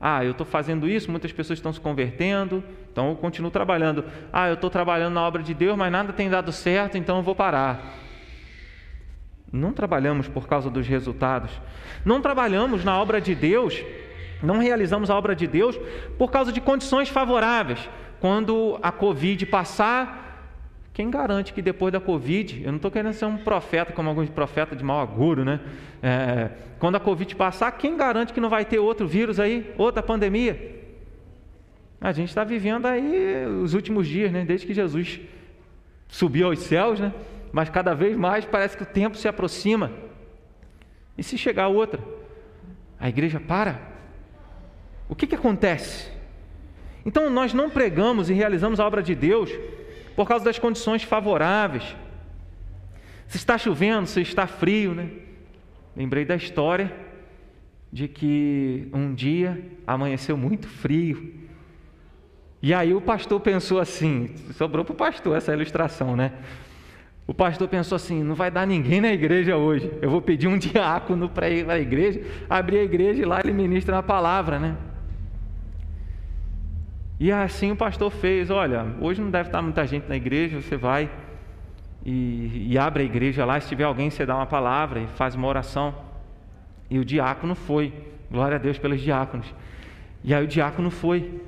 Ah, 0.00 0.24
eu 0.24 0.32
estou 0.32 0.44
fazendo 0.44 0.88
isso, 0.88 1.12
muitas 1.12 1.30
pessoas 1.30 1.60
estão 1.60 1.72
se 1.72 1.78
convertendo, 1.78 2.64
então 2.90 3.10
eu 3.10 3.14
continuo 3.14 3.52
trabalhando. 3.52 4.04
Ah, 4.32 4.48
eu 4.48 4.54
estou 4.54 4.68
trabalhando 4.68 5.14
na 5.14 5.22
obra 5.24 5.44
de 5.44 5.54
Deus, 5.54 5.76
mas 5.76 5.92
nada 5.92 6.12
tem 6.12 6.28
dado 6.28 6.50
certo, 6.50 6.98
então 6.98 7.18
eu 7.18 7.22
vou 7.22 7.36
parar. 7.36 7.94
Não 9.52 9.72
trabalhamos 9.72 10.26
por 10.26 10.48
causa 10.48 10.68
dos 10.68 10.88
resultados. 10.88 11.52
Não 12.04 12.20
trabalhamos 12.20 12.84
na 12.84 13.00
obra 13.00 13.20
de 13.20 13.36
Deus 13.36 13.80
não 14.42 14.58
realizamos 14.58 15.10
a 15.10 15.16
obra 15.16 15.34
de 15.34 15.46
Deus 15.46 15.78
por 16.16 16.30
causa 16.30 16.52
de 16.52 16.60
condições 16.60 17.08
favoráveis. 17.08 17.88
Quando 18.20 18.78
a 18.82 18.90
Covid 18.90 19.46
passar, 19.46 20.28
quem 20.92 21.10
garante 21.10 21.52
que 21.52 21.62
depois 21.62 21.92
da 21.92 22.00
Covid, 22.00 22.62
eu 22.64 22.72
não 22.72 22.76
estou 22.76 22.90
querendo 22.90 23.12
ser 23.12 23.26
um 23.26 23.36
profeta, 23.36 23.92
como 23.92 24.08
alguns 24.08 24.28
profetas 24.28 24.76
de 24.76 24.82
mau 24.82 25.00
agouro, 25.00 25.44
né? 25.44 25.60
É, 26.02 26.50
quando 26.78 26.96
a 26.96 27.00
Covid 27.00 27.34
passar, 27.36 27.70
quem 27.72 27.96
garante 27.96 28.32
que 28.32 28.40
não 28.40 28.48
vai 28.48 28.64
ter 28.64 28.78
outro 28.78 29.06
vírus 29.06 29.38
aí, 29.38 29.72
outra 29.78 30.02
pandemia? 30.02 30.76
A 32.00 32.12
gente 32.12 32.28
está 32.28 32.44
vivendo 32.44 32.86
aí 32.86 33.46
os 33.62 33.74
últimos 33.74 34.06
dias, 34.06 34.32
né? 34.32 34.44
Desde 34.44 34.66
que 34.66 34.74
Jesus 34.74 35.20
subiu 36.08 36.48
aos 36.48 36.60
céus, 36.60 36.98
né? 36.98 37.12
Mas 37.52 37.68
cada 37.70 37.94
vez 37.94 38.16
mais 38.16 38.44
parece 38.44 38.76
que 38.76 38.82
o 38.82 38.86
tempo 38.86 39.16
se 39.16 39.28
aproxima. 39.28 39.92
E 41.16 41.22
se 41.22 41.36
chegar 41.36 41.68
outra? 41.68 42.00
A 42.98 43.08
igreja 43.08 43.40
para? 43.40 43.97
O 45.08 45.14
que, 45.14 45.26
que 45.26 45.34
acontece? 45.34 46.10
Então, 47.04 47.30
nós 47.30 47.54
não 47.54 47.70
pregamos 47.70 48.28
e 48.28 48.34
realizamos 48.34 48.78
a 48.78 48.86
obra 48.86 49.02
de 49.02 49.14
Deus 49.14 49.50
por 50.14 50.26
causa 50.26 50.44
das 50.44 50.58
condições 50.58 51.02
favoráveis. 51.02 51.96
Se 53.26 53.36
está 53.36 53.56
chovendo, 53.56 54.06
se 54.06 54.20
está 54.20 54.46
frio, 54.46 54.94
né? 54.94 55.08
Lembrei 55.96 56.24
da 56.24 56.36
história 56.36 56.92
de 57.92 58.06
que 58.08 58.88
um 58.92 59.14
dia 59.14 59.64
amanheceu 59.86 60.36
muito 60.36 60.68
frio. 60.68 61.34
E 62.60 62.74
aí 62.74 62.92
o 62.92 63.00
pastor 63.00 63.40
pensou 63.40 63.78
assim, 63.78 64.34
sobrou 64.52 64.84
para 64.84 64.92
o 64.92 64.96
pastor 64.96 65.36
essa 65.36 65.52
ilustração, 65.52 66.16
né? 66.16 66.32
O 67.26 67.34
pastor 67.34 67.68
pensou 67.68 67.96
assim: 67.96 68.22
não 68.22 68.34
vai 68.34 68.50
dar 68.50 68.66
ninguém 68.66 69.00
na 69.00 69.12
igreja 69.12 69.56
hoje. 69.56 69.92
Eu 70.00 70.10
vou 70.10 70.20
pedir 70.20 70.48
um 70.48 70.56
diácono 70.58 71.28
para 71.28 71.48
ir 71.48 71.70
à 71.70 71.78
igreja, 71.78 72.22
abrir 72.48 72.78
a 72.78 72.82
igreja 72.82 73.22
e 73.22 73.24
lá 73.24 73.40
ele 73.40 73.52
ministra 73.52 73.94
uma 73.94 74.02
palavra, 74.02 74.58
né? 74.58 74.76
E 77.20 77.32
assim 77.32 77.72
o 77.72 77.76
pastor 77.76 78.10
fez: 78.10 78.50
olha, 78.50 78.86
hoje 79.00 79.20
não 79.20 79.30
deve 79.30 79.48
estar 79.48 79.60
muita 79.60 79.86
gente 79.86 80.08
na 80.08 80.16
igreja, 80.16 80.60
você 80.60 80.76
vai 80.76 81.10
e, 82.04 82.68
e 82.70 82.78
abre 82.78 83.02
a 83.02 83.06
igreja 83.06 83.44
lá. 83.44 83.58
Se 83.60 83.68
tiver 83.68 83.84
alguém, 83.84 84.10
você 84.10 84.24
dá 84.24 84.36
uma 84.36 84.46
palavra 84.46 85.00
e 85.00 85.06
faz 85.08 85.34
uma 85.34 85.48
oração. 85.48 85.94
E 86.90 86.98
o 86.98 87.04
diácono 87.04 87.54
foi, 87.54 87.92
glória 88.30 88.56
a 88.56 88.58
Deus 88.58 88.78
pelos 88.78 89.00
diáconos. 89.00 89.52
E 90.22 90.32
aí 90.32 90.44
o 90.44 90.48
diácono 90.48 90.90
foi. 90.90 91.40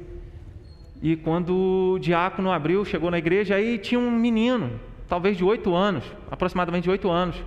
E 1.02 1.16
quando 1.16 1.94
o 1.94 1.98
diácono 1.98 2.52
abriu, 2.52 2.84
chegou 2.84 3.10
na 3.10 3.18
igreja, 3.18 3.54
aí 3.54 3.78
tinha 3.78 3.98
um 3.98 4.10
menino, 4.10 4.78
talvez 5.08 5.36
de 5.36 5.44
oito 5.44 5.74
anos, 5.74 6.04
aproximadamente 6.30 6.84
de 6.84 6.90
oito 6.90 7.08
anos, 7.08 7.42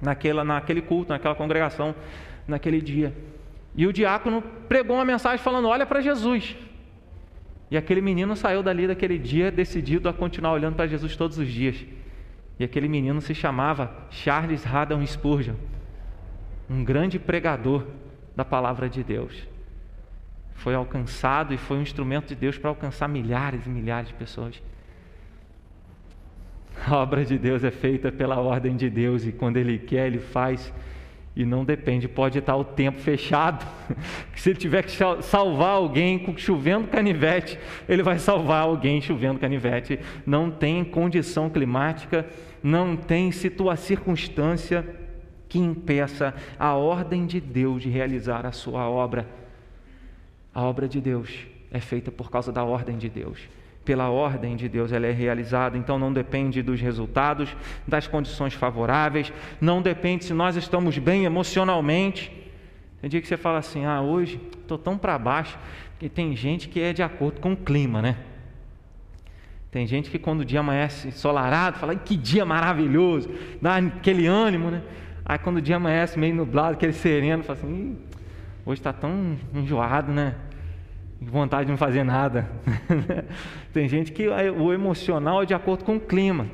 naquela, 0.00 0.42
naquele 0.42 0.80
culto, 0.80 1.12
naquela 1.12 1.34
congregação, 1.34 1.94
naquele 2.48 2.80
dia. 2.80 3.14
E 3.76 3.86
o 3.86 3.92
diácono 3.92 4.42
pregou 4.66 4.96
uma 4.96 5.04
mensagem 5.04 5.38
falando: 5.38 5.68
Olha 5.68 5.84
para 5.84 6.00
Jesus. 6.00 6.56
E 7.74 7.76
aquele 7.76 8.00
menino 8.00 8.36
saiu 8.36 8.62
dali 8.62 8.86
daquele 8.86 9.18
dia 9.18 9.50
decidido 9.50 10.08
a 10.08 10.12
continuar 10.12 10.52
olhando 10.52 10.76
para 10.76 10.86
Jesus 10.86 11.16
todos 11.16 11.38
os 11.38 11.48
dias. 11.48 11.84
E 12.56 12.62
aquele 12.62 12.86
menino 12.86 13.20
se 13.20 13.34
chamava 13.34 13.92
Charles 14.10 14.64
Haddon 14.64 15.04
Spurgeon, 15.04 15.56
um 16.70 16.84
grande 16.84 17.18
pregador 17.18 17.84
da 18.36 18.44
palavra 18.44 18.88
de 18.88 19.02
Deus. 19.02 19.48
Foi 20.54 20.72
alcançado 20.72 21.52
e 21.52 21.56
foi 21.56 21.78
um 21.78 21.82
instrumento 21.82 22.28
de 22.28 22.36
Deus 22.36 22.56
para 22.56 22.70
alcançar 22.70 23.08
milhares 23.08 23.66
e 23.66 23.68
milhares 23.68 24.06
de 24.06 24.14
pessoas. 24.14 24.62
A 26.86 26.96
obra 26.96 27.24
de 27.24 27.36
Deus 27.36 27.64
é 27.64 27.72
feita 27.72 28.12
pela 28.12 28.38
ordem 28.38 28.76
de 28.76 28.88
Deus 28.88 29.26
e 29.26 29.32
quando 29.32 29.56
Ele 29.56 29.78
quer, 29.78 30.06
Ele 30.06 30.20
faz 30.20 30.72
e 31.36 31.44
não 31.44 31.64
depende, 31.64 32.06
pode 32.06 32.38
estar 32.38 32.54
o 32.56 32.64
tempo 32.64 33.00
fechado. 33.00 33.66
Se 34.36 34.50
ele 34.50 34.58
tiver 34.58 34.82
que 34.82 34.92
salvar 35.22 35.70
alguém 35.70 36.34
chovendo 36.36 36.86
canivete, 36.86 37.58
ele 37.88 38.02
vai 38.02 38.18
salvar 38.18 38.62
alguém 38.62 39.00
chovendo 39.00 39.40
canivete. 39.40 39.98
Não 40.24 40.50
tem 40.50 40.84
condição 40.84 41.50
climática, 41.50 42.26
não 42.62 42.96
tem 42.96 43.32
situa 43.32 43.74
circunstância 43.74 44.86
que 45.48 45.58
impeça 45.58 46.34
a 46.58 46.74
ordem 46.74 47.26
de 47.26 47.40
Deus 47.40 47.82
de 47.82 47.88
realizar 47.88 48.46
a 48.46 48.52
sua 48.52 48.88
obra. 48.88 49.26
A 50.54 50.62
obra 50.62 50.86
de 50.86 51.00
Deus 51.00 51.46
é 51.70 51.80
feita 51.80 52.12
por 52.12 52.30
causa 52.30 52.52
da 52.52 52.62
ordem 52.62 52.96
de 52.96 53.08
Deus 53.08 53.40
pela 53.84 54.08
ordem 54.08 54.56
de 54.56 54.68
Deus 54.68 54.92
ela 54.92 55.06
é 55.06 55.12
realizada, 55.12 55.76
então 55.76 55.98
não 55.98 56.12
depende 56.12 56.62
dos 56.62 56.80
resultados, 56.80 57.54
das 57.86 58.06
condições 58.06 58.54
favoráveis, 58.54 59.32
não 59.60 59.82
depende 59.82 60.24
se 60.24 60.32
nós 60.32 60.56
estamos 60.56 60.96
bem 60.98 61.24
emocionalmente. 61.24 62.32
Tem 63.00 63.10
dia 63.10 63.20
que 63.20 63.28
você 63.28 63.36
fala 63.36 63.58
assim: 63.58 63.84
ah, 63.84 64.00
hoje 64.00 64.40
estou 64.60 64.78
tão 64.78 64.96
para 64.96 65.18
baixo, 65.18 65.58
que 65.98 66.08
tem 66.08 66.34
gente 66.34 66.68
que 66.68 66.80
é 66.80 66.92
de 66.92 67.02
acordo 67.02 67.40
com 67.40 67.52
o 67.52 67.56
clima, 67.56 68.00
né? 68.00 68.16
Tem 69.70 69.86
gente 69.86 70.08
que 70.08 70.20
quando 70.20 70.40
o 70.40 70.44
dia 70.44 70.60
amanhece 70.60 71.08
ensolarado, 71.08 71.78
fala, 71.78 71.96
que 71.96 72.16
dia 72.16 72.44
maravilhoso, 72.44 73.28
dá 73.60 73.76
aquele 73.76 74.24
ânimo, 74.24 74.70
né? 74.70 74.82
Aí 75.24 75.36
quando 75.36 75.56
o 75.56 75.60
dia 75.60 75.76
amanhece 75.76 76.16
meio 76.18 76.34
nublado, 76.34 76.74
aquele 76.74 76.92
sereno, 76.92 77.42
fala 77.42 77.58
assim, 77.58 77.98
hoje 78.64 78.80
está 78.80 78.92
tão 78.92 79.36
enjoado, 79.52 80.12
né? 80.12 80.36
Vontade 81.20 81.66
de 81.66 81.70
não 81.70 81.78
fazer 81.78 82.04
nada. 82.04 82.48
Tem 83.72 83.88
gente 83.88 84.12
que 84.12 84.28
o 84.28 84.72
emocional 84.72 85.42
é 85.42 85.46
de 85.46 85.54
acordo 85.54 85.84
com 85.84 85.96
o 85.96 86.00
clima. 86.00 86.46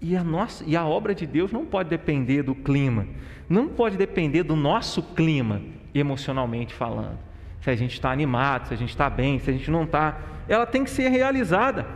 E 0.00 0.16
a, 0.16 0.22
nossa, 0.22 0.64
e 0.66 0.76
a 0.76 0.84
obra 0.84 1.14
de 1.14 1.26
Deus 1.26 1.50
não 1.50 1.64
pode 1.64 1.88
depender 1.88 2.42
do 2.42 2.54
clima, 2.54 3.06
não 3.48 3.68
pode 3.68 3.96
depender 3.96 4.42
do 4.42 4.54
nosso 4.54 5.02
clima, 5.02 5.62
emocionalmente 5.94 6.74
falando. 6.74 7.18
Se 7.60 7.70
a 7.70 7.76
gente 7.76 7.94
está 7.94 8.10
animado, 8.10 8.68
se 8.68 8.74
a 8.74 8.76
gente 8.76 8.90
está 8.90 9.08
bem, 9.08 9.38
se 9.38 9.50
a 9.50 9.52
gente 9.52 9.70
não 9.70 9.84
está, 9.84 10.18
ela 10.48 10.66
tem 10.66 10.84
que 10.84 10.90
ser 10.90 11.08
realizada. 11.08 11.86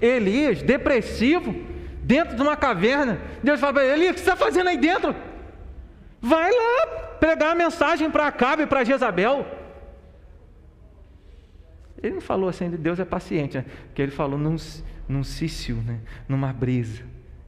Elias, 0.00 0.62
depressivo, 0.62 1.54
dentro 2.02 2.36
de 2.36 2.42
uma 2.42 2.56
caverna. 2.56 3.18
Deus 3.42 3.58
fala 3.58 3.72
para 3.72 3.84
ele: 3.84 3.92
Elias, 3.94 4.10
o 4.10 4.14
que 4.14 4.20
você 4.20 4.30
está 4.30 4.36
fazendo 4.36 4.68
aí 4.68 4.76
dentro? 4.76 5.14
Vai 6.20 6.50
lá 6.50 6.86
pregar 7.18 7.52
a 7.52 7.54
mensagem 7.54 8.10
para 8.10 8.26
Acabe 8.26 8.62
e 8.62 8.66
para 8.66 8.84
Jezabel. 8.84 9.57
Ele 12.02 12.14
não 12.14 12.20
falou 12.20 12.48
assim, 12.48 12.70
Deus 12.70 13.00
é 13.00 13.04
paciente, 13.04 13.58
né? 13.58 13.64
porque 13.86 14.02
ele 14.02 14.12
falou 14.12 14.38
num, 14.38 14.56
num 15.08 15.24
cício, 15.24 15.76
né? 15.76 16.00
numa 16.28 16.52
brisa. 16.52 17.02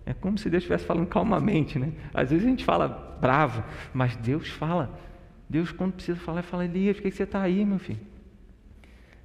É 0.05 0.13
como 0.13 0.37
se 0.37 0.51
Deus 0.51 0.63
estivesse 0.63 0.85
falando 0.85 1.07
calmamente, 1.07 1.79
né? 1.79 1.93
Às 2.13 2.31
vezes 2.31 2.45
a 2.45 2.51
gente 2.51 2.65
fala 2.65 3.19
bravo, 3.21 3.63
mas 3.95 4.17
Deus 4.17 4.49
fala. 4.49 4.99
Deus, 5.49 5.71
quando 5.71 5.93
precisa 5.93 6.19
falar, 6.19 6.43
fala, 6.43 6.65
Elias, 6.65 6.97
por 6.97 7.03
que 7.03 7.11
você 7.11 7.23
está 7.23 7.43
aí, 7.43 7.65
meu 7.65 7.79
filho? 7.79 8.01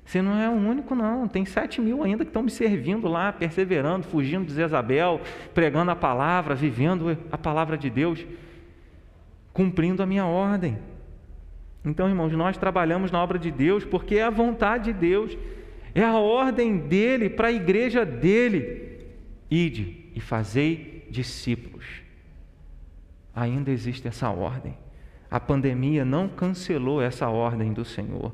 Você 0.05 0.21
não 0.21 0.39
é 0.39 0.47
o 0.47 0.53
único, 0.53 0.93
não. 0.93 1.27
Tem 1.27 1.43
sete 1.45 1.81
mil 1.81 2.03
ainda 2.03 2.23
que 2.23 2.29
estão 2.29 2.43
me 2.43 2.51
servindo 2.51 3.07
lá, 3.07 3.33
perseverando, 3.33 4.05
fugindo 4.05 4.45
de 4.45 4.53
Jezabel, 4.53 5.19
pregando 5.53 5.89
a 5.89 5.95
palavra, 5.95 6.53
vivendo 6.53 7.17
a 7.31 7.38
palavra 7.38 7.75
de 7.75 7.89
Deus, 7.89 8.23
cumprindo 9.51 10.03
a 10.03 10.05
minha 10.05 10.25
ordem. 10.25 10.77
Então, 11.86 12.10
irmãos, 12.10 12.32
nós 12.32 12.58
trabalhamos 12.58 13.12
na 13.12 13.21
obra 13.21 13.38
de 13.38 13.52
Deus 13.52 13.86
porque 13.86 14.15
é 14.15 14.24
a 14.24 14.30
vontade 14.30 14.91
de 14.91 15.00
Deus, 15.00 15.38
é 15.93 16.04
a 16.04 16.17
ordem 16.17 16.78
dele 16.78 17.30
para 17.30 17.50
a 17.50 17.52
igreja 17.52 18.04
dele. 18.04 19.06
Ide 19.50 20.10
e 20.15 20.19
fazei 20.19 21.08
discípulos. 21.10 21.86
Ainda 23.36 23.69
existe 23.69 24.08
essa 24.08 24.30
ordem. 24.30 24.76
A 25.30 25.39
pandemia 25.39 26.04
não 26.04 26.28
cancelou 26.28 27.02
essa 27.02 27.30
ordem 27.30 27.71
do 27.71 27.86
Senhor. 27.86 28.34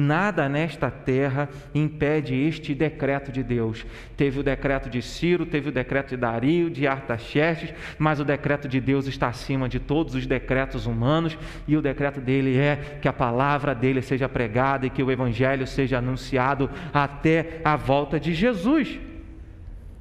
Nada 0.00 0.48
nesta 0.48 0.90
terra 0.90 1.46
impede 1.74 2.34
este 2.34 2.74
decreto 2.74 3.30
de 3.30 3.42
Deus. 3.42 3.84
Teve 4.16 4.40
o 4.40 4.42
decreto 4.42 4.88
de 4.88 5.02
Ciro, 5.02 5.44
teve 5.44 5.68
o 5.68 5.72
decreto 5.72 6.08
de 6.08 6.16
Dario, 6.16 6.70
de 6.70 6.86
Artaxerxes, 6.86 7.74
mas 7.98 8.18
o 8.18 8.24
decreto 8.24 8.66
de 8.66 8.80
Deus 8.80 9.06
está 9.06 9.28
acima 9.28 9.68
de 9.68 9.78
todos 9.78 10.14
os 10.14 10.26
decretos 10.26 10.86
humanos, 10.86 11.36
e 11.68 11.76
o 11.76 11.82
decreto 11.82 12.18
dele 12.18 12.56
é 12.56 12.98
que 13.02 13.08
a 13.08 13.12
palavra 13.12 13.74
dele 13.74 14.00
seja 14.00 14.26
pregada 14.26 14.86
e 14.86 14.90
que 14.90 15.02
o 15.02 15.10
evangelho 15.10 15.66
seja 15.66 15.98
anunciado 15.98 16.70
até 16.94 17.60
a 17.62 17.76
volta 17.76 18.18
de 18.18 18.32
Jesus. 18.32 18.98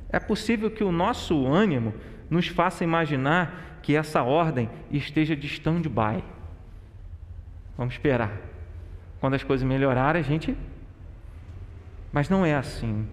É 0.09 0.19
possível 0.19 0.71
que 0.71 0.83
o 0.83 0.93
nosso 0.93 1.45
ânimo 1.45 1.93
nos 2.29 2.47
faça 2.47 2.85
imaginar 2.85 3.79
que 3.83 3.97
essa 3.97 4.23
ordem 4.23 4.69
esteja 4.89 5.35
de 5.35 5.47
stand-by. 5.47 6.23
Vamos 7.77 7.95
esperar. 7.95 8.48
Quando 9.19 9.33
as 9.33 9.43
coisas 9.43 9.67
melhorarem, 9.67 10.21
a 10.21 10.23
gente. 10.23 10.55
Mas 12.11 12.29
não 12.29 12.45
é 12.45 12.55
assim. 12.55 13.07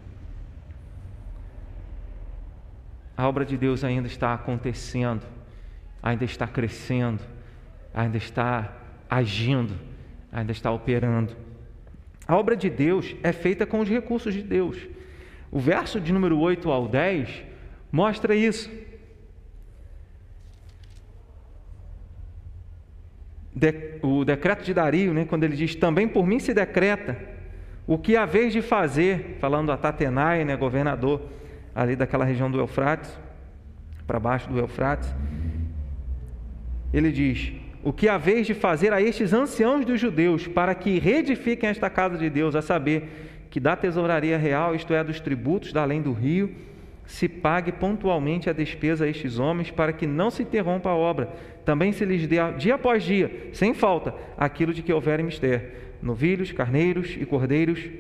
A 3.17 3.27
obra 3.27 3.45
de 3.45 3.57
Deus 3.57 3.83
ainda 3.83 4.07
está 4.07 4.35
acontecendo, 4.35 5.23
ainda 6.03 6.25
está 6.25 6.47
crescendo, 6.47 7.23
ainda 7.95 8.19
está 8.19 8.77
agindo, 9.09 9.75
ainda 10.31 10.53
está 10.53 10.71
operando. 10.71 11.35
A 12.29 12.37
obra 12.37 12.57
de 12.57 12.69
Deus 12.69 13.15
é 13.23 13.33
feita 13.33 13.65
com 13.65 13.81
os 13.81 13.89
recursos 13.89 14.35
de 14.35 14.43
Deus. 14.43 14.77
O 15.51 15.59
verso 15.59 16.01
de 16.01 16.13
número 16.13 16.39
8 16.39 16.71
ao 16.71 16.89
10 16.89 17.45
mostra 17.91 18.35
isso. 18.35 18.71
De, 23.57 23.99
o 24.03 24.23
decreto 24.23 24.63
de 24.63 24.75
Dario, 24.75 25.15
né, 25.15 25.25
quando 25.25 25.45
ele 25.45 25.57
diz: 25.57 25.75
Também 25.75 26.07
por 26.07 26.27
mim 26.27 26.39
se 26.39 26.53
decreta 26.53 27.17
o 27.87 27.97
que 27.97 28.15
há 28.15 28.27
vez 28.27 28.53
de 28.53 28.61
fazer, 28.61 29.39
falando 29.41 29.73
a 29.73 29.79
Tatenai, 29.79 30.45
né, 30.45 30.55
governador 30.57 31.23
ali 31.75 31.97
daquela 31.97 32.25
região 32.25 32.51
do 32.51 32.59
Eufrates, 32.59 33.11
para 34.07 34.21
baixo 34.21 34.51
do 34.51 34.59
Eufrates. 34.59 35.09
Ele 36.93 37.11
diz: 37.11 37.55
O 37.83 37.95
que 37.95 38.11
há 38.11 38.19
vez 38.19 38.47
de 38.47 38.53
fazer 38.53 38.93
a 38.93 39.01
estes 39.01 39.33
anciãos 39.33 39.87
dos 39.87 39.99
judeus, 39.99 40.47
para 40.47 40.75
que 40.75 40.99
reedifiquem 40.99 41.71
esta 41.71 41.89
casa 41.89 42.19
de 42.19 42.29
Deus, 42.29 42.55
a 42.55 42.61
saber, 42.61 43.47
que 43.49 43.59
da 43.59 43.75
tesouraria 43.75 44.37
real, 44.37 44.75
isto 44.75 44.93
é, 44.93 45.03
dos 45.03 45.19
tributos 45.19 45.73
da 45.73 45.81
além 45.81 46.03
do 46.03 46.13
rio, 46.13 46.55
se 47.07 47.27
pague 47.27 47.73
pontualmente 47.73 48.51
a 48.51 48.53
despesa 48.53 49.07
a 49.07 49.09
estes 49.09 49.39
homens, 49.39 49.71
para 49.71 49.95
que 49.95 50.07
não 50.07 50.31
se 50.31 50.43
interrompa 50.43 50.91
a 50.91 50.95
obra. 50.95 51.31
Também 51.67 51.91
se 51.91 52.05
lhes 52.05 52.29
dê 52.29 52.37
dia 52.53 52.77
após 52.77 53.03
dia, 53.03 53.51
sem 53.53 53.75
falta, 53.75 54.15
aquilo 54.39 54.73
de 54.73 54.83
que 54.83 54.93
houver 54.93 55.21
mistério: 55.21 55.69
novilhos, 56.01 56.53
carneiros 56.53 57.17
e 57.21 57.27
cordeiros, 57.27 57.91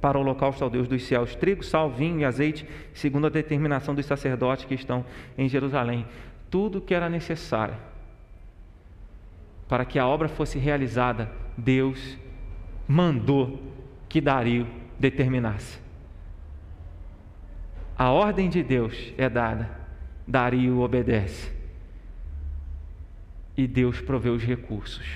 para 0.00 0.16
o 0.16 0.20
holocausto 0.20 0.62
ao 0.62 0.70
Deus 0.70 0.86
dos 0.86 1.02
céus, 1.02 1.34
trigo, 1.34 1.64
sal, 1.64 1.90
vinho 1.90 2.20
e 2.20 2.24
azeite, 2.24 2.64
segundo 2.94 3.26
a 3.26 3.30
determinação 3.30 3.92
dos 3.92 4.06
sacerdotes 4.06 4.64
que 4.64 4.74
estão 4.74 5.04
em 5.36 5.48
Jerusalém. 5.48 6.06
Tudo 6.48 6.80
que 6.80 6.94
era 6.94 7.08
necessário 7.08 7.74
para 9.68 9.84
que 9.84 9.98
a 9.98 10.06
obra 10.06 10.28
fosse 10.28 10.58
realizada, 10.58 11.32
Deus 11.56 12.18
mandou 12.86 13.58
que 14.08 14.20
Dario 14.20 14.66
determinasse. 14.98 15.80
A 17.98 18.10
ordem 18.10 18.48
de 18.48 18.62
Deus 18.62 19.12
é 19.16 19.28
dada, 19.28 19.70
Dario 20.28 20.78
obedece. 20.80 21.61
E 23.56 23.66
Deus 23.66 24.00
provê 24.00 24.30
os 24.30 24.42
recursos. 24.42 25.06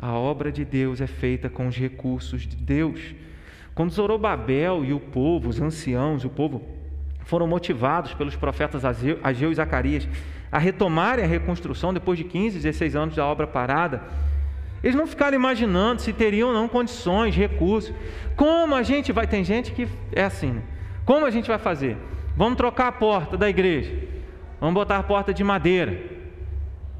A 0.00 0.12
obra 0.12 0.52
de 0.52 0.64
Deus 0.64 1.00
é 1.00 1.06
feita 1.06 1.48
com 1.48 1.66
os 1.66 1.76
recursos 1.76 2.42
de 2.42 2.56
Deus. 2.56 3.14
Quando 3.74 3.92
Zorobabel 3.92 4.84
e 4.84 4.92
o 4.92 5.00
povo, 5.00 5.48
os 5.48 5.60
anciãos, 5.60 6.24
o 6.24 6.30
povo, 6.30 6.62
foram 7.24 7.46
motivados 7.46 8.14
pelos 8.14 8.36
profetas 8.36 8.84
Ageu 8.84 9.50
e 9.50 9.54
Zacarias 9.54 10.08
a 10.50 10.58
retomarem 10.58 11.24
a 11.24 11.28
reconstrução 11.28 11.92
depois 11.92 12.18
de 12.18 12.24
15, 12.24 12.58
16 12.58 12.96
anos 12.96 13.16
da 13.16 13.26
obra 13.26 13.46
parada, 13.46 14.02
eles 14.82 14.94
não 14.94 15.06
ficaram 15.06 15.36
imaginando 15.36 16.00
se 16.00 16.12
teriam 16.12 16.48
ou 16.48 16.54
não 16.54 16.68
condições, 16.68 17.34
recursos. 17.34 17.92
Como 18.36 18.74
a 18.74 18.82
gente 18.82 19.12
vai. 19.12 19.26
Tem 19.26 19.42
gente 19.42 19.72
que 19.72 19.88
é 20.12 20.24
assim, 20.24 20.52
né? 20.52 20.62
Como 21.04 21.26
a 21.26 21.30
gente 21.30 21.48
vai 21.48 21.58
fazer? 21.58 21.96
Vamos 22.36 22.56
trocar 22.56 22.88
a 22.88 22.92
porta 22.92 23.36
da 23.36 23.48
igreja. 23.48 23.92
Vamos 24.60 24.74
botar 24.74 24.98
a 24.98 25.02
porta 25.02 25.34
de 25.34 25.42
madeira. 25.42 26.15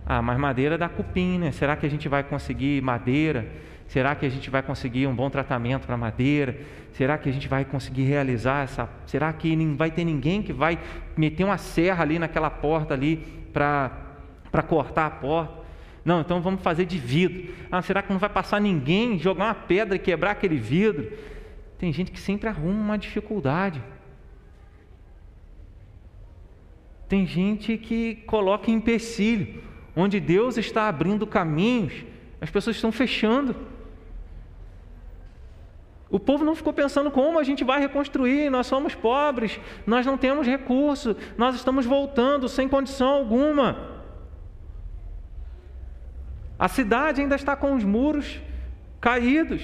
Ah, 0.08 0.22
mas 0.22 0.38
madeira 0.38 0.78
dá 0.78 0.88
cupim, 0.88 1.38
né? 1.38 1.50
Será 1.50 1.74
que 1.74 1.84
a 1.84 1.90
gente 1.90 2.08
vai 2.08 2.22
conseguir 2.22 2.80
madeira? 2.80 3.44
Será 3.88 4.14
que 4.14 4.24
a 4.24 4.28
gente 4.28 4.48
vai 4.48 4.62
conseguir 4.62 5.06
um 5.08 5.14
bom 5.14 5.28
tratamento 5.28 5.84
para 5.84 5.96
madeira? 5.96 6.58
Será 6.92 7.18
que 7.18 7.28
a 7.28 7.32
gente 7.32 7.48
vai 7.48 7.64
conseguir 7.64 8.04
realizar 8.04 8.62
essa? 8.62 8.88
Será 9.04 9.32
que 9.32 9.56
não 9.56 9.76
vai 9.76 9.90
ter 9.90 10.04
ninguém 10.04 10.42
que 10.42 10.52
vai 10.52 10.78
meter 11.16 11.42
uma 11.42 11.58
serra 11.58 12.02
ali 12.02 12.18
naquela 12.18 12.50
porta 12.50 12.94
ali 12.94 13.16
para 13.52 13.90
para 14.50 14.62
cortar 14.62 15.06
a 15.06 15.10
porta? 15.10 15.66
Não, 16.04 16.20
então 16.20 16.40
vamos 16.40 16.62
fazer 16.62 16.84
de 16.86 16.98
vidro. 16.98 17.52
Ah, 17.70 17.82
será 17.82 18.00
que 18.00 18.12
não 18.12 18.20
vai 18.20 18.30
passar 18.30 18.60
ninguém 18.60 19.18
jogar 19.18 19.46
uma 19.46 19.54
pedra 19.54 19.96
e 19.96 19.98
quebrar 19.98 20.30
aquele 20.30 20.56
vidro? 20.56 21.12
Tem 21.78 21.92
gente 21.92 22.12
que 22.12 22.20
sempre 22.20 22.48
arruma 22.48 22.80
uma 22.80 22.96
dificuldade. 22.96 23.82
Tem 27.08 27.26
gente 27.26 27.76
que 27.76 28.16
coloca 28.26 28.70
empecilho, 28.70 29.62
onde 29.96 30.20
Deus 30.20 30.58
está 30.58 30.88
abrindo 30.88 31.26
caminhos, 31.26 32.04
as 32.38 32.50
pessoas 32.50 32.76
estão 32.76 32.92
fechando. 32.92 33.56
O 36.10 36.20
povo 36.20 36.44
não 36.44 36.54
ficou 36.54 36.72
pensando 36.72 37.10
como 37.10 37.38
a 37.38 37.42
gente 37.42 37.64
vai 37.64 37.80
reconstruir, 37.80 38.50
nós 38.50 38.66
somos 38.66 38.94
pobres, 38.94 39.58
nós 39.86 40.04
não 40.04 40.18
temos 40.18 40.46
recurso, 40.46 41.16
nós 41.36 41.56
estamos 41.56 41.86
voltando 41.86 42.48
sem 42.48 42.68
condição 42.68 43.08
alguma. 43.08 43.96
A 46.58 46.68
cidade 46.68 47.22
ainda 47.22 47.34
está 47.34 47.56
com 47.56 47.74
os 47.74 47.82
muros 47.82 48.40
caídos. 49.00 49.62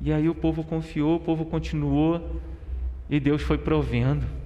E 0.00 0.12
aí 0.12 0.28
o 0.28 0.34
povo 0.34 0.64
confiou, 0.64 1.16
o 1.16 1.20
povo 1.20 1.44
continuou 1.44 2.40
e 3.08 3.20
Deus 3.20 3.42
foi 3.42 3.58
provendo. 3.58 4.39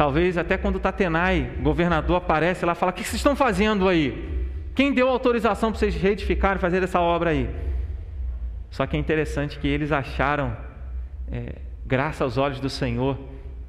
Talvez 0.00 0.38
até 0.38 0.56
quando 0.56 0.80
Tatenai, 0.80 1.58
governador, 1.60 2.16
aparece 2.16 2.64
lá, 2.64 2.74
fala: 2.74 2.90
O 2.90 2.94
que 2.94 3.02
vocês 3.02 3.16
estão 3.16 3.36
fazendo 3.36 3.86
aí? 3.86 4.48
Quem 4.74 4.94
deu 4.94 5.06
autorização 5.10 5.70
para 5.70 5.78
vocês 5.78 5.94
reedificarem 5.94 6.56
e 6.56 6.58
fazer 6.58 6.82
essa 6.82 6.98
obra 6.98 7.28
aí? 7.28 7.50
Só 8.70 8.86
que 8.86 8.96
é 8.96 8.98
interessante 8.98 9.58
que 9.58 9.68
eles 9.68 9.92
acharam 9.92 10.56
é, 11.30 11.56
graça 11.84 12.24
aos 12.24 12.38
olhos 12.38 12.58
do 12.60 12.70
Senhor 12.70 13.18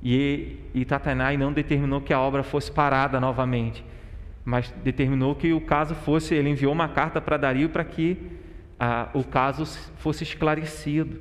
e, 0.01 0.55
e 0.73 0.85
Tatenai 0.85 1.35
não 1.35 1.51
determinou 1.51 1.99
que 1.99 2.13
a 2.13 2.21
obra 2.21 2.43
fosse 2.43 2.71
parada 2.71 3.19
novamente, 3.19 3.83
mas 4.45 4.73
determinou 4.85 5.35
que 5.35 5.51
o 5.51 5.59
caso 5.59 5.95
fosse. 5.95 6.33
Ele 6.33 6.47
enviou 6.47 6.71
uma 6.71 6.87
carta 6.87 7.19
para 7.19 7.35
Dario 7.35 7.67
para 7.67 7.83
que 7.83 8.17
o 9.13 9.25
caso 9.25 9.65
fosse 9.97 10.23
esclarecido. 10.23 11.19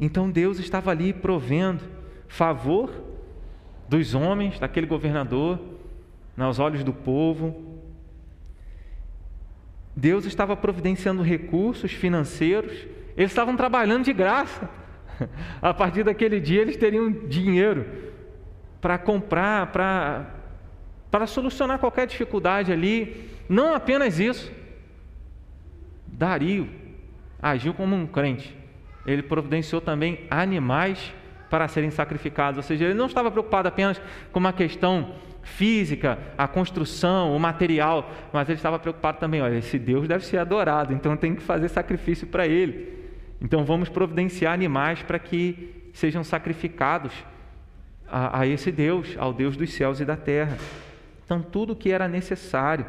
Então 0.00 0.30
Deus 0.30 0.58
estava 0.58 0.90
ali 0.90 1.12
provendo 1.12 1.84
favor 2.26 3.12
dos 3.88 4.14
homens, 4.14 4.58
daquele 4.58 4.86
governador, 4.86 5.58
aos 6.36 6.58
olhos 6.58 6.82
do 6.82 6.92
povo. 6.92 7.80
Deus 9.96 10.24
estava 10.24 10.56
providenciando 10.56 11.22
recursos 11.22 11.92
financeiros 11.92 12.72
Eles 13.16 13.30
estavam 13.30 13.56
trabalhando 13.56 14.04
de 14.04 14.12
graça. 14.12 14.68
A 15.62 15.72
partir 15.72 16.02
daquele 16.02 16.40
dia 16.40 16.60
eles 16.60 16.76
teriam 16.76 17.10
dinheiro 17.10 17.86
para 18.80 18.98
comprar, 18.98 19.68
para, 19.68 20.34
para 21.10 21.26
solucionar 21.26 21.78
qualquer 21.78 22.06
dificuldade 22.06 22.72
ali. 22.72 23.30
Não 23.48 23.74
apenas 23.74 24.18
isso. 24.18 24.50
Dario 26.06 26.68
agiu 27.40 27.72
como 27.72 27.94
um 27.94 28.06
crente. 28.06 28.56
Ele 29.06 29.22
providenciou 29.22 29.80
também 29.80 30.26
animais 30.30 31.14
para 31.50 31.68
serem 31.68 31.90
sacrificados. 31.90 32.58
Ou 32.58 32.62
seja, 32.62 32.84
ele 32.84 32.94
não 32.94 33.06
estava 33.06 33.30
preocupado 33.30 33.68
apenas 33.68 34.00
com 34.32 34.38
uma 34.38 34.52
questão 34.52 35.12
física, 35.42 36.18
a 36.38 36.48
construção, 36.48 37.36
o 37.36 37.38
material, 37.38 38.10
mas 38.32 38.48
ele 38.48 38.56
estava 38.56 38.78
preocupado 38.78 39.18
também, 39.18 39.42
olha, 39.42 39.56
esse 39.56 39.78
Deus 39.78 40.08
deve 40.08 40.24
ser 40.24 40.38
adorado, 40.38 40.92
então 40.92 41.16
tem 41.16 41.34
que 41.34 41.42
fazer 41.42 41.68
sacrifício 41.68 42.26
para 42.26 42.46
ele. 42.46 42.94
Então 43.40 43.64
vamos 43.64 43.88
providenciar 43.88 44.54
animais 44.54 45.02
para 45.02 45.18
que 45.18 45.90
sejam 45.92 46.24
sacrificados 46.24 47.12
a, 48.08 48.40
a 48.40 48.46
esse 48.46 48.72
Deus, 48.72 49.14
ao 49.18 49.32
Deus 49.32 49.56
dos 49.56 49.72
céus 49.72 50.00
e 50.00 50.04
da 50.04 50.16
terra. 50.16 50.56
Então 51.24 51.42
tudo 51.42 51.76
que 51.76 51.90
era 51.90 52.08
necessário, 52.08 52.86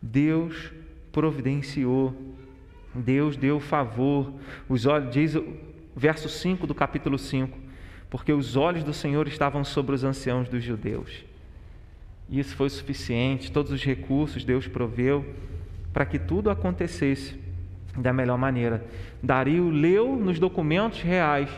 Deus 0.00 0.72
providenciou. 1.10 2.14
Deus 2.94 3.36
deu 3.36 3.60
favor. 3.60 4.32
Os 4.68 4.86
olhos 4.86 5.10
diz 5.10 5.34
o 5.34 5.42
verso 5.96 6.28
5 6.28 6.66
do 6.66 6.74
capítulo 6.74 7.18
5, 7.18 7.58
porque 8.10 8.32
os 8.32 8.54
olhos 8.54 8.84
do 8.84 8.92
Senhor 8.92 9.26
estavam 9.26 9.64
sobre 9.64 9.94
os 9.94 10.04
anciãos 10.04 10.48
dos 10.48 10.62
judeus 10.62 11.24
e 12.28 12.40
isso 12.40 12.56
foi 12.56 12.68
suficiente, 12.68 13.52
todos 13.52 13.70
os 13.70 13.82
recursos 13.84 14.44
Deus 14.44 14.66
proveu 14.66 15.24
para 15.92 16.04
que 16.04 16.18
tudo 16.18 16.50
acontecesse 16.50 17.38
da 17.96 18.12
melhor 18.12 18.36
maneira. 18.36 18.84
Dario 19.22 19.70
leu 19.70 20.16
nos 20.16 20.38
documentos 20.38 21.00
reais 21.00 21.48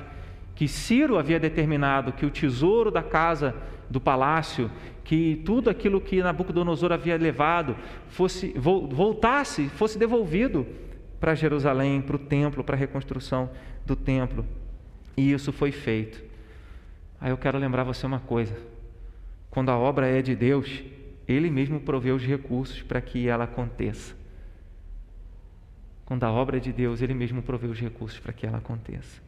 que 0.55 0.68
Ciro 0.68 1.18
havia 1.18 1.40
determinado 1.40 2.12
que 2.12 2.27
o 2.27 2.31
tesouro 2.31 2.90
da 2.90 3.03
casa 3.03 3.55
do 3.88 4.01
palácio, 4.01 4.70
que 5.03 5.40
tudo 5.46 5.70
aquilo 5.70 6.01
que 6.01 6.22
Nabucodonosor 6.22 6.92
havia 6.92 7.16
levado 7.16 7.74
fosse 8.09 8.53
voltasse, 8.59 9.68
fosse 9.70 9.98
devolvido 9.98 10.66
para 11.18 11.35
Jerusalém, 11.35 12.03
para 12.03 12.16
o 12.16 12.18
templo, 12.18 12.62
para 12.62 12.77
a 12.77 12.79
reconstrução 12.79 13.48
do 13.88 13.96
templo. 13.96 14.44
E 15.16 15.33
isso 15.33 15.53
foi 15.53 15.72
feito. 15.72 16.22
Aí 17.20 17.31
eu 17.31 17.37
quero 17.37 17.59
lembrar 17.59 17.83
você 17.83 18.07
uma 18.07 18.20
coisa. 18.20 18.57
Quando 19.51 19.70
a 19.70 19.77
obra 19.77 20.07
é 20.07 20.22
de 20.22 20.37
Deus, 20.37 20.85
Ele 21.27 21.51
mesmo 21.51 21.81
provê 21.81 22.12
os 22.12 22.22
recursos 22.22 22.83
para 22.83 23.01
que 23.01 23.27
ela 23.27 23.44
aconteça. 23.44 24.14
Quando 26.05 26.22
a 26.24 26.31
obra 26.31 26.59
é 26.59 26.61
de 26.61 26.72
Deus, 26.72 27.03
Ele 27.03 27.14
mesmo 27.14 27.42
provê 27.42 27.66
os 27.66 27.81
recursos 27.81 28.20
para 28.20 28.33
que 28.33 28.46
ela 28.46 28.59
aconteça. 28.59 29.27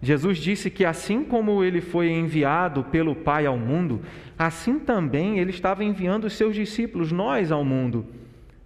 Jesus 0.00 0.38
disse 0.38 0.68
que 0.68 0.84
assim 0.84 1.22
como 1.22 1.62
ele 1.62 1.80
foi 1.80 2.10
enviado 2.10 2.82
pelo 2.82 3.14
Pai 3.14 3.46
ao 3.46 3.56
mundo, 3.56 4.02
assim 4.36 4.80
também 4.80 5.38
ele 5.38 5.50
estava 5.50 5.84
enviando 5.84 6.24
os 6.24 6.32
seus 6.32 6.56
discípulos, 6.56 7.12
nós, 7.12 7.52
ao 7.52 7.64
mundo. 7.64 8.04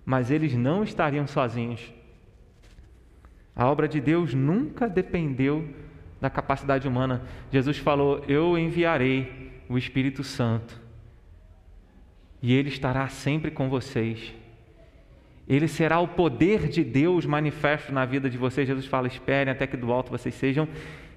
Mas 0.05 0.31
eles 0.31 0.55
não 0.55 0.83
estariam 0.83 1.27
sozinhos. 1.27 1.93
A 3.57 3.67
obra 3.67 3.89
de 3.89 4.01
Deus 4.01 4.35
nunca 4.35 4.87
dependeu 4.87 5.67
da 6.21 6.29
capacidade 6.29 6.87
humana. 6.87 7.23
Jesus 7.51 7.79
falou: 7.79 8.23
Eu 8.29 8.59
enviarei 8.59 9.51
o 9.67 9.79
Espírito 9.79 10.23
Santo, 10.23 10.79
e 12.43 12.53
ele 12.53 12.69
estará 12.69 13.09
sempre 13.09 13.51
com 13.51 13.71
vocês. 13.71 14.35
Ele 15.49 15.69
será 15.69 16.01
o 16.01 16.09
poder 16.09 16.69
de 16.69 16.85
Deus 16.85 17.25
manifesto 17.25 17.93
na 17.93 18.05
vida 18.05 18.29
de 18.29 18.37
vocês. 18.37 18.69
Jesus 18.69 18.87
fala: 18.87 19.07
esperem 19.07 19.53
até 19.53 19.67
que 19.67 19.77
do 19.77 19.91
alto 19.91 20.11
vocês 20.11 20.35
sejam 20.35 20.69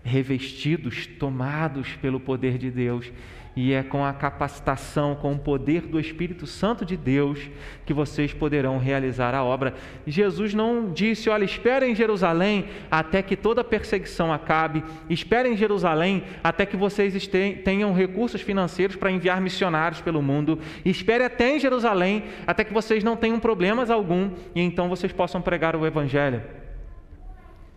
revestidos, 0.03 1.07
tomados 1.07 1.95
pelo 1.97 2.19
poder 2.19 2.57
de 2.57 2.71
Deus 2.71 3.11
e 3.55 3.73
é 3.73 3.83
com 3.83 4.05
a 4.05 4.13
capacitação, 4.13 5.15
com 5.15 5.33
o 5.33 5.37
poder 5.37 5.81
do 5.81 5.99
Espírito 5.99 6.47
Santo 6.47 6.85
de 6.85 6.95
Deus 6.95 7.49
que 7.85 7.93
vocês 7.93 8.33
poderão 8.33 8.77
realizar 8.77 9.35
a 9.35 9.43
obra. 9.43 9.73
Jesus 10.07 10.53
não 10.53 10.93
disse: 10.93 11.29
olha, 11.29 11.43
esperem 11.43 11.91
em 11.91 11.95
Jerusalém 11.95 12.67
até 12.89 13.21
que 13.21 13.35
toda 13.35 13.61
perseguição 13.61 14.31
acabe, 14.31 14.81
esperem 15.09 15.53
em 15.53 15.57
Jerusalém 15.57 16.23
até 16.41 16.65
que 16.65 16.77
vocês 16.77 17.27
tenham 17.27 17.93
recursos 17.93 18.39
financeiros 18.39 18.95
para 18.95 19.11
enviar 19.11 19.41
missionários 19.41 19.99
pelo 19.99 20.21
mundo, 20.21 20.59
espere 20.85 21.25
até 21.25 21.55
em 21.55 21.59
Jerusalém 21.59 22.23
até 22.47 22.63
que 22.63 22.73
vocês 22.73 23.03
não 23.03 23.17
tenham 23.17 23.39
problemas 23.39 23.89
algum 23.89 24.31
e 24.55 24.61
então 24.61 24.87
vocês 24.87 25.11
possam 25.11 25.41
pregar 25.41 25.75
o 25.75 25.85
Evangelho. 25.85 26.41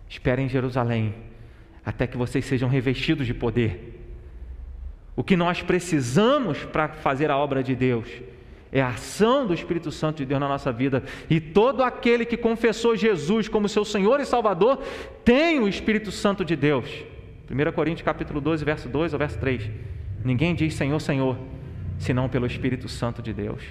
Esperem 0.09 0.47
em 0.47 0.49
Jerusalém 0.49 1.32
até 1.85 2.07
que 2.07 2.17
vocês 2.17 2.45
sejam 2.45 2.69
revestidos 2.69 3.27
de 3.27 3.35
poder 3.35 4.03
o 5.15 5.23
que 5.23 5.37
nós 5.37 5.63
precisamos 5.63 6.65
para 6.65 6.89
fazer 6.89 7.31
a 7.31 7.37
obra 7.37 7.63
de 7.63 7.75
Deus 7.75 8.09
é 8.75 8.81
a 8.81 8.89
ação 8.89 9.47
do 9.47 9.53
Espírito 9.53 9.91
Santo 9.91 10.19
de 10.19 10.25
Deus 10.25 10.41
na 10.41 10.49
nossa 10.49 10.73
vida. 10.73 11.03
E 11.29 11.39
todo 11.39 11.83
aquele 11.83 12.25
que 12.25 12.39
confessou 12.39 12.97
Jesus 12.97 13.47
como 13.47 13.69
seu 13.69 13.85
Senhor 13.85 14.19
e 14.19 14.25
Salvador 14.25 14.83
tem 15.23 15.61
o 15.61 15.69
Espírito 15.69 16.11
Santo 16.11 16.43
de 16.43 16.57
Deus. 16.57 16.89
1 17.51 17.73
Coríntios 17.73 18.03
capítulo 18.03 18.41
12, 18.41 18.65
verso 18.65 18.89
2 18.89 19.13
ou 19.13 19.19
verso 19.19 19.39
3. 19.39 19.71
Ninguém 20.25 20.55
diz 20.55 20.73
Senhor, 20.73 20.99
Senhor, 21.01 21.37
senão 21.99 22.31
pelo 22.31 22.47
Espírito 22.47 22.89
Santo 22.89 23.21
de 23.21 23.35
Deus. 23.35 23.63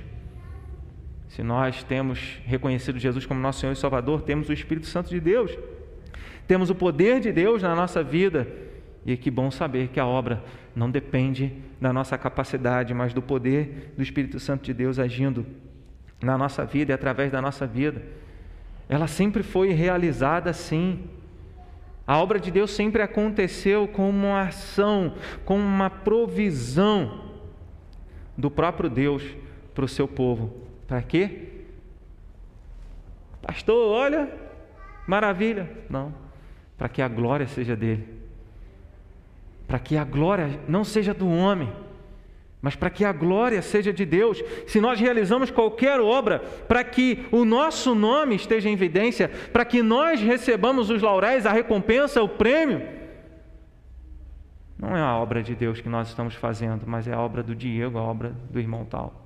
Se 1.30 1.42
nós 1.42 1.82
temos 1.82 2.38
reconhecido 2.46 3.00
Jesus 3.00 3.26
como 3.26 3.40
nosso 3.40 3.62
Senhor 3.62 3.74
e 3.74 3.76
Salvador, 3.76 4.22
temos 4.22 4.50
o 4.50 4.54
Espírito 4.54 4.86
Santo 4.86 5.10
de 5.10 5.20
Deus. 5.20 5.58
Temos 6.52 6.70
o 6.70 6.76
poder 6.76 7.22
de 7.22 7.32
Deus 7.32 7.64
na 7.64 7.74
nossa 7.74 8.04
vida 8.04 8.46
e 9.06 9.16
que 9.16 9.32
bom 9.32 9.50
saber 9.50 9.88
que 9.88 10.02
a 10.02 10.06
obra 10.06 10.44
não 10.76 10.92
depende 10.92 11.56
da 11.80 11.94
nossa 11.94 12.18
capacidade, 12.18 12.94
mas 12.94 13.14
do 13.14 13.22
poder 13.22 13.94
do 13.96 14.04
Espírito 14.04 14.38
Santo 14.38 14.66
de 14.66 14.74
Deus 14.74 15.00
agindo 15.00 15.46
na 16.22 16.38
nossa 16.38 16.66
vida 16.66 16.92
e 16.92 16.94
através 16.94 17.32
da 17.32 17.42
nossa 17.42 17.66
vida. 17.66 18.04
Ela 18.90 19.08
sempre 19.08 19.44
foi 19.44 19.72
realizada 19.72 20.50
assim. 20.50 21.06
A 22.06 22.18
obra 22.18 22.38
de 22.38 22.52
Deus 22.52 22.72
sempre 22.72 23.02
aconteceu 23.02 23.88
com 23.88 24.10
uma 24.10 24.42
ação, 24.42 25.16
com 25.46 25.56
uma 25.56 25.90
provisão 25.90 27.32
do 28.38 28.52
próprio 28.52 28.90
Deus 28.90 29.24
para 29.74 29.86
o 29.86 29.88
seu 29.88 30.06
povo. 30.06 30.54
Para 30.86 31.02
quê? 31.02 31.48
Pastor, 33.42 33.88
olha, 33.88 34.30
maravilha. 35.08 35.70
Não, 35.90 36.14
para 36.82 36.90
que 36.90 37.00
a 37.00 37.08
glória 37.08 37.46
seja 37.46 37.76
dele 37.76 38.22
para 39.72 39.80
que 39.80 39.96
a 39.96 40.04
glória 40.04 40.60
não 40.68 40.84
seja 40.84 41.14
do 41.14 41.30
homem, 41.30 41.72
mas 42.62 42.76
para 42.76 42.90
que 42.90 43.06
a 43.06 43.14
glória 43.14 43.62
seja 43.62 43.94
de 43.94 44.06
Deus. 44.06 44.44
Se 44.68 44.82
nós 44.82 45.00
realizamos 45.00 45.50
qualquer 45.50 46.02
obra 46.02 46.40
para 46.68 46.84
que 46.84 47.26
o 47.32 47.46
nosso 47.46 47.96
nome 47.96 48.36
esteja 48.36 48.68
em 48.68 48.74
evidência, 48.74 49.30
para 49.30 49.64
que 49.64 49.82
nós 49.82 50.20
recebamos 50.20 50.90
os 50.90 51.02
lauréis, 51.02 51.46
a 51.46 51.54
recompensa, 51.54 52.22
o 52.22 52.28
prêmio, 52.28 52.86
não 54.78 54.94
é 54.94 55.00
a 55.00 55.16
obra 55.16 55.42
de 55.42 55.56
Deus 55.56 55.80
que 55.80 55.88
nós 55.88 56.10
estamos 56.10 56.36
fazendo, 56.36 56.84
mas 56.86 57.08
é 57.08 57.14
a 57.14 57.22
obra 57.22 57.42
do 57.42 57.56
Diego, 57.56 57.98
a 57.98 58.02
obra 58.02 58.36
do 58.50 58.60
irmão 58.60 58.84
tal. 58.84 59.26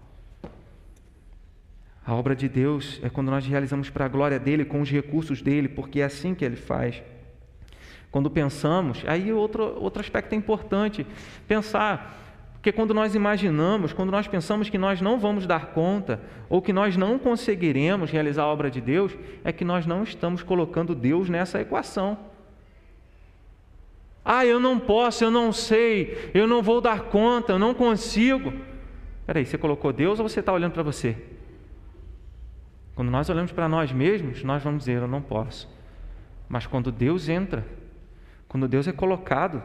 A 2.06 2.14
obra 2.14 2.36
de 2.36 2.48
Deus 2.48 3.00
é 3.02 3.10
quando 3.10 3.32
nós 3.32 3.48
realizamos 3.48 3.90
para 3.90 4.06
a 4.06 4.10
glória 4.10 4.38
dele, 4.38 4.64
com 4.64 4.80
os 4.80 4.92
recursos 4.92 5.42
dele, 5.42 5.68
porque 5.68 6.02
é 6.02 6.04
assim 6.04 6.36
que 6.36 6.46
ele 6.46 6.56
faz. 6.56 7.02
Quando 8.16 8.30
pensamos, 8.30 9.04
aí 9.08 9.34
outro, 9.34 9.76
outro 9.78 10.00
aspecto 10.00 10.32
é 10.32 10.38
importante, 10.38 11.06
pensar, 11.50 12.18
porque 12.54 12.72
quando 12.72 12.94
nós 12.94 13.14
imaginamos, 13.14 13.92
quando 13.92 14.10
nós 14.10 14.26
pensamos 14.26 14.70
que 14.70 14.78
nós 14.78 15.02
não 15.02 15.20
vamos 15.20 15.46
dar 15.46 15.74
conta, 15.74 16.22
ou 16.48 16.62
que 16.62 16.72
nós 16.72 16.96
não 16.96 17.20
conseguiremos 17.20 18.10
realizar 18.10 18.44
a 18.44 18.48
obra 18.48 18.72
de 18.72 18.80
Deus, 18.80 19.12
é 19.44 19.52
que 19.52 19.66
nós 19.66 19.86
não 19.86 20.02
estamos 20.02 20.42
colocando 20.42 20.96
Deus 20.96 21.28
nessa 21.28 21.60
equação. 21.60 22.18
Ah, 24.24 24.46
eu 24.46 24.62
não 24.62 24.80
posso, 24.80 25.26
eu 25.26 25.30
não 25.30 25.52
sei, 25.52 26.32
eu 26.34 26.48
não 26.48 26.64
vou 26.64 26.80
dar 26.80 27.10
conta, 27.10 27.52
eu 27.52 27.60
não 27.60 27.74
consigo. 27.74 28.54
Peraí, 29.26 29.46
você 29.46 29.58
colocou 29.58 29.92
Deus 29.92 30.22
ou 30.22 30.30
você 30.30 30.40
está 30.40 30.54
olhando 30.54 30.72
para 30.72 30.84
você? 30.84 31.18
Quando 32.96 33.12
nós 33.12 33.30
olhamos 33.30 33.52
para 33.52 33.68
nós 33.68 33.92
mesmos, 33.92 34.42
nós 34.42 34.64
vamos 34.64 34.86
dizer, 34.86 35.02
eu 35.02 35.08
não 35.10 35.22
posso. 35.22 35.70
Mas 36.48 36.66
quando 36.66 36.94
Deus 36.94 37.28
entra, 37.28 37.66
quando 38.56 38.70
Deus 38.70 38.88
é 38.88 38.94
colocado 38.94 39.62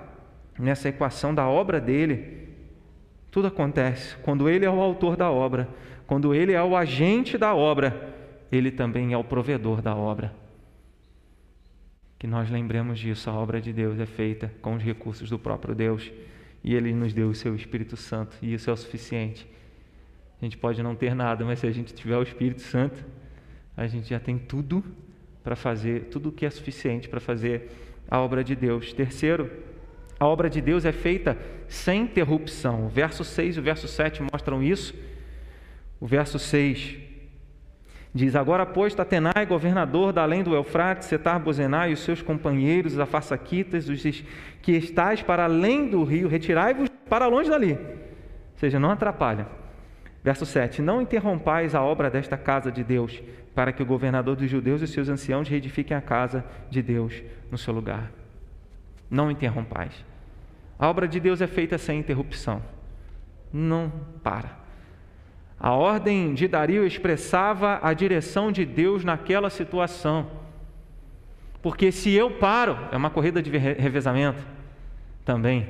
nessa 0.59 0.89
equação 0.89 1.33
da 1.33 1.47
obra 1.47 1.81
dele, 1.81 2.49
tudo 3.31 3.47
acontece. 3.47 4.17
Quando 4.17 4.49
ele 4.49 4.65
é 4.65 4.69
o 4.69 4.81
autor 4.81 5.17
da 5.17 5.31
obra, 5.31 5.69
quando 6.09 6.35
ele 6.35 6.55
é 6.55 6.61
o 6.61 6.77
agente 6.77 7.39
da 7.39 7.55
obra, 7.55 8.13
ele 8.51 8.69
também 8.69 9.13
é 9.13 9.17
o 9.17 9.23
provedor 9.23 9.81
da 9.81 9.95
obra. 9.95 10.35
Que 12.19 12.27
nós 12.27 12.51
lembremos 12.51 12.99
disso, 12.99 13.31
a 13.31 13.33
obra 13.33 13.61
de 13.61 13.73
Deus 13.73 13.97
é 14.01 14.07
feita 14.07 14.53
com 14.61 14.75
os 14.75 14.83
recursos 14.83 15.31
do 15.31 15.39
próprio 15.39 15.73
Deus 15.73 16.11
e 16.65 16.75
ele 16.75 16.93
nos 16.93 17.15
deu 17.15 17.29
o 17.29 17.35
seu 17.35 17.55
Espírito 17.55 17.97
Santo, 17.97 18.37
e 18.43 18.53
isso 18.53 18.71
é 18.71 18.73
o 18.73 18.77
suficiente. 18.77 19.47
A 20.43 20.45
gente 20.45 20.59
pode 20.59 20.83
não 20.83 20.97
ter 20.97 21.15
nada, 21.15 21.45
mas 21.45 21.61
se 21.61 21.67
a 21.69 21.71
gente 21.71 21.95
tiver 21.95 22.17
o 22.17 22.25
Espírito 22.25 22.63
Santo, 22.63 23.05
a 23.77 23.87
gente 23.87 24.11
já 24.11 24.19
tem 24.19 24.37
tudo 24.37 24.83
para 25.45 25.55
fazer 25.55 26.07
tudo 26.07 26.33
que 26.33 26.45
é 26.45 26.51
suficiente 26.51 27.09
para 27.09 27.21
fazer 27.21 27.71
a 28.11 28.19
obra 28.19 28.43
de 28.43 28.57
Deus. 28.57 28.93
Terceiro, 28.93 29.51
a 30.19 30.27
obra 30.27 30.51
de 30.51 30.61
Deus 30.61 30.85
é 30.85 30.93
feita 30.93 31.39
sem 31.69 32.03
interrupção. 32.03 32.87
O 32.87 32.89
verso 32.89 33.25
6 33.25 33.57
e 33.57 33.61
o 33.61 33.63
verso 33.63 33.87
7 33.87 34.23
mostram 34.31 34.63
isso. 34.63 34.95
O 36.01 36.07
verso 36.07 36.39
6 36.39 36.99
diz: 38.15 38.35
Agora, 38.35 38.67
pois, 38.67 38.95
Tatenai, 38.95 39.47
governador 39.47 40.13
da 40.13 40.23
além 40.23 40.43
do 40.43 40.55
Eufrates, 40.55 41.09
Setar 41.09 41.39
Bozenai 41.39 41.91
e 41.91 41.95
os 41.95 42.01
seus 42.01 42.21
companheiros, 42.21 42.99
a 42.99 43.07
Façaquitas, 43.07 43.89
os 43.89 44.03
que 44.61 44.73
estáis 44.73 45.23
para 45.23 45.45
além 45.45 45.89
do 45.89 46.03
rio, 46.05 46.29
retirai-vos 46.29 46.89
para 47.09 47.27
longe 47.27 47.49
dali. 47.49 47.73
Ou 47.73 48.59
seja, 48.59 48.79
não 48.79 48.91
atrapalha. 48.91 49.47
Verso 50.23 50.45
7: 50.45 50.83
Não 50.83 51.01
interrompais 51.01 51.75
a 51.75 51.83
obra 51.83 52.11
desta 52.11 52.37
casa 52.37 52.71
de 52.71 52.85
Deus, 52.85 53.23
para 53.61 53.73
que 53.73 53.83
o 53.83 53.87
governador 53.87 54.37
dos 54.37 54.49
judeus 54.49 54.81
e 54.81 54.87
seus 54.87 55.11
anciãos 55.11 55.47
reedifiquem 55.47 55.95
a 55.95 56.01
casa 56.01 56.43
de 56.71 56.81
Deus 56.81 57.23
no 57.51 57.59
seu 57.59 57.75
lugar. 57.75 58.11
Não 59.11 59.31
interrompais. 59.31 59.93
A 60.79 60.89
obra 60.89 61.07
de 61.07 61.21
Deus 61.21 61.43
é 61.43 61.47
feita 61.47 61.77
sem 61.77 61.99
interrupção. 61.99 62.63
Não 63.53 63.93
para. 64.23 64.57
A 65.59 65.73
ordem 65.73 66.33
de 66.33 66.49
Dario 66.49 66.87
expressava 66.87 67.79
a 67.83 67.93
direção 67.93 68.51
de 68.51 68.65
Deus 68.65 69.05
naquela 69.05 69.51
situação. 69.51 70.31
Porque 71.61 71.93
se 71.93 72.11
eu 72.15 72.31
paro, 72.31 72.79
é 72.91 72.97
uma 72.97 73.11
corrida 73.11 73.43
de 73.43 73.51
revezamento 73.51 74.43
também. 75.23 75.69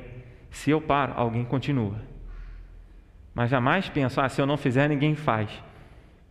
Se 0.49 0.71
eu 0.71 0.79
paro, 0.79 1.11
alguém 1.17 1.43
continua. 1.43 1.97
Mas 3.35 3.49
jamais 3.49 3.89
pensar, 3.89 4.23
ah, 4.23 4.29
se 4.29 4.39
eu 4.39 4.45
não 4.45 4.55
fizer, 4.55 4.87
ninguém 4.87 5.13
faz. 5.13 5.49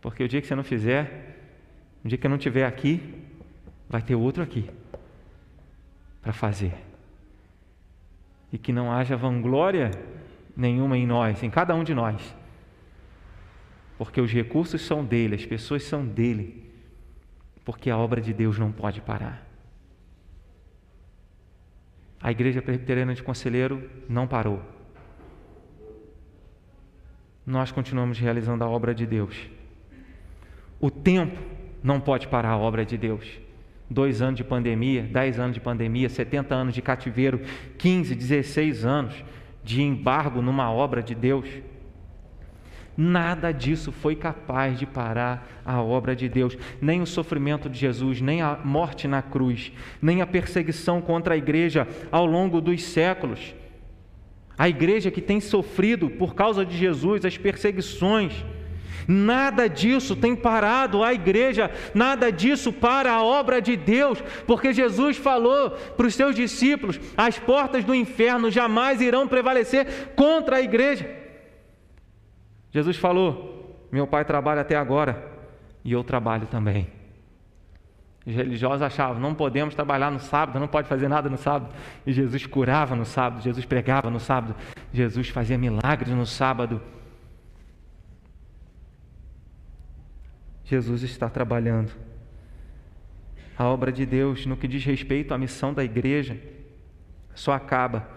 Porque 0.01 0.23
o 0.23 0.27
dia 0.27 0.41
que 0.41 0.47
você 0.47 0.55
não 0.55 0.63
fizer, 0.63 1.30
o 2.03 2.07
dia 2.07 2.17
que 2.17 2.25
eu 2.25 2.29
não 2.29 2.37
estiver 2.37 2.65
aqui, 2.65 3.01
vai 3.89 4.01
ter 4.01 4.15
outro 4.15 4.41
aqui 4.41 4.69
para 6.21 6.33
fazer. 6.33 6.73
E 8.51 8.57
que 8.57 8.71
não 8.71 8.91
haja 8.91 9.15
vanglória 9.15 9.91
nenhuma 10.55 10.97
em 10.97 11.05
nós, 11.05 11.41
em 11.43 11.49
cada 11.49 11.75
um 11.75 11.83
de 11.83 11.93
nós. 11.93 12.35
Porque 13.97 14.19
os 14.19 14.31
recursos 14.31 14.81
são 14.81 15.05
dele, 15.05 15.35
as 15.35 15.45
pessoas 15.45 15.83
são 15.83 16.05
dele. 16.05 16.71
Porque 17.63 17.89
a 17.89 17.97
obra 17.97 18.19
de 18.19 18.33
Deus 18.33 18.57
não 18.57 18.71
pode 18.71 18.99
parar. 19.01 19.45
A 22.19 22.31
igreja 22.31 22.61
presbiteriana 22.61 23.13
de 23.13 23.23
Conselheiro 23.23 23.89
não 24.07 24.27
parou. 24.27 24.61
Nós 27.45 27.71
continuamos 27.71 28.19
realizando 28.19 28.63
a 28.63 28.69
obra 28.69 28.93
de 28.93 29.05
Deus. 29.05 29.49
O 30.79 30.89
tempo 30.89 31.39
não 31.83 31.99
pode 31.99 32.27
parar 32.27 32.51
a 32.51 32.57
obra 32.57 32.85
de 32.85 32.97
Deus. 32.97 33.25
Dois 33.89 34.21
anos 34.21 34.37
de 34.37 34.43
pandemia, 34.43 35.03
dez 35.03 35.39
anos 35.39 35.53
de 35.53 35.59
pandemia, 35.59 36.07
70 36.07 36.55
anos 36.55 36.73
de 36.73 36.81
cativeiro, 36.81 37.41
15, 37.77 38.15
16 38.15 38.85
anos 38.85 39.23
de 39.63 39.81
embargo 39.81 40.41
numa 40.41 40.71
obra 40.71 41.03
de 41.03 41.13
Deus. 41.13 41.47
Nada 42.95 43.51
disso 43.51 43.91
foi 43.91 44.15
capaz 44.15 44.77
de 44.77 44.85
parar 44.85 45.61
a 45.65 45.81
obra 45.81 46.15
de 46.15 46.27
Deus, 46.27 46.57
nem 46.81 47.01
o 47.01 47.05
sofrimento 47.05 47.69
de 47.69 47.79
Jesus, 47.79 48.21
nem 48.21 48.41
a 48.41 48.59
morte 48.63 49.07
na 49.07 49.21
cruz, 49.21 49.71
nem 50.01 50.21
a 50.21 50.27
perseguição 50.27 51.01
contra 51.01 51.33
a 51.33 51.37
igreja 51.37 51.87
ao 52.11 52.25
longo 52.25 52.59
dos 52.59 52.83
séculos. 52.83 53.55
A 54.57 54.67
igreja 54.69 55.09
que 55.09 55.21
tem 55.21 55.39
sofrido 55.39 56.09
por 56.09 56.35
causa 56.35 56.65
de 56.65 56.77
Jesus 56.77 57.25
as 57.25 57.37
perseguições, 57.37 58.45
Nada 59.07 59.67
disso 59.67 60.15
tem 60.15 60.35
parado 60.35 61.03
a 61.03 61.13
igreja, 61.13 61.71
nada 61.93 62.31
disso 62.31 62.71
para 62.71 63.11
a 63.11 63.23
obra 63.23 63.61
de 63.61 63.75
Deus, 63.75 64.21
porque 64.45 64.73
Jesus 64.73 65.17
falou 65.17 65.71
para 65.71 66.07
os 66.07 66.15
seus 66.15 66.35
discípulos: 66.35 66.99
as 67.15 67.37
portas 67.39 67.83
do 67.83 67.95
inferno 67.95 68.51
jamais 68.51 69.01
irão 69.01 69.27
prevalecer 69.27 70.13
contra 70.15 70.57
a 70.57 70.61
igreja. 70.61 71.09
Jesus 72.71 72.97
falou: 72.97 73.87
meu 73.91 74.07
pai 74.07 74.23
trabalha 74.23 74.61
até 74.61 74.75
agora 74.75 75.21
e 75.83 75.91
eu 75.91 76.03
trabalho 76.03 76.47
também. 76.47 76.87
Os 78.25 78.35
religiosos 78.35 78.83
achavam, 78.83 79.19
não 79.19 79.33
podemos 79.33 79.73
trabalhar 79.73 80.11
no 80.11 80.19
sábado, 80.19 80.59
não 80.59 80.67
pode 80.67 80.87
fazer 80.87 81.07
nada 81.07 81.27
no 81.27 81.37
sábado. 81.37 81.73
E 82.05 82.13
Jesus 82.13 82.45
curava 82.45 82.95
no 82.95 83.03
sábado, 83.03 83.41
Jesus 83.41 83.65
pregava 83.65 84.09
no 84.09 84.19
sábado, 84.19 84.55
Jesus 84.93 85.29
fazia 85.29 85.57
milagres 85.57 86.13
no 86.13 86.25
sábado. 86.25 86.81
Jesus 90.71 91.03
está 91.03 91.29
trabalhando. 91.29 91.91
A 93.57 93.65
obra 93.65 93.91
de 93.91 94.05
Deus, 94.05 94.45
no 94.45 94.55
que 94.55 94.69
diz 94.69 94.85
respeito 94.85 95.33
à 95.33 95.37
missão 95.37 95.73
da 95.73 95.83
igreja, 95.83 96.39
só 97.35 97.51
acaba 97.51 98.09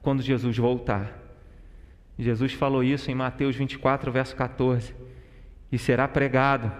quando 0.00 0.22
Jesus 0.22 0.56
voltar. 0.56 1.12
Jesus 2.16 2.52
falou 2.52 2.84
isso 2.84 3.10
em 3.10 3.16
Mateus 3.16 3.56
24, 3.56 4.12
verso 4.12 4.36
14. 4.36 4.94
E 5.72 5.76
será 5.76 6.06
pregado 6.06 6.70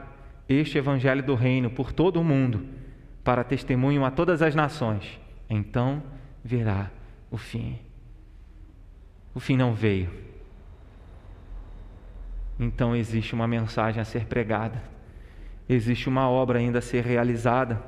este 0.49 0.79
evangelho 0.79 1.25
do 1.25 1.35
reino 1.35 1.69
por 1.69 1.93
todo 1.93 2.21
o 2.21 2.25
mundo, 2.25 2.69
para 3.25 3.43
testemunho 3.43 4.05
a 4.05 4.12
todas 4.12 4.41
as 4.41 4.55
nações. 4.55 5.19
Então 5.51 6.01
virá 6.45 6.93
o 7.29 7.37
fim. 7.37 7.77
O 9.35 9.41
fim 9.41 9.57
não 9.57 9.75
veio. 9.75 10.11
Então 12.57 12.95
existe 12.95 13.35
uma 13.35 13.49
mensagem 13.49 14.01
a 14.01 14.05
ser 14.05 14.25
pregada 14.27 14.97
existe 15.69 16.09
uma 16.09 16.29
obra 16.29 16.59
ainda 16.59 16.79
a 16.79 16.83
ser 16.83 17.05
realizada. 17.05 17.83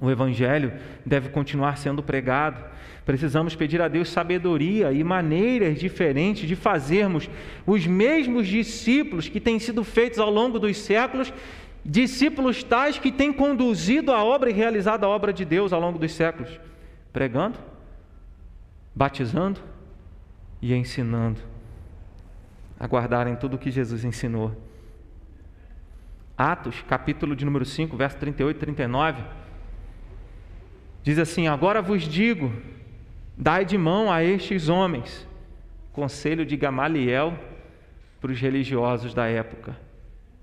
O 0.00 0.10
Evangelho 0.10 0.72
deve 1.04 1.30
continuar 1.30 1.78
sendo 1.78 2.02
pregado. 2.02 2.62
Precisamos 3.04 3.54
pedir 3.54 3.80
a 3.80 3.88
Deus 3.88 4.10
sabedoria 4.10 4.92
e 4.92 5.02
maneiras 5.02 5.78
diferentes 5.78 6.46
de 6.46 6.54
fazermos 6.54 7.30
os 7.66 7.86
mesmos 7.86 8.46
discípulos 8.46 9.28
que 9.28 9.40
têm 9.40 9.58
sido 9.58 9.82
feitos 9.84 10.18
ao 10.18 10.30
longo 10.30 10.58
dos 10.58 10.76
séculos, 10.76 11.32
discípulos 11.84 12.62
tais 12.62 12.98
que 12.98 13.12
têm 13.12 13.32
conduzido 13.32 14.12
a 14.12 14.22
obra 14.22 14.50
e 14.50 14.52
realizado 14.52 15.04
a 15.04 15.08
obra 15.08 15.32
de 15.32 15.44
Deus 15.44 15.72
ao 15.72 15.80
longo 15.80 15.98
dos 15.98 16.12
séculos, 16.12 16.60
pregando, 17.12 17.58
batizando 18.94 19.60
e 20.60 20.74
ensinando 20.74 21.40
a 22.78 22.86
guardarem 22.86 23.36
tudo 23.36 23.54
o 23.54 23.58
que 23.58 23.70
Jesus 23.70 24.04
ensinou. 24.04 24.65
Atos, 26.36 26.84
capítulo 26.86 27.34
de 27.34 27.46
número 27.46 27.64
5, 27.64 27.96
verso 27.96 28.18
38 28.18 28.56
e 28.56 28.60
39, 28.60 29.22
diz 31.02 31.18
assim: 31.18 31.48
Agora 31.48 31.80
vos 31.80 32.02
digo, 32.02 32.52
dai 33.38 33.64
de 33.64 33.78
mão 33.78 34.12
a 34.12 34.22
estes 34.22 34.68
homens, 34.68 35.26
conselho 35.92 36.44
de 36.44 36.54
Gamaliel 36.54 37.38
para 38.20 38.30
os 38.30 38.38
religiosos 38.38 39.14
da 39.14 39.26
época. 39.26 39.78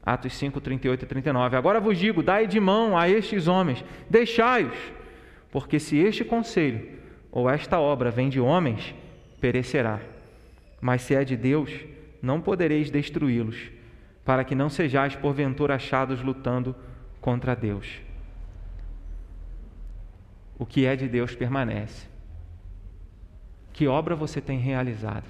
Atos 0.03 0.33
5, 0.33 0.59
38 0.59 1.03
e 1.03 1.07
39. 1.07 1.55
Agora 1.55 1.79
vos 1.79 1.95
digo, 1.95 2.23
dai 2.23 2.47
de 2.47 2.59
mão 2.59 2.97
a 2.97 3.07
estes 3.07 3.47
homens, 3.47 3.85
deixai-os, 4.09 4.77
porque 5.51 5.79
se 5.79 5.97
este 5.97 6.25
conselho 6.25 6.89
ou 7.31 7.47
esta 7.47 7.79
obra 7.79 8.09
vem 8.09 8.29
de 8.29 8.39
homens, 8.39 8.95
perecerá. 9.39 9.99
Mas 10.81 11.03
se 11.03 11.13
é 11.13 11.23
de 11.23 11.37
Deus, 11.37 11.71
não 12.19 12.41
podereis 12.41 12.89
destruí-los 12.89 13.82
para 14.25 14.43
que 14.43 14.55
não 14.55 14.69
sejais 14.69 15.15
porventura 15.15 15.75
achados 15.75 16.21
lutando 16.21 16.75
contra 17.19 17.55
Deus. 17.55 18.01
O 20.57 20.65
que 20.65 20.85
é 20.85 20.95
de 20.95 21.09
Deus 21.09 21.35
permanece. 21.35 22.07
Que 23.73 23.87
obra 23.87 24.15
você 24.15 24.39
tem 24.39 24.59
realizado? 24.59 25.25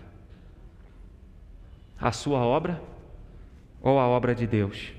A 2.00 2.12
sua 2.12 2.40
obra 2.40 2.82
ou 3.82 4.00
a 4.00 4.08
obra 4.08 4.36
de 4.36 4.46
Deus? 4.46 4.94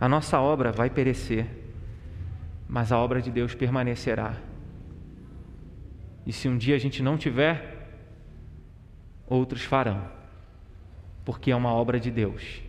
A 0.00 0.08
nossa 0.08 0.40
obra 0.40 0.72
vai 0.72 0.88
perecer, 0.88 1.46
mas 2.68 2.92
a 2.92 2.98
obra 2.98 3.20
de 3.20 3.30
Deus 3.30 3.54
permanecerá. 3.54 4.36
E 6.26 6.32
se 6.32 6.48
um 6.48 6.56
dia 6.56 6.76
a 6.76 6.78
gente 6.78 7.02
não 7.02 7.18
tiver, 7.18 7.90
outros 9.26 9.62
farão 9.62 10.23
porque 11.24 11.50
é 11.50 11.56
uma 11.56 11.72
obra 11.72 11.98
de 11.98 12.10
Deus. 12.10 12.60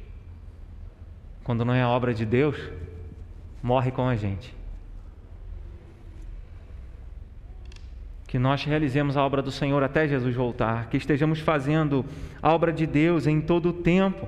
Quando 1.44 1.66
não 1.66 1.74
é 1.74 1.86
obra 1.86 2.14
de 2.14 2.26
Deus, 2.26 2.58
morre 3.62 3.92
com 3.92 4.08
a 4.08 4.16
gente. 4.16 4.54
Que 8.28 8.40
nós 8.40 8.64
realizemos 8.64 9.16
a 9.16 9.24
obra 9.24 9.42
do 9.42 9.52
Senhor 9.52 9.84
até 9.84 10.08
Jesus 10.08 10.36
voltar, 10.36 10.90
que 10.90 10.98
estejamos 10.98 11.40
fazendo 11.40 12.06
a 12.42 12.54
obra 12.54 12.72
de 12.72 12.88
Deus 12.88 13.28
em 13.28 13.40
todo 13.40 13.70
o 13.70 13.74
tempo. 13.74 14.28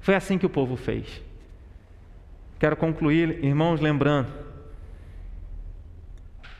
Foi 0.00 0.14
assim 0.14 0.36
que 0.36 0.46
o 0.46 0.50
povo 0.50 0.76
fez. 0.76 1.22
Quero 2.58 2.76
concluir, 2.76 3.42
irmãos, 3.44 3.80
lembrando 3.80 4.32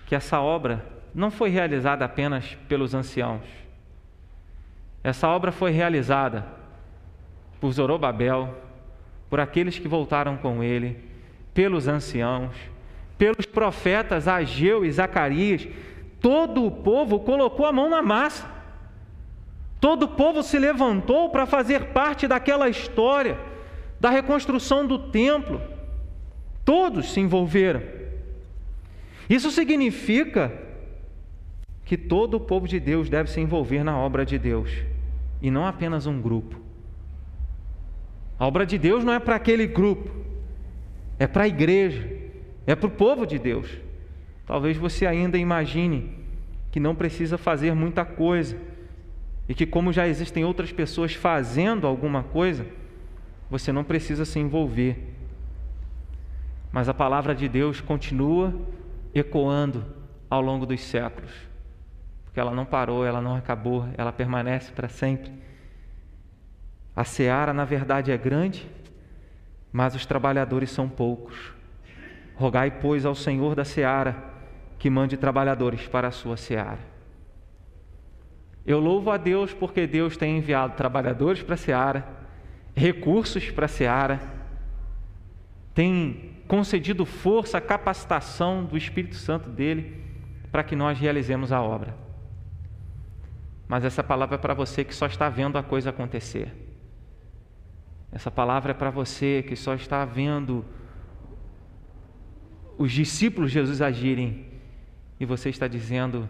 que 0.06 0.14
essa 0.14 0.40
obra 0.40 0.84
não 1.14 1.30
foi 1.30 1.50
realizada 1.50 2.04
apenas 2.04 2.56
pelos 2.68 2.94
anciãos 2.94 3.63
essa 5.04 5.28
obra 5.28 5.52
foi 5.52 5.70
realizada 5.70 6.46
por 7.60 7.70
Zorobabel, 7.70 8.54
por 9.28 9.38
aqueles 9.38 9.78
que 9.78 9.86
voltaram 9.86 10.38
com 10.38 10.62
ele, 10.62 10.98
pelos 11.52 11.86
anciãos, 11.86 12.56
pelos 13.18 13.44
profetas 13.44 14.26
Ageu 14.26 14.84
e 14.84 14.90
Zacarias, 14.90 15.68
todo 16.20 16.64
o 16.64 16.70
povo 16.70 17.20
colocou 17.20 17.66
a 17.66 17.72
mão 17.72 17.88
na 17.90 18.00
massa. 18.00 18.50
Todo 19.80 20.04
o 20.04 20.08
povo 20.08 20.42
se 20.42 20.58
levantou 20.58 21.28
para 21.28 21.44
fazer 21.44 21.86
parte 21.86 22.26
daquela 22.26 22.70
história, 22.70 23.38
da 24.00 24.08
reconstrução 24.08 24.86
do 24.86 24.98
templo. 25.10 25.60
Todos 26.64 27.12
se 27.12 27.20
envolveram. 27.20 27.82
Isso 29.28 29.50
significa 29.50 30.50
que 31.84 31.98
todo 31.98 32.38
o 32.38 32.40
povo 32.40 32.66
de 32.66 32.80
Deus 32.80 33.10
deve 33.10 33.30
se 33.30 33.40
envolver 33.40 33.84
na 33.84 33.98
obra 33.98 34.24
de 34.24 34.38
Deus, 34.38 34.70
e 35.44 35.50
não 35.50 35.66
apenas 35.66 36.06
um 36.06 36.22
grupo. 36.22 36.58
A 38.38 38.46
obra 38.46 38.64
de 38.64 38.78
Deus 38.78 39.04
não 39.04 39.12
é 39.12 39.20
para 39.20 39.36
aquele 39.36 39.66
grupo, 39.66 40.10
é 41.18 41.26
para 41.26 41.44
a 41.44 41.46
igreja, 41.46 42.10
é 42.66 42.74
para 42.74 42.86
o 42.86 42.90
povo 42.90 43.26
de 43.26 43.38
Deus. 43.38 43.68
Talvez 44.46 44.78
você 44.78 45.04
ainda 45.04 45.36
imagine 45.36 46.16
que 46.72 46.80
não 46.80 46.94
precisa 46.94 47.36
fazer 47.36 47.74
muita 47.74 48.06
coisa 48.06 48.56
e 49.46 49.54
que, 49.54 49.66
como 49.66 49.92
já 49.92 50.08
existem 50.08 50.46
outras 50.46 50.72
pessoas 50.72 51.12
fazendo 51.12 51.86
alguma 51.86 52.22
coisa, 52.22 52.64
você 53.50 53.70
não 53.70 53.84
precisa 53.84 54.24
se 54.24 54.38
envolver. 54.38 54.96
Mas 56.72 56.88
a 56.88 56.94
palavra 56.94 57.34
de 57.34 57.50
Deus 57.50 57.82
continua 57.82 58.54
ecoando 59.14 59.84
ao 60.30 60.40
longo 60.40 60.64
dos 60.64 60.80
séculos, 60.80 61.32
porque 62.34 62.40
ela 62.40 62.50
não 62.50 62.64
parou, 62.64 63.06
ela 63.06 63.20
não 63.20 63.36
acabou, 63.36 63.86
ela 63.96 64.12
permanece 64.12 64.72
para 64.72 64.88
sempre. 64.88 65.30
A 66.96 67.04
seara, 67.04 67.52
na 67.52 67.64
verdade, 67.64 68.10
é 68.10 68.18
grande, 68.18 68.68
mas 69.72 69.94
os 69.94 70.04
trabalhadores 70.04 70.72
são 70.72 70.88
poucos. 70.88 71.52
Rogai, 72.34 72.72
pois, 72.72 73.06
ao 73.06 73.14
Senhor 73.14 73.54
da 73.54 73.64
seara 73.64 74.16
que 74.80 74.90
mande 74.90 75.16
trabalhadores 75.16 75.86
para 75.86 76.08
a 76.08 76.10
sua 76.10 76.36
seara. 76.36 76.80
Eu 78.66 78.80
louvo 78.80 79.12
a 79.12 79.16
Deus 79.16 79.54
porque 79.54 79.86
Deus 79.86 80.16
tem 80.16 80.38
enviado 80.38 80.74
trabalhadores 80.74 81.40
para 81.40 81.54
a 81.54 81.56
seara, 81.56 82.04
recursos 82.74 83.48
para 83.52 83.66
a 83.66 83.68
seara, 83.68 84.20
tem 85.72 86.34
concedido 86.48 87.06
força, 87.06 87.60
capacitação 87.60 88.64
do 88.64 88.76
Espírito 88.76 89.14
Santo 89.14 89.48
dele 89.48 90.02
para 90.50 90.64
que 90.64 90.74
nós 90.74 90.98
realizemos 90.98 91.52
a 91.52 91.62
obra. 91.62 92.02
Mas 93.66 93.84
essa 93.84 94.02
palavra 94.02 94.34
é 94.36 94.38
para 94.38 94.54
você 94.54 94.84
que 94.84 94.94
só 94.94 95.06
está 95.06 95.28
vendo 95.28 95.56
a 95.56 95.62
coisa 95.62 95.90
acontecer. 95.90 96.52
Essa 98.12 98.30
palavra 98.30 98.70
é 98.70 98.74
para 98.74 98.90
você 98.90 99.44
que 99.46 99.56
só 99.56 99.74
está 99.74 100.04
vendo 100.04 100.64
os 102.76 102.92
discípulos 102.92 103.50
de 103.50 103.54
Jesus 103.54 103.80
agirem 103.80 104.46
e 105.18 105.24
você 105.24 105.48
está 105.48 105.66
dizendo: 105.66 106.28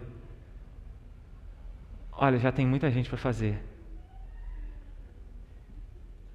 Olha, 2.11 2.39
já 2.39 2.51
tem 2.51 2.65
muita 2.65 2.89
gente 2.89 3.09
para 3.09 3.17
fazer. 3.17 3.61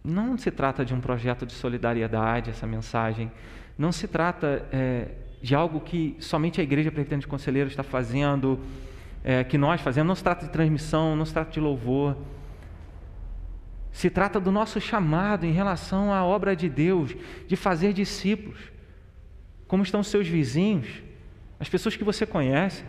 Não 0.04 0.36
se 0.36 0.50
trata 0.50 0.84
de 0.84 0.94
um 0.94 1.00
projeto 1.00 1.44
de 1.44 1.52
solidariedade, 1.52 2.50
essa 2.50 2.66
mensagem. 2.66 3.30
Não 3.76 3.92
se 3.92 4.08
trata 4.08 4.66
é, 4.72 5.08
de 5.42 5.54
algo 5.54 5.80
que 5.80 6.16
somente 6.20 6.60
a 6.60 6.64
Igreja 6.64 6.90
Presbiteriana 6.90 7.20
de 7.20 7.26
Conselheiros 7.26 7.72
está 7.72 7.82
fazendo, 7.82 8.58
é, 9.22 9.44
que 9.44 9.58
nós 9.58 9.80
fazemos. 9.80 10.08
Não 10.08 10.14
se 10.14 10.22
trata 10.22 10.46
de 10.46 10.52
transmissão, 10.52 11.16
não 11.16 11.24
se 11.24 11.32
trata 11.32 11.50
de 11.50 11.60
louvor. 11.60 12.16
Se 13.92 14.08
trata 14.08 14.38
do 14.38 14.50
nosso 14.50 14.80
chamado 14.80 15.44
em 15.44 15.52
relação 15.52 16.12
à 16.12 16.24
obra 16.24 16.54
de 16.54 16.68
Deus, 16.68 17.14
de 17.46 17.56
fazer 17.56 17.92
discípulos. 17.92 18.58
Como 19.66 19.82
estão 19.82 20.02
seus 20.02 20.26
vizinhos, 20.26 21.02
as 21.58 21.68
pessoas 21.68 21.96
que 21.96 22.04
você 22.04 22.24
conhece? 22.24 22.84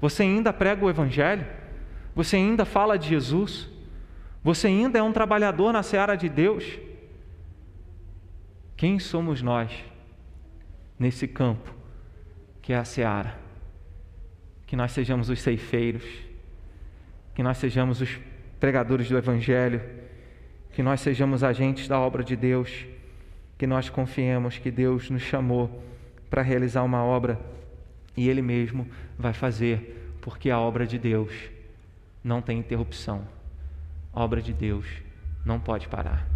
Você 0.00 0.22
ainda 0.22 0.52
prega 0.52 0.84
o 0.84 0.90
Evangelho? 0.90 1.46
Você 2.14 2.36
ainda 2.36 2.64
fala 2.64 2.98
de 2.98 3.08
Jesus? 3.08 3.68
Você 4.42 4.68
ainda 4.68 4.98
é 4.98 5.02
um 5.02 5.12
trabalhador 5.12 5.72
na 5.72 5.82
seara 5.82 6.16
de 6.16 6.28
Deus? 6.28 6.64
Quem 8.76 8.98
somos 8.98 9.42
nós 9.42 9.72
nesse 10.98 11.26
campo 11.26 11.74
que 12.62 12.72
é 12.72 12.76
a 12.76 12.84
seara? 12.84 13.47
Que 14.68 14.76
nós 14.76 14.92
sejamos 14.92 15.28
os 15.28 15.40
ceifeiros, 15.40 16.04
que 17.34 17.42
nós 17.42 17.58
sejamos 17.58 18.00
os 18.00 18.20
pregadores 18.60 19.08
do 19.08 19.18
Evangelho, 19.18 19.82
que 20.72 20.82
nós 20.82 21.00
sejamos 21.00 21.42
agentes 21.42 21.88
da 21.88 21.98
obra 21.98 22.22
de 22.22 22.36
Deus, 22.36 22.86
que 23.58 23.66
nós 23.66 23.88
confiemos 23.88 24.58
que 24.58 24.70
Deus 24.70 25.10
nos 25.10 25.22
chamou 25.22 25.82
para 26.30 26.42
realizar 26.42 26.84
uma 26.84 27.02
obra 27.02 27.40
e 28.16 28.28
Ele 28.28 28.42
mesmo 28.42 28.86
vai 29.18 29.32
fazer, 29.32 30.16
porque 30.20 30.50
a 30.50 30.58
obra 30.60 30.86
de 30.86 30.98
Deus 30.98 31.32
não 32.22 32.42
tem 32.42 32.58
interrupção. 32.58 33.26
A 34.12 34.22
obra 34.22 34.42
de 34.42 34.52
Deus 34.52 34.86
não 35.44 35.58
pode 35.58 35.88
parar. 35.88 36.26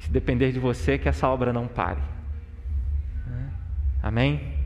Se 0.00 0.10
depender 0.10 0.52
de 0.52 0.58
você, 0.58 0.98
que 0.98 1.08
essa 1.08 1.28
obra 1.28 1.52
não 1.52 1.66
pare. 1.66 2.00
Amém? 4.02 4.57